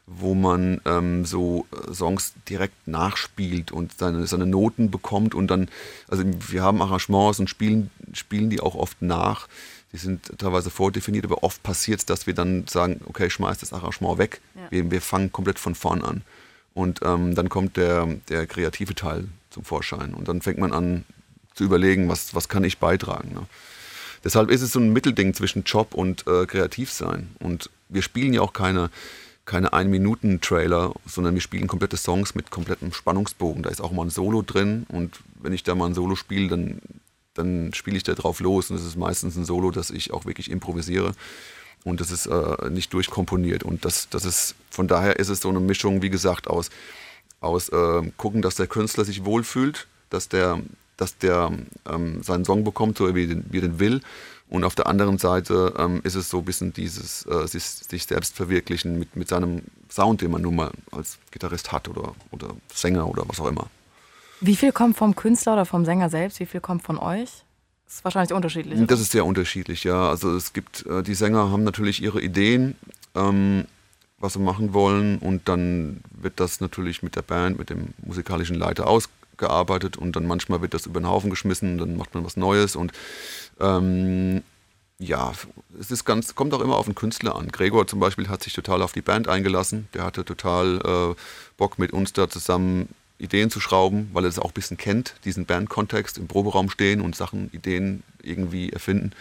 wo 0.07 0.35
man 0.35 0.81
ähm, 0.85 1.25
so 1.25 1.67
äh, 1.73 1.95
Songs 1.95 2.35
direkt 2.49 2.89
nachspielt 2.89 3.73
und 3.73 3.99
seine, 3.99 4.27
seine 4.27 4.47
Noten 4.47 4.91
bekommt 4.91 5.35
und 5.35 5.49
dann, 5.49 5.69
also 6.09 6.25
wir 6.49 6.63
haben 6.63 6.83
Arrangements 6.83 7.39
und 7.39 7.49
spielen, 7.49 7.91
spielen 8.13 8.51
die 8.51 8.61
auch 8.61 8.75
oft 8.75 9.01
nach. 9.01 9.49
Die 9.93 9.99
sind 9.99 10.39
teilweise 10.39 10.71
vordefiniert, 10.71 11.25
aber 11.25 11.45
oft 11.45 11.63
passiert 11.63 12.01
es, 12.01 12.07
dass 12.07 12.27
wir 12.27 12.35
dann 12.35 12.67
sagen, 12.67 13.01
okay, 13.07 13.29
schmeiß 13.29 13.59
das 13.59 13.73
Arrangement 13.73 14.19
weg. 14.19 14.41
Ja. 14.55 14.63
Wir, 14.71 14.91
wir, 14.91 15.01
fangen 15.03 15.31
komplett 15.31 15.59
von 15.59 15.75
vorn 15.75 16.03
an. 16.03 16.23
Und 16.75 17.01
ähm, 17.05 17.35
dann 17.35 17.51
kommt 17.51 17.77
der, 17.77 18.07
der 18.31 18.47
kreative 18.47 18.95
Teil 18.95 19.29
zum 19.51 19.65
Vorschein. 19.65 20.15
Und 20.15 20.29
dann 20.29 20.41
fängt 20.41 20.59
man 20.59 20.73
an, 20.73 21.05
zu 21.55 21.65
überlegen, 21.65 22.09
was, 22.09 22.35
was 22.35 22.49
kann 22.49 22.65
ich 22.65 22.79
beitragen. 22.79 23.35
Ne? 23.35 23.47
Deshalb 24.25 24.51
ist 24.51 24.63
es 24.63 24.73
so 24.73 24.79
ein 24.79 24.93
Mittelding 24.93 25.35
zwischen 25.35 25.65
Job 25.65 25.95
und 25.95 26.27
äh, 26.27 26.47
Kreativsein. 26.47 27.35
Und 27.41 27.71
wir 27.89 28.03
spielen 28.03 28.33
ja 28.33 28.41
auch 28.41 28.53
keine, 28.53 28.91
keine 29.45 29.73
Ein-Minuten-Trailer, 29.73 30.95
sondern 31.07 31.35
wir 31.35 31.41
spielen 31.41 31.67
komplette 31.67 31.97
Songs 31.97 32.35
mit 32.35 32.51
komplettem 32.51 32.93
Spannungsbogen. 32.93 33.63
Da 33.63 33.71
ist 33.71 33.81
auch 33.81 33.93
mal 33.93 34.05
ein 34.05 34.11
Solo 34.11 34.43
drin 34.43 34.87
und 34.89 35.21
wenn 35.41 35.53
ich 35.53 35.65
da 35.65 35.75
mal 35.75 35.87
ein 35.87 35.95
Solo 35.95 36.15
spiele, 36.15 36.49
dann, 36.49 36.81
dann 37.35 37.75
spiele 37.75 37.97
ich 37.97 38.05
da 38.05 38.15
drauf 38.15 38.41
los. 38.41 38.71
Und 38.71 38.77
es 38.77 38.85
ist 38.85 38.97
meistens 38.97 39.37
ein 39.37 39.45
Solo, 39.45 39.73
das 39.73 39.91
ich 39.91 40.13
auch 40.13 40.25
wirklich 40.25 40.51
improvisiere. 40.51 41.13
Und 41.85 42.01
das 42.01 42.13
ist 42.13 42.27
äh, 42.27 42.71
nicht 42.71 42.93
durchkomponiert. 42.93 43.65
Und 43.65 43.85
das, 43.85 44.09
das 44.09 44.25
ist, 44.25 44.55
von 44.71 44.87
daher 44.87 45.19
ist 45.19 45.29
es 45.29 45.41
so 45.41 45.49
eine 45.49 45.59
Mischung, 45.59 46.01
wie 46.01 46.11
gesagt, 46.11 46.47
aus, 46.47 46.71
aus 47.41 47.71
äh, 47.71 48.03
gucken, 48.17 48.41
dass 48.41 48.55
der 48.55 48.69
Künstler 48.69 49.05
sich 49.05 49.25
wohlfühlt, 49.25 49.89
dass 50.11 50.29
der, 50.29 50.61
dass 50.97 51.19
der 51.19 51.51
ähm, 51.89 52.23
seinen 52.23 52.45
Song 52.45 52.65
bekommt, 52.65 52.99
so 52.99 53.15
wie, 53.15 53.27
den, 53.27 53.45
wie 53.51 53.59
er 53.59 53.63
den 53.63 53.79
will. 53.79 54.01
Und 54.49 54.65
auf 54.65 54.75
der 54.75 54.87
anderen 54.87 55.17
Seite 55.17 55.73
ähm, 55.79 56.01
ist 56.05 56.15
es 56.15 56.29
so 56.29 56.39
ein 56.39 56.45
bisschen 56.45 56.75
dieses 56.75 57.25
äh, 57.27 57.47
sich, 57.47 57.65
sich, 57.65 58.05
selbst 58.05 58.37
verwirklichen 58.37 58.99
mit, 58.99 59.17
mit 59.17 59.29
seinem 59.29 59.63
Sound, 59.91 60.21
den 60.21 60.31
man 60.31 60.43
nun 60.43 60.57
mal 60.57 60.71
als 60.91 61.19
Gitarrist 61.31 61.73
hat 61.73 61.89
oder, 61.89 62.15
oder 62.31 62.49
Sänger 62.73 63.09
oder 63.09 63.25
was 63.27 63.41
auch 63.41 63.49
immer. 63.49 63.69
Wie 64.41 64.57
viel 64.57 64.73
kommt 64.73 64.99
vom 64.99 65.17
Künstler 65.17 65.55
oder 65.55 65.65
vom 65.65 65.85
Sänger 65.85 66.11
selbst? 66.11 66.39
Wie 66.39 66.47
viel 66.47 66.61
kommt 66.61 66.83
von 66.83 66.99
euch? 66.99 67.45
Das 67.87 67.95
ist 67.95 68.05
wahrscheinlich 68.05 68.35
unterschiedlich. 68.35 68.79
Oder? 68.79 68.87
Das 68.87 69.01
ist 69.01 69.13
sehr 69.13 69.25
unterschiedlich, 69.25 69.85
ja. 69.85 70.11
Also 70.11 70.37
es 70.37 70.53
gibt, 70.53 70.85
äh, 70.85 71.03
die 71.03 71.15
Sänger 71.15 71.51
haben 71.51 71.65
natürlich 71.65 72.03
ihre 72.03 72.21
Ideen, 72.21 72.77
ähm, 73.15 73.65
was 74.19 74.35
sie 74.35 74.39
machen 74.39 74.75
wollen 74.75 75.19
und 75.19 75.49
dann 75.49 76.03
wird 76.11 76.41
das 76.41 76.61
natürlich 76.61 77.03
mit 77.03 77.17
der 77.17 77.23
Band, 77.23 77.59
mit 77.59 77.71
dem 77.71 77.95
musikalischen 78.05 78.57
Leiter 78.57 78.87
ausgeführt 78.87 79.22
gearbeitet 79.43 79.99
und 79.99 80.17
dann 80.17 80.27
manchmal 80.27 80.63
wird 80.63 80.73
das 80.73 80.87
über 80.87 81.01
den 81.01 81.09
Haufen 81.09 81.29
geschmissen, 81.29 81.77
dann 81.77 81.97
macht 81.97 82.15
man 82.15 82.25
was 82.25 82.39
Neues 82.39 82.77
und 82.77 82.93
ähm, 83.61 84.43
ja, 84.99 85.33
es 85.79 85.91
ist 85.91 86.05
ganz, 86.05 86.35
kommt 86.35 86.55
auch 86.55 86.61
immer 86.61 86.77
auf 86.77 86.87
den 86.87 86.95
Künstler 86.95 87.37
an. 87.37 87.49
Gregor 87.49 87.87
zum 87.87 88.01
Beispiel 88.01 88.29
hat 88.29 88.43
sich 88.43 88.53
total 88.53 88.83
auf 88.83 88.93
die 88.93 89.03
Band 89.03 89.29
eingelassen. 89.29 89.89
Der 89.95 90.05
hatte 90.05 90.25
total 90.25 90.79
äh, 90.79 91.15
Bock 91.57 91.79
mit 91.79 91.93
uns 91.93 92.13
da 92.13 92.29
zusammen 92.29 92.89
Ideen 93.19 93.51
zu 93.51 93.61
schrauben, 93.61 94.11
weil 94.13 94.25
er 94.25 94.29
es 94.29 94.39
auch 94.39 94.51
ein 94.51 94.55
bisschen 94.55 94.77
kennt, 94.77 95.15
diesen 95.25 95.47
Bandkontext, 95.47 96.19
im 96.19 96.29
Proberaum 96.29 96.71
stehen 96.71 97.01
und 97.01 97.17
Sachen, 97.17 97.51
Ideen 97.53 98.03
irgendwie 98.23 98.71
erfinden. 98.71 99.13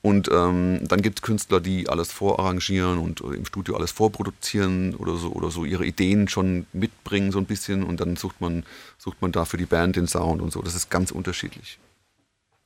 Und 0.00 0.28
ähm, 0.32 0.80
dann 0.86 1.02
gibt 1.02 1.18
es 1.18 1.22
Künstler, 1.22 1.60
die 1.60 1.88
alles 1.88 2.12
vorarrangieren 2.12 2.98
und 2.98 3.20
äh, 3.20 3.34
im 3.34 3.44
Studio 3.44 3.76
alles 3.76 3.90
vorproduzieren 3.90 4.94
oder 4.94 5.16
so 5.16 5.32
oder 5.32 5.50
so 5.50 5.64
ihre 5.64 5.84
Ideen 5.84 6.28
schon 6.28 6.66
mitbringen 6.72 7.32
so 7.32 7.38
ein 7.38 7.46
bisschen 7.46 7.82
und 7.82 8.00
dann 8.00 8.14
sucht 8.16 8.40
man, 8.40 8.64
sucht 8.96 9.20
man 9.20 9.32
da 9.32 9.44
für 9.44 9.56
die 9.56 9.66
Band 9.66 9.96
den 9.96 10.06
Sound 10.06 10.40
und 10.40 10.52
so. 10.52 10.62
Das 10.62 10.76
ist 10.76 10.88
ganz 10.88 11.10
unterschiedlich. 11.10 11.78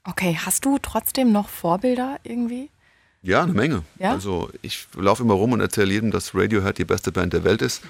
Okay, 0.04 0.38
hast 0.44 0.64
du 0.64 0.78
trotzdem 0.82 1.32
noch 1.32 1.48
Vorbilder 1.48 2.18
irgendwie? 2.22 2.68
Ja, 3.22 3.44
eine 3.44 3.52
Menge. 3.52 3.82
Ja? 3.98 4.10
Also 4.10 4.50
ich 4.60 4.86
laufe 4.96 5.22
immer 5.22 5.34
rum 5.34 5.52
und 5.52 5.60
erzähle 5.60 5.92
jedem, 5.92 6.10
dass 6.10 6.34
Radiohead 6.34 6.76
die 6.78 6.84
beste 6.84 7.12
Band 7.12 7.32
der 7.32 7.44
Welt 7.44 7.62
ist. 7.62 7.82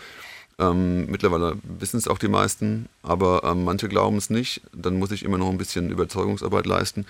Ähm, 0.63 1.07
mittlerweile 1.07 1.57
wissen 1.65 1.97
es 1.97 2.07
auch 2.07 2.19
die 2.19 2.29
meisten, 2.29 2.89
aber 3.03 3.43
ähm, 3.43 3.65
manche 3.65 3.89
glauben 3.89 4.17
es 4.17 4.31
nicht. 4.31 4.63
Dann 4.73 4.99
muss 4.99 5.11
ich 5.11 5.25
immer 5.25 5.39
noch 5.39 5.49
ein 5.51 5.59
bisschen 5.59 5.91
Überzeugungsarbeit 5.91 6.67
leisten. 6.67 7.05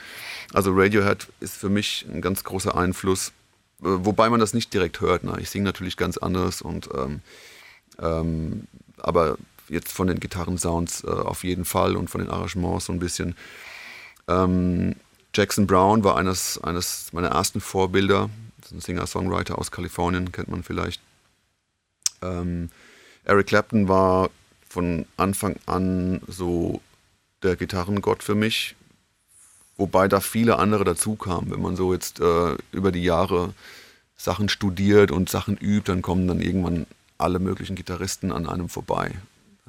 Also 0.54 0.72
Radiohead 0.72 1.28
ist 1.40 1.56
für 1.56 1.68
mich 1.68 2.06
ein 2.10 2.22
ganz 2.22 2.44
großer 2.44 2.74
Einfluss, 2.74 3.28
äh, 3.28 3.32
wobei 3.82 4.30
man 4.30 4.40
das 4.40 4.54
nicht 4.54 4.72
direkt 4.72 5.00
hört. 5.00 5.24
Ne? 5.24 5.36
Ich 5.40 5.50
singe 5.50 5.64
natürlich 5.64 5.98
ganz 5.98 6.16
anders 6.16 6.62
und 6.62 6.88
ähm, 6.96 7.20
ähm 8.00 8.66
aber 8.98 9.36
jetzt 9.68 9.90
von 9.90 10.06
den 10.06 10.20
Gitarrensounds 10.20 11.02
äh, 11.02 11.08
auf 11.08 11.42
jeden 11.42 11.64
Fall 11.64 11.96
und 11.96 12.08
von 12.08 12.20
den 12.20 12.30
Arrangements 12.30 12.86
so 12.86 12.92
ein 12.92 13.00
bisschen. 13.00 13.34
Ähm, 14.28 14.94
Jackson 15.34 15.66
Brown 15.66 16.04
war 16.04 16.16
eines, 16.16 16.62
eines 16.62 17.12
meiner 17.12 17.28
ersten 17.28 17.60
Vorbilder. 17.60 18.30
Ein 18.70 18.80
Singer-Songwriter 18.80 19.58
aus 19.58 19.72
Kalifornien, 19.72 20.30
kennt 20.30 20.48
man 20.48 20.62
vielleicht. 20.62 21.02
Ähm, 22.22 22.70
Eric 23.24 23.48
Clapton 23.48 23.88
war 23.88 24.30
von 24.68 25.06
Anfang 25.16 25.56
an 25.66 26.20
so 26.26 26.80
der 27.42 27.56
Gitarrengott 27.56 28.22
für 28.22 28.34
mich, 28.34 28.74
wobei 29.76 30.08
da 30.08 30.20
viele 30.20 30.58
andere 30.58 30.84
dazu 30.84 31.14
kamen. 31.14 31.50
Wenn 31.50 31.60
man 31.60 31.76
so 31.76 31.92
jetzt 31.92 32.20
äh, 32.20 32.56
über 32.72 32.92
die 32.92 33.02
Jahre 33.02 33.54
Sachen 34.16 34.48
studiert 34.48 35.10
und 35.10 35.28
Sachen 35.28 35.56
übt, 35.56 35.90
dann 35.90 36.02
kommen 36.02 36.26
dann 36.26 36.40
irgendwann 36.40 36.86
alle 37.18 37.38
möglichen 37.38 37.76
Gitarristen 37.76 38.32
an 38.32 38.48
einem 38.48 38.68
vorbei. 38.68 39.12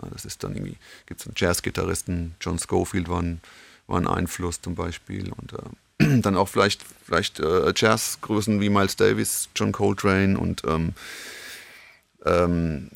Ja, 0.02 0.10
das 0.10 0.26
ist 0.26 0.44
dann 0.44 0.56
irgendwie, 0.56 0.78
gibt 1.06 1.26
es 1.26 1.32
Jazz-Gitarristen, 1.36 2.36
John 2.42 2.58
Schofield 2.58 3.10
war 3.10 3.22
ein, 3.22 3.42
war 3.88 4.00
ein 4.00 4.08
Einfluss 4.08 4.62
zum 4.62 4.76
Beispiel 4.76 5.32
und 5.32 5.54
äh, 5.54 6.20
dann 6.22 6.36
auch 6.38 6.48
vielleicht, 6.48 6.84
vielleicht 7.06 7.40
äh, 7.40 7.74
Jazzgrößen 7.76 8.60
wie 8.62 8.70
Miles 8.70 8.96
Davis, 8.96 9.50
John 9.56 9.72
Coltrane 9.72 10.38
und 10.38 10.64
ähm, 10.66 10.94
ähm, 12.26 12.90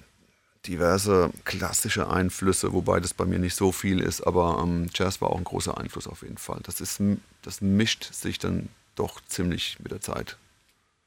diverse 0.67 1.31
klassische 1.45 2.09
Einflüsse, 2.09 2.73
wobei 2.73 2.99
das 2.99 3.13
bei 3.13 3.25
mir 3.25 3.39
nicht 3.39 3.55
so 3.55 3.71
viel 3.71 3.99
ist, 4.01 4.21
aber 4.21 4.61
ähm, 4.61 4.89
Jazz 4.93 5.21
war 5.21 5.29
auch 5.29 5.37
ein 5.37 5.43
großer 5.43 5.77
Einfluss 5.77 6.07
auf 6.07 6.21
jeden 6.23 6.37
Fall. 6.37 6.59
Das, 6.63 6.81
ist, 6.81 7.01
das 7.41 7.61
mischt 7.61 8.13
sich 8.13 8.37
dann 8.39 8.69
doch 8.95 9.21
ziemlich 9.27 9.79
mit 9.79 9.91
der 9.91 10.01
Zeit. 10.01 10.37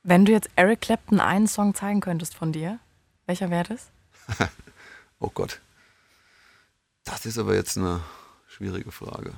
Wenn 0.03 0.25
du 0.25 0.33
jetzt 0.33 0.49
Eric 0.57 0.81
Clapton 0.81 1.21
einen 1.21 1.47
Song 1.47 1.75
zeigen 1.75 2.01
könntest 2.01 2.35
von 2.35 2.53
dir, 2.53 2.79
welcher 3.27 3.51
wäre 3.51 3.65
das? 3.65 3.89
oh 5.21 5.31
Gott. 5.33 5.61
Das 7.05 7.27
ist 7.27 7.39
aber 7.39 7.55
jetzt 7.55 7.77
eine 7.77 8.01
schwierige 8.49 8.93
Frage. 8.93 9.35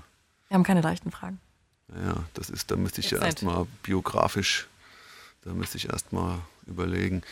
Wir 0.49 0.55
haben 0.55 0.65
keine 0.65 0.83
leichten 0.83 1.11
Fragen. 1.11 1.41
Ja, 1.89 2.25
das 2.35 2.49
ist, 2.49 2.71
da 2.71 2.77
müsste 2.77 3.01
ich 3.01 3.11
jetzt 3.11 3.21
ja 3.21 3.27
erstmal 3.27 3.67
biografisch, 3.83 4.69
da 5.43 5.53
müsste 5.53 5.79
ich 5.79 5.89
erstmal 5.89 6.39
überlegen. 6.67 7.23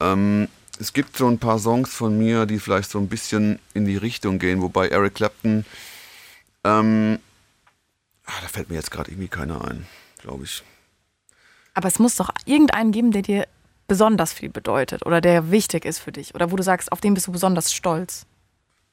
Ähm, 0.00 0.48
es 0.80 0.92
gibt 0.92 1.16
so 1.16 1.28
ein 1.28 1.38
paar 1.38 1.58
Songs 1.58 1.94
von 1.94 2.18
mir, 2.18 2.46
die 2.46 2.58
vielleicht 2.58 2.90
so 2.90 2.98
ein 2.98 3.08
bisschen 3.08 3.58
in 3.74 3.84
die 3.84 3.96
Richtung 3.96 4.38
gehen, 4.38 4.62
wobei 4.62 4.88
Eric 4.88 5.16
Clapton, 5.16 5.64
ähm, 6.64 7.18
ach, 8.24 8.42
da 8.42 8.48
fällt 8.48 8.70
mir 8.70 8.76
jetzt 8.76 8.90
gerade 8.90 9.10
irgendwie 9.10 9.28
keiner 9.28 9.64
ein, 9.64 9.86
glaube 10.18 10.44
ich. 10.44 10.62
Aber 11.74 11.88
es 11.88 11.98
muss 11.98 12.16
doch 12.16 12.30
irgendeinen 12.46 12.92
geben, 12.92 13.12
der 13.12 13.22
dir 13.22 13.46
besonders 13.86 14.32
viel 14.32 14.48
bedeutet 14.48 15.04
oder 15.04 15.20
der 15.20 15.50
wichtig 15.50 15.84
ist 15.84 15.98
für 15.98 16.12
dich 16.12 16.34
oder 16.34 16.50
wo 16.50 16.56
du 16.56 16.62
sagst, 16.62 16.90
auf 16.92 17.00
den 17.00 17.14
bist 17.14 17.26
du 17.26 17.32
besonders 17.32 17.72
stolz. 17.72 18.26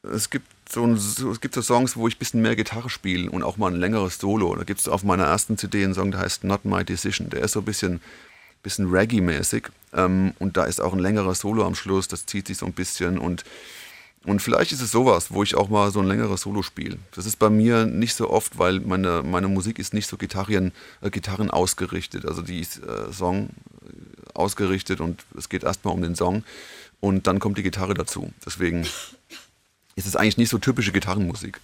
Es 0.04 0.30
gibt 0.30 0.48
so, 0.70 0.84
ein, 0.84 0.96
es 0.96 1.42
gibt 1.42 1.54
so 1.54 1.62
Songs, 1.62 1.96
wo 1.96 2.08
ich 2.08 2.16
ein 2.16 2.20
bisschen 2.20 2.42
mehr 2.42 2.56
Gitarre 2.56 2.90
spiele 2.90 3.30
und 3.30 3.44
auch 3.44 3.58
mal 3.58 3.72
ein 3.72 3.80
längeres 3.80 4.18
Solo. 4.18 4.56
Da 4.56 4.64
gibt 4.64 4.80
es 4.80 4.88
auf 4.88 5.04
meiner 5.04 5.26
ersten 5.26 5.58
CD 5.58 5.84
einen 5.84 5.94
Song, 5.94 6.12
der 6.12 6.22
heißt 6.22 6.44
Not 6.44 6.66
My 6.66 6.84
Decision. 6.84 7.30
Der 7.30 7.42
ist 7.42 7.52
so 7.52 7.60
ein 7.60 7.66
bisschen 7.66 8.02
bisschen 8.64 8.90
Reggae-mäßig. 8.90 9.70
Ähm, 9.94 10.34
und 10.40 10.58
da 10.58 10.66
ist 10.66 10.82
auch 10.82 10.94
ein 10.94 11.00
längerer 11.00 11.36
Solo 11.36 11.66
am 11.66 11.76
Schluss, 11.76 12.08
das 12.08 12.26
zieht 12.26 12.48
sich 12.48 12.58
so 12.58 12.66
ein 12.66 12.74
bisschen. 12.74 13.18
Und, 13.18 13.44
und 14.26 14.42
vielleicht 14.42 14.72
ist 14.72 14.82
es 14.82 14.92
sowas, 14.92 15.32
wo 15.32 15.44
ich 15.44 15.56
auch 15.56 15.70
mal 15.70 15.92
so 15.92 16.00
ein 16.00 16.08
längeres 16.08 16.42
Solo 16.42 16.62
spiele. 16.64 16.98
Das 17.14 17.26
ist 17.26 17.38
bei 17.40 17.50
mir 17.50 17.86
nicht 17.86 18.16
so 18.16 18.30
oft, 18.30 18.58
weil 18.58 18.80
meine, 18.80 19.24
meine 19.24 19.48
Musik 19.48 19.80
ist 19.80 19.94
nicht 19.94 20.08
so 20.08 20.18
Gitarren, 20.18 20.72
äh, 21.02 21.10
Gitarren 21.10 21.52
ausgerichtet. 21.52 22.26
Also 22.26 22.42
die 22.42 22.60
ist 22.60 22.78
äh, 22.84 23.12
Song 23.12 23.50
äh, 23.84 24.32
ausgerichtet 24.34 25.02
und 25.02 25.26
es 25.38 25.50
geht 25.50 25.64
erstmal 25.64 25.94
um 25.94 26.02
den 26.02 26.16
Song 26.16 26.44
und 27.00 27.28
dann 27.28 27.40
kommt 27.40 27.58
die 27.58 27.64
Gitarre 27.64 27.94
dazu. 27.94 28.32
Deswegen 28.46 28.88
ist 29.96 30.08
es 30.08 30.16
eigentlich 30.16 30.38
nicht 30.38 30.50
so 30.50 30.58
typische 30.58 30.92
Gitarrenmusik. 30.92 31.60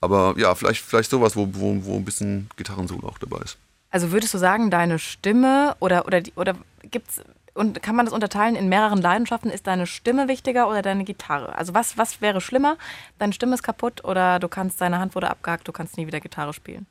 Aber 0.00 0.34
ja, 0.38 0.54
vielleicht, 0.54 0.84
vielleicht 0.84 1.10
sowas, 1.10 1.36
wo, 1.36 1.48
wo, 1.52 1.84
wo 1.84 1.96
ein 1.96 2.04
bisschen 2.04 2.48
Gitarrensolo 2.56 3.08
auch 3.08 3.18
dabei 3.18 3.38
ist. 3.38 3.56
Also 3.90 4.12
würdest 4.12 4.34
du 4.34 4.38
sagen, 4.38 4.70
deine 4.70 4.98
Stimme 4.98 5.76
oder, 5.80 6.06
oder, 6.06 6.22
oder 6.36 6.54
gibt's 6.82 7.22
und 7.54 7.82
kann 7.82 7.96
man 7.96 8.06
das 8.06 8.14
unterteilen 8.14 8.54
in 8.54 8.68
mehreren 8.68 9.02
Leidenschaften? 9.02 9.50
Ist 9.50 9.66
deine 9.66 9.86
Stimme 9.86 10.28
wichtiger 10.28 10.68
oder 10.68 10.80
deine 10.80 11.04
Gitarre? 11.04 11.56
Also 11.56 11.74
was, 11.74 11.98
was 11.98 12.20
wäre 12.20 12.40
schlimmer? 12.40 12.76
Deine 13.18 13.32
Stimme 13.32 13.54
ist 13.54 13.64
kaputt 13.64 14.04
oder 14.04 14.38
du 14.38 14.46
kannst, 14.46 14.80
deine 14.80 15.00
Hand 15.00 15.16
wurde 15.16 15.28
abgehakt, 15.28 15.66
du 15.66 15.72
kannst 15.72 15.96
nie 15.96 16.06
wieder 16.06 16.20
Gitarre 16.20 16.52
spielen? 16.52 16.86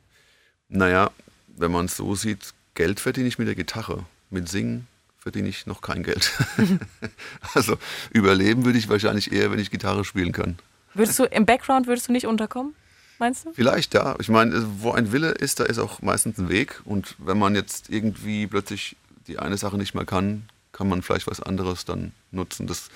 Naja, 0.68 1.10
wenn 1.46 1.72
man 1.72 1.86
es 1.86 1.96
so 1.96 2.14
sieht, 2.14 2.52
Geld 2.74 3.00
verdiene 3.00 3.28
ich 3.28 3.38
mit 3.38 3.48
der 3.48 3.54
Gitarre. 3.54 4.04
Mit 4.28 4.48
Singen 4.50 4.86
verdiene 5.18 5.48
ich 5.48 5.66
noch 5.66 5.80
kein 5.80 6.02
Geld. 6.02 6.32
also 7.54 7.78
überleben 8.10 8.66
würde 8.66 8.78
ich 8.78 8.90
wahrscheinlich 8.90 9.32
eher, 9.32 9.50
wenn 9.50 9.58
ich 9.58 9.70
Gitarre 9.70 10.04
spielen 10.04 10.32
kann. 10.32 10.58
Würdest 10.92 11.18
du 11.18 11.24
im 11.24 11.46
Background 11.46 11.86
würdest 11.86 12.08
du 12.08 12.12
nicht 12.12 12.26
unterkommen? 12.26 12.74
Meinst 13.18 13.44
du? 13.44 13.52
Vielleicht, 13.52 13.94
ja. 13.94 14.16
Ich 14.18 14.28
meine, 14.28 14.64
wo 14.80 14.92
ein 14.92 15.12
Wille 15.12 15.30
ist, 15.30 15.60
da 15.60 15.64
ist 15.64 15.78
auch 15.78 16.02
meistens 16.02 16.38
ein 16.38 16.48
Weg. 16.48 16.80
Und 16.84 17.16
wenn 17.18 17.38
man 17.38 17.54
jetzt 17.54 17.90
irgendwie 17.90 18.46
plötzlich 18.46 18.96
die 19.26 19.38
eine 19.38 19.56
Sache 19.56 19.76
nicht 19.76 19.94
mehr 19.94 20.04
kann, 20.04 20.48
kann 20.72 20.88
man 20.88 21.02
vielleicht 21.02 21.26
was 21.26 21.40
anderes 21.40 21.84
dann 21.84 22.12
nutzen. 22.30 22.66
Das 22.66 22.88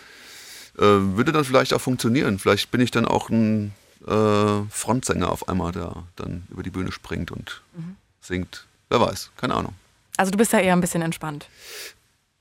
äh, 0.76 0.82
würde 0.82 1.32
dann 1.32 1.44
vielleicht 1.44 1.74
auch 1.74 1.80
funktionieren. 1.80 2.38
Vielleicht 2.38 2.70
bin 2.70 2.80
ich 2.80 2.90
dann 2.90 3.06
auch 3.06 3.28
ein 3.28 3.72
äh, 4.06 4.62
Frontsänger 4.70 5.30
auf 5.30 5.48
einmal, 5.48 5.72
der 5.72 6.04
dann 6.16 6.46
über 6.50 6.62
die 6.62 6.70
Bühne 6.70 6.92
springt 6.92 7.30
und 7.30 7.62
mhm. 7.76 7.96
singt. 8.20 8.66
Wer 8.88 9.00
weiß, 9.00 9.30
keine 9.36 9.54
Ahnung. 9.54 9.74
Also 10.16 10.30
du 10.30 10.38
bist 10.38 10.52
ja 10.52 10.60
eher 10.60 10.74
ein 10.74 10.80
bisschen 10.80 11.02
entspannt. 11.02 11.48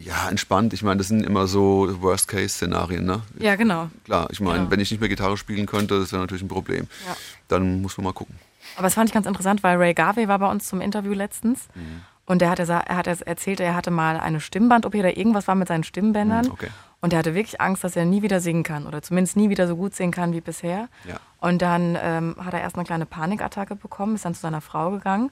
Ja, 0.03 0.29
entspannt. 0.29 0.73
Ich 0.73 0.83
meine, 0.83 0.97
das 0.97 1.07
sind 1.07 1.25
immer 1.25 1.47
so 1.47 1.87
Worst-Case-Szenarien, 2.01 3.05
ne? 3.05 3.21
Ja, 3.39 3.55
genau. 3.55 3.89
Klar, 4.05 4.27
ich 4.31 4.39
meine, 4.39 4.59
genau. 4.59 4.71
wenn 4.71 4.79
ich 4.79 4.91
nicht 4.91 4.99
mehr 4.99 5.09
Gitarre 5.09 5.37
spielen 5.37 5.65
könnte, 5.65 5.99
das 5.99 6.11
wäre 6.11 6.21
natürlich 6.21 6.43
ein 6.43 6.47
Problem. 6.47 6.87
Ja. 7.07 7.15
Dann 7.47 7.81
muss 7.81 7.97
man 7.97 8.05
mal 8.05 8.13
gucken. 8.13 8.35
Aber 8.75 8.83
das 8.83 8.93
fand 8.93 9.09
ich 9.09 9.13
ganz 9.13 9.27
interessant, 9.27 9.63
weil 9.63 9.77
Ray 9.77 9.93
Garvey 9.93 10.27
war 10.27 10.39
bei 10.39 10.49
uns 10.49 10.67
zum 10.67 10.81
Interview 10.81 11.13
letztens. 11.13 11.67
Mhm. 11.75 12.01
Und 12.25 12.41
der 12.41 12.49
hat, 12.49 12.59
er 12.59 12.97
hat 12.97 13.07
erzählt, 13.07 13.59
er 13.59 13.75
hatte 13.75 13.91
mal 13.91 14.19
eine 14.19 14.39
Stimmband-OP 14.39 14.95
oder 14.95 15.17
irgendwas 15.17 15.47
war 15.47 15.55
mit 15.55 15.67
seinen 15.67 15.83
Stimmbändern. 15.83 16.45
Mhm, 16.45 16.51
okay. 16.51 16.69
Und 17.01 17.13
er 17.13 17.19
hatte 17.19 17.33
wirklich 17.33 17.59
Angst, 17.59 17.83
dass 17.83 17.95
er 17.95 18.05
nie 18.05 18.21
wieder 18.21 18.39
singen 18.39 18.63
kann 18.63 18.85
oder 18.85 19.01
zumindest 19.01 19.35
nie 19.35 19.49
wieder 19.49 19.67
so 19.67 19.75
gut 19.75 19.95
singen 19.95 20.11
kann 20.11 20.33
wie 20.33 20.41
bisher. 20.41 20.87
Ja. 21.07 21.15
Und 21.39 21.61
dann 21.61 21.97
ähm, 22.01 22.35
hat 22.39 22.53
er 22.53 22.61
erst 22.61 22.75
eine 22.75 22.85
kleine 22.85 23.07
Panikattacke 23.07 23.75
bekommen, 23.75 24.15
ist 24.15 24.23
dann 24.23 24.35
zu 24.35 24.41
seiner 24.41 24.61
Frau 24.61 24.91
gegangen. 24.91 25.31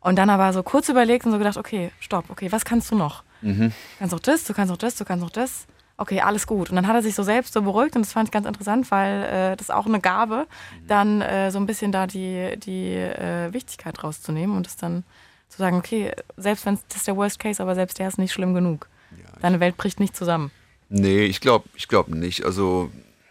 Und 0.00 0.16
dann 0.16 0.30
aber 0.30 0.52
so 0.52 0.62
kurz 0.62 0.88
überlegt 0.88 1.24
und 1.24 1.32
so 1.32 1.38
gedacht, 1.38 1.56
okay, 1.56 1.90
stopp, 1.98 2.26
okay, 2.28 2.52
was 2.52 2.64
kannst 2.64 2.90
du 2.90 2.96
noch? 2.96 3.24
Mhm. 3.42 3.70
Du 3.70 3.98
kannst 3.98 4.14
auch 4.14 4.20
das, 4.20 4.44
du 4.44 4.54
kannst 4.54 4.72
auch 4.72 4.78
das, 4.78 4.96
du 4.96 5.04
kannst 5.04 5.24
auch 5.24 5.30
das. 5.30 5.66
Okay, 5.98 6.20
alles 6.20 6.46
gut. 6.46 6.68
Und 6.68 6.76
dann 6.76 6.86
hat 6.86 6.94
er 6.94 7.02
sich 7.02 7.14
so 7.14 7.22
selbst 7.22 7.54
so 7.54 7.62
beruhigt 7.62 7.96
und 7.96 8.02
das 8.04 8.12
fand 8.12 8.28
ich 8.28 8.32
ganz 8.32 8.46
interessant, 8.46 8.90
weil 8.90 9.22
äh, 9.22 9.56
das 9.56 9.68
ist 9.68 9.74
auch 9.74 9.86
eine 9.86 10.00
Gabe, 10.00 10.46
mhm. 10.82 10.86
dann 10.86 11.20
äh, 11.22 11.50
so 11.50 11.58
ein 11.58 11.66
bisschen 11.66 11.90
da 11.90 12.06
die, 12.06 12.56
die 12.58 12.92
äh, 12.92 13.52
Wichtigkeit 13.52 14.02
rauszunehmen 14.04 14.56
und 14.56 14.66
es 14.66 14.76
dann 14.76 15.04
zu 15.48 15.58
sagen, 15.58 15.76
okay, 15.76 16.12
selbst 16.36 16.66
wenn 16.66 16.78
das 16.88 16.98
ist 16.98 17.06
der 17.06 17.16
Worst 17.16 17.38
Case, 17.38 17.62
aber 17.62 17.74
selbst 17.74 17.98
der 17.98 18.08
ist 18.08 18.18
nicht 18.18 18.32
schlimm 18.32 18.52
genug. 18.52 18.88
Ja, 19.12 19.40
Deine 19.40 19.60
Welt 19.60 19.76
bricht 19.76 20.00
nicht 20.00 20.16
zusammen. 20.16 20.50
Nee, 20.88 21.24
ich 21.24 21.40
glaube 21.40 21.68
ich 21.74 21.88
glaub 21.88 22.08
nicht. 22.08 22.44
Also 22.44 22.90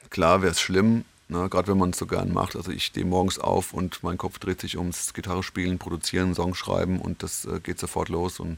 klar 0.09 0.41
wäre 0.41 0.51
es 0.51 0.59
schlimm, 0.59 1.05
ne, 1.27 1.47
gerade 1.49 1.67
wenn 1.67 1.77
man 1.77 1.91
es 1.91 1.97
so 1.97 2.07
gern 2.07 2.33
macht. 2.33 2.55
Also 2.55 2.71
ich 2.71 2.85
stehe 2.85 3.05
morgens 3.05 3.37
auf 3.37 3.73
und 3.73 4.03
mein 4.03 4.17
Kopf 4.17 4.39
dreht 4.39 4.61
sich 4.61 4.77
ums 4.77 5.13
Gitarre 5.13 5.43
spielen, 5.43 5.77
produzieren, 5.77 6.33
Song 6.33 6.55
schreiben 6.55 6.99
und 6.99 7.21
das 7.21 7.45
äh, 7.45 7.59
geht 7.59 7.79
sofort 7.79 8.09
los 8.09 8.39
und 8.39 8.57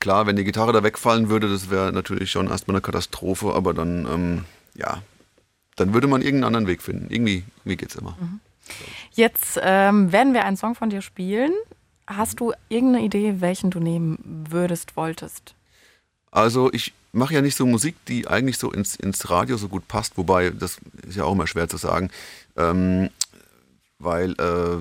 Klar, 0.00 0.26
wenn 0.26 0.36
die 0.36 0.44
Gitarre 0.44 0.72
da 0.72 0.82
wegfallen 0.82 1.28
würde, 1.28 1.48
das 1.48 1.70
wäre 1.70 1.92
natürlich 1.92 2.30
schon 2.30 2.48
erstmal 2.48 2.76
eine 2.76 2.82
Katastrophe, 2.82 3.54
aber 3.54 3.74
dann, 3.74 4.06
ähm, 4.06 4.44
ja, 4.74 5.02
dann 5.76 5.94
würde 5.94 6.06
man 6.06 6.22
irgendeinen 6.22 6.44
anderen 6.44 6.66
Weg 6.66 6.82
finden. 6.82 7.06
Irgendwie, 7.10 7.44
irgendwie 7.64 7.76
geht 7.76 7.90
es 7.90 7.96
immer. 7.96 8.16
Mhm. 8.20 8.40
Jetzt 9.12 9.58
ähm, 9.62 10.12
werden 10.12 10.34
wir 10.34 10.44
einen 10.44 10.56
Song 10.56 10.74
von 10.74 10.90
dir 10.90 11.02
spielen. 11.02 11.52
Hast 12.06 12.40
du 12.40 12.52
irgendeine 12.68 13.04
Idee, 13.04 13.36
welchen 13.40 13.70
du 13.70 13.80
nehmen 13.80 14.46
würdest, 14.50 14.96
wolltest? 14.96 15.54
Also 16.30 16.72
ich 16.72 16.92
mache 17.12 17.34
ja 17.34 17.40
nicht 17.40 17.56
so 17.56 17.66
Musik, 17.66 17.96
die 18.06 18.28
eigentlich 18.28 18.58
so 18.58 18.70
ins, 18.70 18.94
ins 18.96 19.30
Radio 19.30 19.56
so 19.56 19.68
gut 19.68 19.88
passt, 19.88 20.16
wobei 20.18 20.50
das 20.50 20.78
ist 21.06 21.16
ja 21.16 21.24
auch 21.24 21.32
immer 21.32 21.46
schwer 21.46 21.68
zu 21.68 21.78
sagen, 21.78 22.10
ähm, 22.56 23.10
weil 23.98 24.32
äh, 24.32 24.78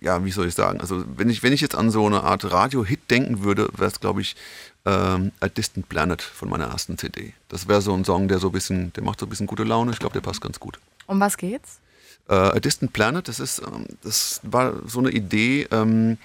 ja, 0.00 0.24
wie 0.24 0.30
soll 0.30 0.46
ich 0.46 0.54
sagen? 0.54 0.80
Also, 0.80 1.04
wenn 1.16 1.28
ich, 1.30 1.42
wenn 1.42 1.52
ich 1.52 1.60
jetzt 1.60 1.74
an 1.74 1.90
so 1.90 2.06
eine 2.06 2.22
Art 2.22 2.50
Radio-Hit 2.50 3.10
denken 3.10 3.42
würde, 3.42 3.68
wäre 3.76 3.90
es, 3.90 4.00
glaube 4.00 4.20
ich, 4.20 4.36
ähm, 4.84 5.32
A 5.40 5.48
Distant 5.48 5.88
Planet 5.88 6.22
von 6.22 6.48
meiner 6.48 6.66
ersten 6.66 6.98
CD. 6.98 7.32
Das 7.48 7.68
wäre 7.68 7.82
so 7.82 7.94
ein 7.94 8.04
Song, 8.04 8.28
der 8.28 8.38
so 8.38 8.48
ein 8.48 8.52
bisschen, 8.52 8.92
der 8.92 9.02
macht 9.02 9.20
so 9.20 9.26
ein 9.26 9.28
bisschen 9.28 9.46
gute 9.46 9.64
Laune. 9.64 9.92
Ich 9.92 9.98
glaube, 9.98 10.12
der 10.12 10.20
passt 10.20 10.40
ganz 10.40 10.60
gut. 10.60 10.78
Um 11.06 11.20
was 11.20 11.36
geht's? 11.36 11.80
Äh, 12.28 12.34
A 12.34 12.60
Distant 12.60 12.92
Planet, 12.92 13.28
das 13.28 13.40
ist, 13.40 13.60
ähm, 13.60 13.86
das 14.02 14.40
war 14.42 14.74
so 14.86 14.98
eine 14.98 15.10
Idee, 15.10 15.66
ähm, 15.70 16.18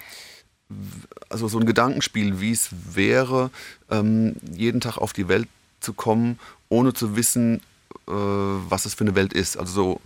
also 1.28 1.48
so 1.48 1.58
ein 1.58 1.66
Gedankenspiel, 1.66 2.40
wie 2.40 2.52
es 2.52 2.70
wäre, 2.92 3.50
ähm, 3.90 4.36
jeden 4.52 4.80
Tag 4.80 4.96
auf 4.96 5.12
die 5.12 5.28
Welt 5.28 5.48
zu 5.80 5.92
kommen, 5.92 6.38
ohne 6.68 6.94
zu 6.94 7.16
wissen, 7.16 7.60
äh, 8.08 8.12
was 8.12 8.86
es 8.86 8.94
für 8.94 9.04
eine 9.04 9.14
Welt 9.14 9.32
ist. 9.32 9.56
Also 9.56 9.72
so 9.72 10.00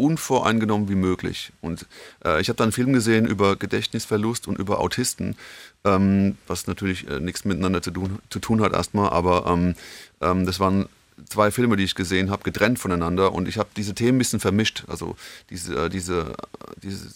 unvoreingenommen 0.00 0.88
wie 0.88 0.94
möglich. 0.94 1.52
Und 1.60 1.86
äh, 2.24 2.40
ich 2.40 2.48
habe 2.48 2.56
da 2.56 2.64
einen 2.64 2.72
Film 2.72 2.92
gesehen 2.92 3.26
über 3.26 3.56
Gedächtnisverlust 3.56 4.48
und 4.48 4.58
über 4.58 4.80
Autisten, 4.80 5.36
ähm, 5.84 6.36
was 6.46 6.66
natürlich 6.66 7.08
äh, 7.08 7.20
nichts 7.20 7.44
miteinander 7.44 7.82
zu 7.82 7.90
tun, 7.90 8.18
zu 8.30 8.38
tun 8.38 8.60
hat 8.62 8.72
erstmal, 8.72 9.10
aber 9.10 9.46
ähm, 9.46 9.74
ähm, 10.20 10.46
das 10.46 10.60
waren 10.60 10.88
zwei 11.28 11.50
Filme, 11.50 11.76
die 11.76 11.84
ich 11.84 11.94
gesehen 11.94 12.30
habe, 12.30 12.42
getrennt 12.42 12.78
voneinander 12.78 13.32
und 13.32 13.48
ich 13.48 13.58
habe 13.58 13.68
diese 13.76 13.94
Themen 13.94 14.16
ein 14.16 14.18
bisschen 14.18 14.40
vermischt. 14.40 14.84
Also 14.88 15.16
diese, 15.50 15.86
äh, 15.86 15.88
diese, 15.88 16.34
diese, 16.82 17.08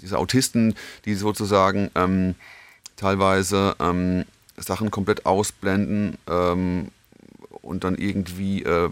diese 0.00 0.18
Autisten, 0.18 0.74
die 1.04 1.14
sozusagen 1.14 1.90
ähm, 1.94 2.34
teilweise 2.96 3.76
ähm, 3.80 4.24
Sachen 4.56 4.90
komplett 4.90 5.26
ausblenden 5.26 6.18
ähm, 6.28 6.88
und 7.62 7.84
dann 7.84 7.96
irgendwie 7.96 8.62
äh, 8.62 8.90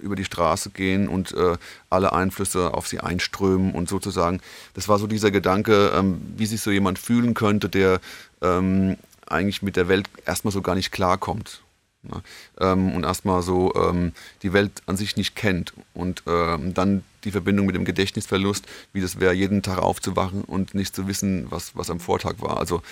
über 0.00 0.16
die 0.16 0.24
Straße 0.24 0.70
gehen 0.70 1.08
und 1.08 1.32
äh, 1.32 1.56
alle 1.90 2.12
Einflüsse 2.12 2.74
auf 2.74 2.86
sie 2.88 3.00
einströmen 3.00 3.72
und 3.72 3.88
sozusagen, 3.88 4.40
das 4.74 4.88
war 4.88 4.98
so 4.98 5.06
dieser 5.06 5.30
Gedanke, 5.30 5.92
ähm, 5.94 6.20
wie 6.36 6.46
sich 6.46 6.60
so 6.60 6.70
jemand 6.70 6.98
fühlen 6.98 7.34
könnte, 7.34 7.68
der 7.68 8.00
ähm, 8.40 8.96
eigentlich 9.26 9.62
mit 9.62 9.76
der 9.76 9.88
Welt 9.88 10.08
erstmal 10.26 10.52
so 10.52 10.62
gar 10.62 10.74
nicht 10.74 10.92
klarkommt. 10.92 11.62
Ne? 12.02 12.22
Ähm, 12.60 12.92
und 12.92 13.04
erstmal 13.04 13.42
so 13.42 13.72
ähm, 13.74 14.12
die 14.42 14.52
Welt 14.52 14.82
an 14.86 14.96
sich 14.96 15.16
nicht 15.16 15.36
kennt 15.36 15.72
und 15.94 16.22
ähm, 16.26 16.74
dann 16.74 17.04
die 17.24 17.30
Verbindung 17.30 17.66
mit 17.66 17.76
dem 17.76 17.84
Gedächtnisverlust, 17.84 18.66
wie 18.92 19.00
das 19.00 19.20
wäre, 19.20 19.32
jeden 19.32 19.62
Tag 19.62 19.78
aufzuwachen 19.78 20.42
und 20.42 20.74
nicht 20.74 20.94
zu 20.94 21.06
wissen, 21.06 21.46
was, 21.50 21.76
was 21.76 21.90
am 21.90 22.00
Vortag 22.00 22.34
war. 22.40 22.58
Also 22.58 22.82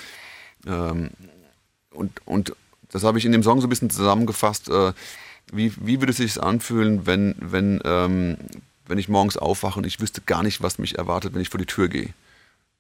ähm, 0.67 1.11
und, 1.91 2.25
und 2.25 2.55
das 2.93 3.05
habe 3.05 3.19
ich 3.19 3.25
in 3.25 3.33
dem 3.33 3.43
Song 3.43 3.61
so 3.61 3.67
ein 3.67 3.71
bisschen 3.71 3.91
zusammengefasst. 3.91 4.69
Äh, 4.69 4.93
wie, 5.53 5.73
wie 5.81 6.01
würde 6.01 6.11
es 6.11 6.19
sich 6.19 6.43
anfühlen, 6.43 7.07
wenn, 7.07 7.35
wenn, 7.39 7.81
ähm, 7.85 8.37
wenn 8.87 8.99
ich 8.99 9.09
morgens 9.09 9.37
aufwache 9.37 9.79
und 9.79 9.87
ich 9.87 10.01
wüsste 10.01 10.21
gar 10.21 10.43
nicht, 10.43 10.63
was 10.63 10.79
mich 10.79 10.99
erwartet, 10.99 11.35
wenn 11.35 11.43
ich 11.43 11.49
vor 11.49 11.59
die 11.59 11.67
Tür 11.67 11.89
gehe? 11.89 12.11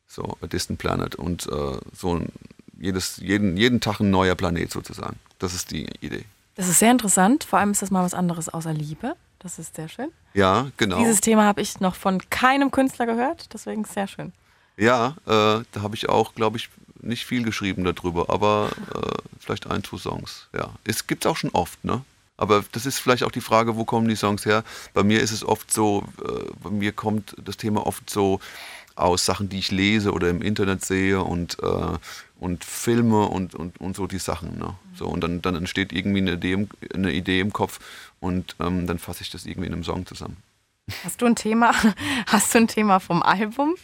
So, 0.06 0.36
A 0.40 0.46
Distant 0.46 0.78
Planet. 0.78 1.14
Und 1.14 1.46
äh, 1.46 1.78
so 1.94 2.16
ein, 2.16 2.32
jedes, 2.78 3.18
jeden, 3.18 3.56
jeden 3.56 3.80
Tag 3.80 4.00
ein 4.00 4.10
neuer 4.10 4.34
Planet 4.34 4.70
sozusagen. 4.70 5.16
Das 5.38 5.54
ist 5.54 5.70
die 5.70 5.88
Idee. 6.00 6.24
Das 6.56 6.68
ist 6.68 6.80
sehr 6.80 6.90
interessant. 6.90 7.44
Vor 7.44 7.58
allem 7.58 7.70
ist 7.70 7.82
das 7.82 7.90
mal 7.90 8.04
was 8.04 8.14
anderes 8.14 8.48
außer 8.48 8.72
Liebe. 8.72 9.14
Das 9.38 9.58
ist 9.58 9.76
sehr 9.76 9.88
schön. 9.88 10.10
Ja, 10.34 10.70
genau. 10.76 10.98
Dieses 10.98 11.20
Thema 11.20 11.44
habe 11.44 11.62
ich 11.62 11.80
noch 11.80 11.94
von 11.94 12.20
keinem 12.28 12.70
Künstler 12.70 13.06
gehört, 13.06 13.52
deswegen 13.54 13.84
sehr 13.84 14.06
schön. 14.06 14.32
Ja, 14.76 15.16
äh, 15.26 15.64
da 15.72 15.82
habe 15.82 15.94
ich 15.94 16.08
auch, 16.08 16.34
glaube 16.34 16.58
ich, 16.58 16.68
nicht 17.00 17.24
viel 17.24 17.42
geschrieben 17.42 17.84
darüber, 17.84 18.30
aber 18.30 18.70
äh, 18.94 19.22
vielleicht 19.38 19.66
ein, 19.66 19.82
zwei 19.82 19.96
Songs. 19.96 20.48
Ja, 20.52 20.70
es 20.84 21.06
gibt 21.06 21.24
es 21.24 21.30
auch 21.30 21.36
schon 21.36 21.50
oft, 21.50 21.82
ne? 21.84 22.02
Aber 22.41 22.64
das 22.72 22.86
ist 22.86 22.99
vielleicht 22.99 23.22
auch 23.22 23.30
die 23.30 23.43
Frage, 23.43 23.76
wo 23.76 23.84
kommen 23.84 24.09
die 24.09 24.16
Songs 24.16 24.47
her? 24.47 24.64
Bei 24.95 25.03
mir 25.03 25.20
ist 25.20 25.30
es 25.30 25.45
oft 25.45 25.70
so, 25.70 26.05
äh, 26.24 26.51
bei 26.62 26.70
mir 26.70 26.93
kommt 26.93 27.36
das 27.45 27.59
Thema 27.59 27.86
oft 27.86 28.09
so 28.09 28.41
aus 28.97 29.26
Sachen, 29.26 29.51
die 29.51 29.59
ich 29.59 29.70
lese 29.70 30.12
oder 30.12 30.30
im 30.30 30.41
Internet 30.41 30.82
sehe 30.82 31.22
und, 31.22 31.59
äh, 31.62 31.99
und 32.38 32.64
Filme 32.64 33.26
und, 33.28 33.55
und, 33.55 33.78
und 33.78 33.95
so 33.95 34.07
die 34.07 34.18
Sachen. 34.18 34.59
Ne? 34.59 34.74
So, 34.95 35.07
und 35.07 35.20
dann, 35.20 35.43
dann 35.43 35.55
entsteht 35.55 35.93
irgendwie 35.93 36.22
eine 36.22 36.32
Idee 36.32 36.53
im, 36.53 36.68
eine 36.95 37.12
Idee 37.12 37.41
im 37.41 37.53
Kopf 37.53 37.78
und 38.20 38.57
ähm, 38.59 38.86
dann 38.86 38.99
fasse 38.99 39.20
ich 39.20 39.28
das 39.28 39.45
irgendwie 39.45 39.66
in 39.66 39.74
einem 39.74 39.84
Song 39.84 40.07
zusammen. 40.07 40.38
Hast 41.05 41.20
du 41.20 41.26
ein 41.26 41.36
Thema? 41.36 41.72
Hast 42.26 42.55
du 42.55 42.59
ein 42.59 42.68
Thema 42.68 43.01
vom 43.01 43.22
Album? 43.22 43.74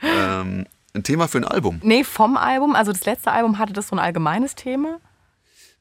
ähm, 0.00 0.64
ein 0.94 1.02
Thema 1.02 1.26
für 1.26 1.38
ein 1.38 1.44
Album? 1.44 1.80
Nee, 1.82 2.04
vom 2.04 2.36
Album. 2.36 2.76
Also 2.76 2.92
das 2.92 3.04
letzte 3.04 3.32
Album 3.32 3.58
hatte 3.58 3.72
das 3.72 3.88
so 3.88 3.96
ein 3.96 3.98
allgemeines 3.98 4.54
Thema? 4.54 5.00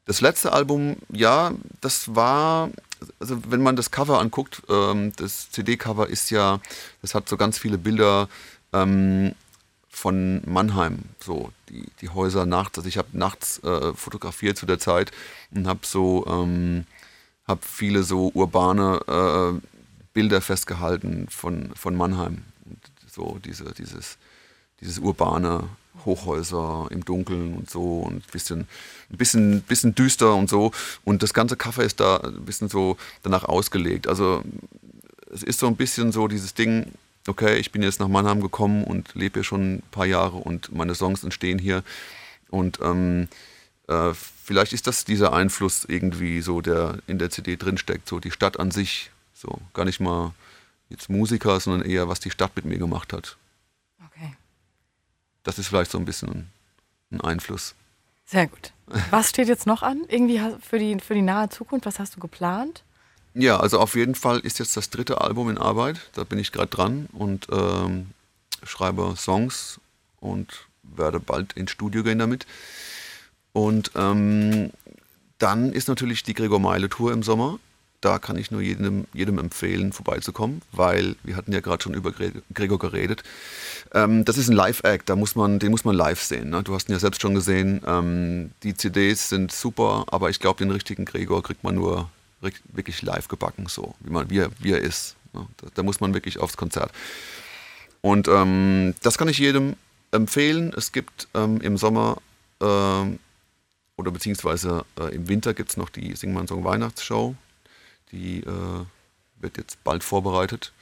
Das 0.06 0.20
letzte 0.20 0.52
Album, 0.52 0.98
ja, 1.10 1.54
das 1.80 2.14
war, 2.16 2.70
also 3.20 3.40
wenn 3.48 3.62
man 3.62 3.76
das 3.76 3.92
Cover 3.92 4.20
anguckt, 4.20 4.62
ähm, 4.70 5.14
das 5.16 5.50
CD-Cover 5.52 6.08
ist 6.08 6.30
ja, 6.30 6.60
das 7.02 7.16
hat 7.16 7.30
so 7.30 7.38
ganz 7.38 7.58
viele 7.58 7.78
Bilder 7.78 8.28
ähm, 8.74 9.34
von 9.88 10.42
Mannheim, 10.46 11.00
so 11.20 11.52
die, 11.70 11.86
die 12.02 12.10
Häuser 12.10 12.46
nachts. 12.46 12.78
Also 12.78 12.90
ich 12.90 12.98
habe 12.98 13.10
nachts 13.14 13.64
äh, 13.64 13.94
fotografiert 13.94 14.58
zu 14.58 14.66
der 14.66 14.80
Zeit 14.80 15.12
und 15.52 15.68
habe 15.68 15.82
so, 15.84 16.26
ähm, 16.28 16.86
habe 17.48 17.62
viele 17.66 18.04
so 18.04 18.30
urbane 18.34 19.00
äh, 19.08 19.68
Bilder 20.14 20.42
festgehalten 20.42 21.28
von, 21.30 21.72
von 21.76 21.96
Mannheim. 21.96 22.44
Und 22.66 22.80
so 23.10 23.40
diese, 23.46 23.72
dieses, 23.74 24.18
dieses 24.82 25.00
urbane 25.00 25.70
Hochhäuser 26.06 26.88
im 26.92 27.06
Dunkeln 27.06 27.56
und 27.56 27.70
so 27.70 28.00
und 28.00 28.16
ein 28.16 28.32
bisschen, 28.32 28.62
ein 29.10 29.18
bisschen, 29.18 29.62
bisschen 29.62 29.96
düster 29.96 30.36
und 30.36 30.50
so. 30.50 30.72
Und 31.04 31.24
das 31.24 31.34
ganze 31.34 31.56
Cover 31.56 31.84
ist 31.84 32.00
da 32.00 32.18
ein 32.18 32.46
bisschen 32.46 32.70
so 32.70 32.98
danach 33.22 33.44
ausgelegt. 33.44 34.08
Also 34.08 34.44
es 35.32 35.44
ist 35.44 35.60
so 35.60 35.68
ein 35.68 35.76
bisschen 35.76 36.12
so 36.12 36.28
dieses 36.28 36.54
Ding, 36.54 36.92
okay, 37.28 37.58
ich 37.58 37.72
bin 37.72 37.84
jetzt 37.84 38.00
nach 38.00 38.08
Mannheim 38.08 38.42
gekommen 38.42 38.84
und 38.84 39.16
lebe 39.16 39.40
hier 39.40 39.44
schon 39.44 39.76
ein 39.76 39.84
paar 39.92 40.06
Jahre 40.06 40.38
und 40.38 40.74
meine 40.76 40.96
Songs 40.96 41.24
entstehen 41.24 41.60
hier. 41.60 41.84
Und 42.50 42.80
ähm, 42.82 43.28
äh, 43.88 44.14
vielleicht 44.14 44.74
ist 44.74 44.88
das 44.88 45.06
dieser 45.06 45.34
Einfluss 45.34 45.86
irgendwie 45.86 46.42
so, 46.42 46.62
der 46.62 47.00
in 47.08 47.20
der 47.20 47.30
CD 47.30 47.56
drinsteckt, 47.56 48.08
so 48.08 48.20
die 48.20 48.32
Stadt 48.32 48.60
an 48.60 48.72
sich. 48.72 49.12
So 49.34 49.60
gar 49.74 49.86
nicht 49.86 50.00
mal 50.00 50.34
jetzt 50.90 51.10
Musiker, 51.10 51.60
sondern 51.60 51.90
eher, 51.90 52.08
was 52.08 52.20
die 52.20 52.32
Stadt 52.32 52.56
mit 52.56 52.66
mir 52.66 52.78
gemacht 52.78 53.14
hat 53.14 53.38
das 55.44 55.60
ist 55.60 55.68
vielleicht 55.68 55.92
so 55.92 55.98
ein 55.98 56.06
bisschen 56.06 56.50
ein 57.12 57.22
Einfluss. 57.22 57.76
Sehr 58.26 58.48
gut. 58.48 58.72
Was 59.12 59.30
steht 59.30 59.48
jetzt 59.48 59.68
noch 59.68 59.84
an? 59.84 60.02
Irgendwie 60.08 60.42
für 60.62 60.80
die, 60.80 60.98
für 61.00 61.14
die 61.14 61.22
nahe 61.22 61.50
Zukunft? 61.50 61.86
Was 61.86 62.00
hast 62.00 62.16
du 62.16 62.20
geplant? 62.20 62.84
Ja, 63.34 63.60
also 63.60 63.80
auf 63.80 63.96
jeden 63.96 64.16
Fall 64.16 64.40
ist 64.40 64.60
jetzt 64.60 64.78
das 64.78 64.90
dritte 64.90 65.22
Album 65.22 65.50
in 65.50 65.58
Arbeit. 65.58 66.10
Da 66.14 66.24
bin 66.24 66.40
ich 66.40 66.52
gerade 66.52 66.70
dran 66.70 67.08
und 67.12 67.48
ähm, 67.52 68.12
schreibe 68.64 69.16
Songs 69.18 69.80
und 70.20 70.68
werde 70.84 71.20
bald 71.20 71.54
ins 71.54 71.72
Studio 71.72 72.04
gehen 72.04 72.20
damit. 72.20 72.46
Und 73.52 73.92
ähm, 73.96 74.72
dann 75.40 75.74
ist 75.74 75.88
natürlich 75.88 76.24
die 76.24 76.34
Gregor 76.34 76.60
Meile 76.60 76.90
Tour 76.90 77.12
im 77.12 77.24
Sommer 77.24 77.60
da 78.04 78.20
kann 78.20 78.38
ich 78.38 78.52
nur 78.52 78.62
jedem, 78.62 79.06
jedem 79.14 79.38
empfehlen, 79.40 79.94
vorbeizukommen, 79.94 80.62
weil 80.72 81.16
wir 81.24 81.36
hatten 81.36 81.54
ja 81.54 81.62
gerade 81.62 81.82
schon 81.82 81.94
über 81.94 82.12
Gregor 82.54 82.80
geredet. 82.80 83.24
Ähm, 83.94 84.26
das 84.26 84.38
ist 84.38 84.50
ein 84.50 84.56
Live-Act, 84.56 85.10
da 85.10 85.16
muss 85.16 85.36
man, 85.36 85.60
den 85.60 85.72
muss 85.72 85.86
man 85.86 85.96
live 85.96 86.22
sehen. 86.22 86.50
Ne? 86.50 86.64
Du 86.64 86.74
hast 86.74 86.90
ihn 86.90 86.94
ja 86.94 87.00
selbst 87.00 87.22
schon 87.22 87.36
gesehen. 87.36 87.82
Ähm, 87.86 88.52
die 88.64 88.74
CDs 88.74 89.30
sind 89.30 89.52
super, 89.52 90.06
aber 90.08 90.30
ich 90.30 90.40
glaube, 90.40 90.58
den 90.58 90.72
richtigen 90.72 91.06
Gregor 91.06 91.44
kriegt 91.44 91.64
man 91.64 91.76
nur 91.76 92.10
wirklich 92.74 93.02
live 93.02 93.28
gebacken, 93.28 93.68
so 93.68 93.96
wie, 94.00 94.10
man, 94.10 94.30
wie, 94.30 94.40
er, 94.40 94.50
wie 94.60 94.72
er 94.72 94.80
ist. 94.80 95.16
Ne? 95.34 95.46
Da, 95.58 95.68
da, 95.76 95.84
muss 95.84 96.00
man 96.00 96.14
wirklich 96.14 96.40
aufs 96.40 96.58
Konzert. 96.58 96.92
Und 98.02 98.28
ähm, 98.28 98.96
das 99.02 99.18
kann 99.18 99.30
ich 99.30 99.38
jedem 99.38 99.76
empfehlen. 100.12 100.74
Es 100.76 100.92
gibt 100.92 101.28
ähm, 101.34 101.62
im 101.62 101.78
Sommer 101.78 102.18
äh, 102.60 102.66
oder 102.66 104.12
beziehungsweise 104.12 104.86
äh, 105.00 105.16
im 105.16 105.28
Winter 105.28 105.54
gibt 105.54 105.70
es 105.70 105.78
noch 105.78 105.90
die 105.90 106.16
Sing 106.16 106.48
Song 106.48 106.64
Weihnachtsshow. 106.64 107.36
Die 108.12 108.40
äh, 108.40 108.86
wird 109.40 109.58
jetzt 109.58 109.84
bald 109.84 110.04
vorbereitet. 110.04 110.74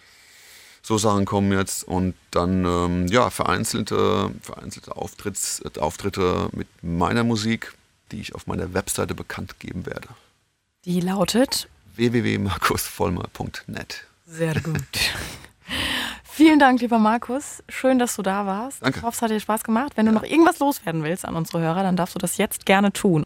So 0.84 0.98
Sachen 0.98 1.26
kommen 1.26 1.52
jetzt 1.52 1.84
und 1.84 2.16
dann 2.32 2.66
ähm, 2.66 3.06
ja 3.08 3.30
vereinzelte, 3.30 4.32
vereinzelte 4.42 4.96
Auftritts, 4.96 5.62
Auftritte 5.80 6.50
mit 6.54 6.68
meiner 6.82 7.24
Musik, 7.24 7.74
die 8.12 8.20
ich 8.20 8.34
auf 8.36 8.48
meiner 8.48 8.74
Webseite 8.74 9.14
bekannt 9.14 9.60
geben 9.60 9.86
werde. 9.86 10.08
Die 10.86 11.00
lautet 11.00 11.70
www.markusvollmer.net. 11.96 14.06
Sehr 14.26 14.60
gut. 14.62 14.82
Vielen 16.24 16.58
Dank, 16.60 16.82
lieber 16.82 16.98
Markus. 16.98 17.62
Schön, 17.70 18.00
dass 18.00 18.16
du 18.16 18.24
da 18.24 18.48
warst. 18.48 18.82
Danke. 18.82 18.98
Ich 19.00 19.04
hoffe, 19.04 19.16
es 19.16 19.22
hat 19.22 19.30
dir 19.30 19.40
Spaß 19.40 19.64
gemacht. 19.64 19.92
Wenn 19.96 20.08
du 20.08 20.12
noch 20.12 20.24
irgendwas 20.24 20.58
loswerden 20.60 21.04
willst 21.04 21.26
an 21.26 21.36
unsere 21.36 21.62
Hörer, 21.62 21.84
dann 21.84 21.96
darfst 21.96 22.16
du 22.16 22.20
das 22.20 22.38
jetzt 22.38 22.66
gerne 22.66 22.92
tun. 22.92 23.24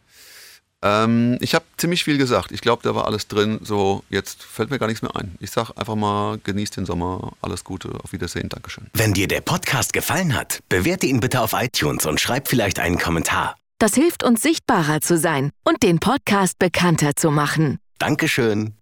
Ähm, 0.86 1.38
ich 1.42 1.56
habe 1.56 1.66
ziemlich 1.78 2.04
viel 2.04 2.20
gesagt. 2.20 2.52
Ich 2.52 2.62
glaube, 2.62 2.84
da 2.84 2.94
war 2.94 3.06
alles 3.06 3.28
drin. 3.28 3.60
So, 3.64 4.04
jetzt 4.12 4.44
fällt 4.44 4.70
mir 4.70 4.78
gar 4.78 4.86
nichts 4.86 5.02
mehr 5.02 5.16
ein. 5.16 5.36
Ich 5.40 5.50
sage 5.50 5.76
einfach 5.76 5.96
mal, 5.96 6.38
genießt 6.44 6.78
den 6.78 6.86
Sommer. 6.86 7.34
Alles 7.42 7.64
Gute. 7.64 7.90
Auf 8.04 8.14
Wiedersehen. 8.14 8.50
Dankeschön. 8.50 8.86
Wenn 8.94 9.14
dir 9.14 9.28
der 9.28 9.42
Podcast 9.42 9.94
gefallen 9.94 10.36
hat, 10.36 10.60
bewerte 10.70 11.08
ihn 11.08 11.20
bitte 11.20 11.42
auf 11.42 11.54
iTunes 11.54 12.06
und 12.06 12.22
schreib 12.22 12.48
vielleicht 12.48 12.80
einen 12.80 13.00
Kommentar. 13.00 13.56
Das 13.80 13.96
hilft 13.96 14.24
uns 14.24 14.44
sichtbarer 14.44 15.02
zu 15.02 15.18
sein 15.18 15.50
und 15.64 15.82
den 15.82 16.00
Podcast 16.00 16.60
bekannter 16.60 17.16
zu 17.16 17.32
machen. 17.32 17.80
Dankeschön. 17.98 18.75